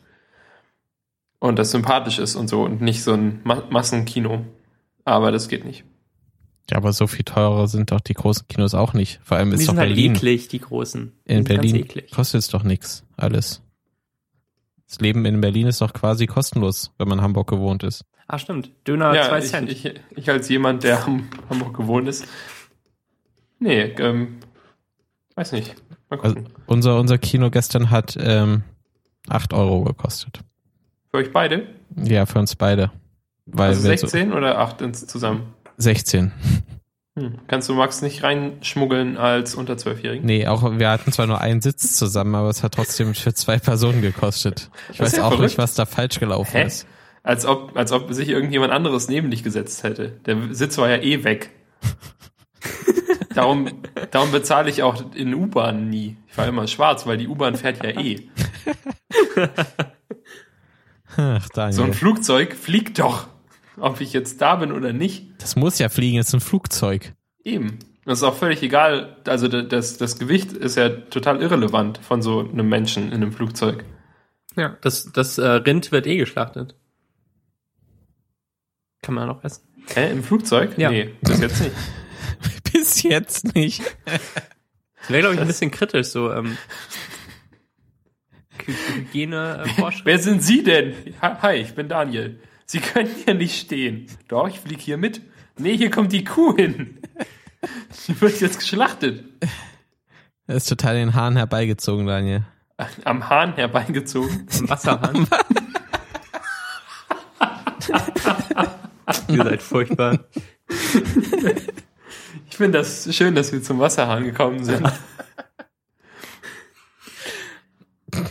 [1.40, 4.46] Und das sympathisch ist und so und nicht so ein Ma Massenkino.
[5.06, 5.84] Aber das geht nicht.
[6.70, 9.20] Ja, aber so viel teurer sind doch die großen Kinos auch nicht.
[9.24, 10.16] Vor allem die ist doch sind halt Berlin.
[10.16, 11.12] eklig, die großen.
[11.28, 13.04] Die in Berlin kostet es doch nix.
[13.18, 13.62] Alles.
[14.88, 18.06] Das Leben in Berlin ist doch quasi kostenlos, wenn man in Hamburg gewohnt ist.
[18.28, 18.72] Ah, stimmt.
[18.88, 19.70] Döner ja, zwei ich, Cent.
[19.72, 22.26] ich, ich als jemand, der am Hamburg gewohnt ist.
[23.60, 24.40] Nee, ähm,
[25.36, 25.76] weiß nicht.
[26.10, 26.54] Mal Also gucken.
[26.68, 28.64] unser, unser Kino gestern hat ähm,
[29.30, 30.42] 8 Euro gekostet.
[31.12, 31.68] Für euch beide?
[31.96, 32.92] Ja, für uns beide.
[33.46, 35.54] Weil Also wir so 16 oder 8 ins zusammen?
[35.78, 36.32] 16.
[37.16, 37.40] Hm.
[37.48, 40.26] Kannst du Max nicht reinschmuggeln als unter 12-Jährigen?
[40.26, 43.60] Nee, auch wir hatten zwar nur einen Sitz zusammen, aber es hat trotzdem für zwei
[43.60, 44.72] Personen gekostet.
[44.92, 45.44] Ich weiß ja auch verrückt.
[45.44, 46.66] nicht, was da falsch gelaufen Hä?
[46.66, 46.88] ist.
[47.22, 50.20] Als ob, als ob sich irgendjemand anderes neben dich gesetzt hätte.
[50.26, 51.52] Der Sitz war ja eh weg.
[53.36, 53.70] darum,
[54.10, 56.18] darum bezahle ich auch in U-Bahn nie.
[56.28, 58.28] Ich war immer schwarz, weil die U-Bahn fährt ja eh.
[61.16, 61.74] Ach, Daniel.
[61.74, 63.28] So ein Flugzeug fliegt doch.
[63.78, 65.30] Ob ich jetzt da bin oder nicht.
[65.40, 67.14] das muss ja fliegen, es ist ein Flugzeug.
[67.44, 67.80] Eben.
[68.06, 69.18] Das ist auch völlig egal.
[69.26, 73.32] Also da- das, das Gewicht ist ja total irrelevant von so einem Menschen in einem
[73.32, 73.86] Flugzeug.
[74.56, 76.76] Ja, das, das äh, Rind wird eh geschlachtet.
[79.02, 79.64] Kann man auch essen.
[79.94, 80.78] Hä, im Flugzeug?
[80.78, 80.92] Ja.
[80.92, 81.76] Nee, bis jetzt nicht.
[82.74, 83.82] Bis jetzt nicht.
[84.06, 86.58] Das wäre, glaube ich, ein bisschen kritisch, so ähm,
[88.66, 89.92] Hy- Hygiene äh.
[90.04, 90.94] Wer sind Sie denn?
[91.22, 92.40] Hi, ich bin Daniel.
[92.66, 94.08] Sie können hier nicht stehen.
[94.28, 95.22] Doch, ich fliege hier mit.
[95.58, 97.00] Nee, hier kommt die Kuh hin.
[98.08, 99.24] Die wird jetzt geschlachtet.
[100.48, 102.44] Er ist total den Haaren herbeigezogen, Daniel.
[103.06, 104.48] Am Hahn herbeigezogen.
[104.60, 105.28] Im Wasserhahn.
[109.28, 110.20] Ihr seid furchtbar.
[112.50, 114.92] Ich finde das schön, dass wir zum Wasserhahn gekommen sind.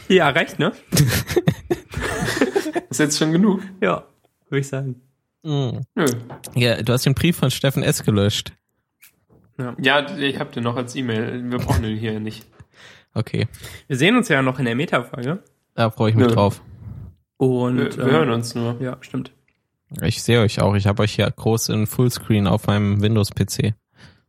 [0.09, 0.72] Ja, reicht, ne?
[2.90, 3.62] Ist jetzt schon genug?
[3.80, 4.06] Ja,
[4.53, 5.01] würde ich sagen.
[5.43, 5.81] Mhm.
[5.97, 6.07] Nö.
[6.55, 8.05] Ja, du hast den Brief von Steffen S.
[8.05, 8.53] gelöscht.
[9.79, 11.51] Ja, ich habe den noch als E-Mail.
[11.51, 12.47] Wir brauchen den hier nicht.
[13.15, 13.47] Okay,
[13.89, 15.43] Wir sehen uns ja noch in der Meta-Folge.
[15.74, 16.33] da freue ich mich Nö.
[16.35, 16.62] drauf.
[17.37, 18.81] Und Wir, wir ähm, hören uns nur.
[18.81, 19.33] Ja, stimmt.
[20.01, 20.74] Ich sehe euch auch.
[20.77, 23.74] Ich habe euch hier groß in Fullscreen auf meinem Windows-PC.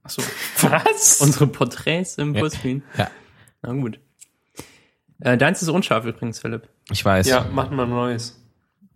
[0.04, 0.22] Achso.
[0.62, 1.22] Was?
[1.22, 2.42] Unsere Porträts im Ja.
[2.42, 2.84] Fullscreen.
[2.98, 3.10] Ja.
[3.62, 4.00] Na gut.
[5.22, 6.68] Äh, deins ist unscharf übrigens, Philipp.
[6.92, 7.28] Ich weiß.
[7.30, 8.38] ja, machen wir ein neues.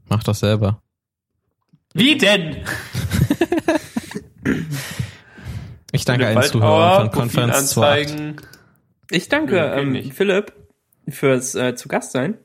[0.10, 0.82] Mach doch selber.
[1.94, 2.58] Wie denn?
[5.94, 7.82] Ich danke allen Zuhörern von Konferenz 2.
[7.82, 8.42] Profilanzeigen.
[9.10, 10.12] Ich danke ähm.
[10.12, 10.54] Philipp
[11.08, 12.38] fürs äh, zu Gast sein.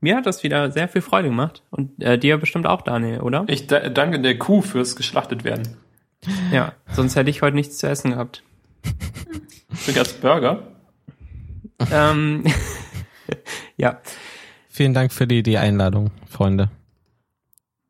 [0.00, 1.62] Mir hat das wieder sehr viel Freude gemacht.
[1.70, 3.44] Und äh, dir bestimmt auch, Daniel, oder?
[3.48, 5.76] Ich da danke der Kuh fürs geschlachtet werden.
[6.52, 8.42] Ja, sonst hätte ich heute nichts zu essen gehabt.
[9.72, 10.62] Für als Burger.
[11.90, 12.44] ähm,
[13.76, 13.98] ja,
[14.80, 16.70] Vielen Dank für die, die Einladung, Freunde.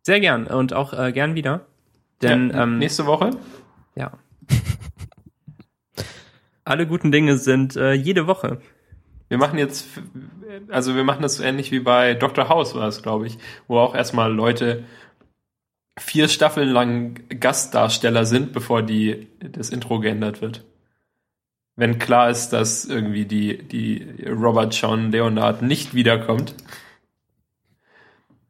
[0.02, 1.66] Sehr gern und auch äh, gern wieder.
[2.22, 3.31] Denn ja, ähm, nächste Woche.
[3.94, 4.12] ja.
[6.64, 8.60] Alle guten Dinge sind äh, jede Woche.
[9.28, 9.86] Wir machen jetzt,
[10.68, 12.48] also wir machen das so ähnlich wie bei Dr.
[12.48, 14.85] House war es, glaube ich, wo auch erstmal Leute
[15.98, 20.64] vier Staffeln lang Gastdarsteller sind, bevor die, das Intro geändert wird.
[21.77, 26.55] Wenn klar ist, dass irgendwie die, die Robert John Leonard nicht wiederkommt.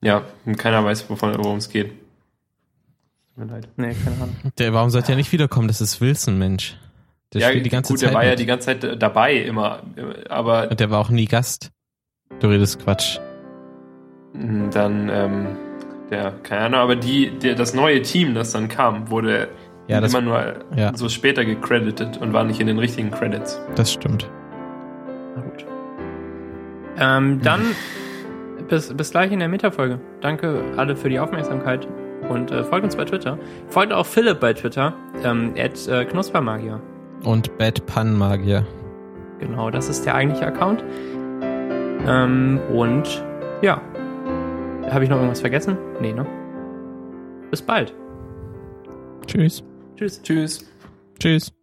[0.02, 1.89] Ja, und keiner weiß, wovon, worum es geht.
[3.35, 3.68] Tut mir leid.
[3.77, 4.36] Nee, keine Ahnung.
[4.59, 5.68] Der, warum sollte er nicht wiederkommen?
[5.68, 6.77] Das ist Wilson, Mensch.
[7.32, 8.09] Der ja, spielt die ganze gut, Zeit.
[8.10, 8.39] der war ja mit.
[8.40, 9.82] die ganze Zeit dabei immer,
[10.28, 11.70] aber Und der war auch nie Gast.
[12.40, 13.18] Du redest Quatsch.
[14.32, 15.47] Mm, Dann, ähm,
[16.10, 19.48] der, keine Ahnung, aber die, der, das neue Team, das dann kam, wurde
[19.86, 20.97] Ja, das, immer nur ja.
[20.97, 23.60] so später gecredited und war nicht in den richtigen Credits.
[23.77, 24.28] das stimmt.
[25.36, 25.66] Na gut.
[26.98, 27.60] Ähm, dann
[28.71, 30.01] bis, bis gleich in der Metafolge.
[30.23, 31.87] Danke alle für die Aufmerksamkeit
[32.29, 33.39] und äh, folgt uns bei Twitter.
[33.69, 34.95] Folgt auch Philipp bei Twitter,
[35.25, 36.81] ähm, at äh, Knuspermagier.
[37.25, 38.67] Und Bad Pun Magier.
[39.41, 40.83] Genau, das ist der eigentliche Account.
[42.07, 43.23] Ähm, und
[43.61, 43.81] ja.
[44.91, 45.77] Habe ich noch irgendwas vergessen?
[46.01, 46.27] Nee, ne?
[47.51, 47.95] Bis bald.
[49.27, 49.63] Tschüss.
[49.97, 50.23] Tschüss.
[50.23, 50.67] Tschüss.
[51.19, 51.60] Tschüss.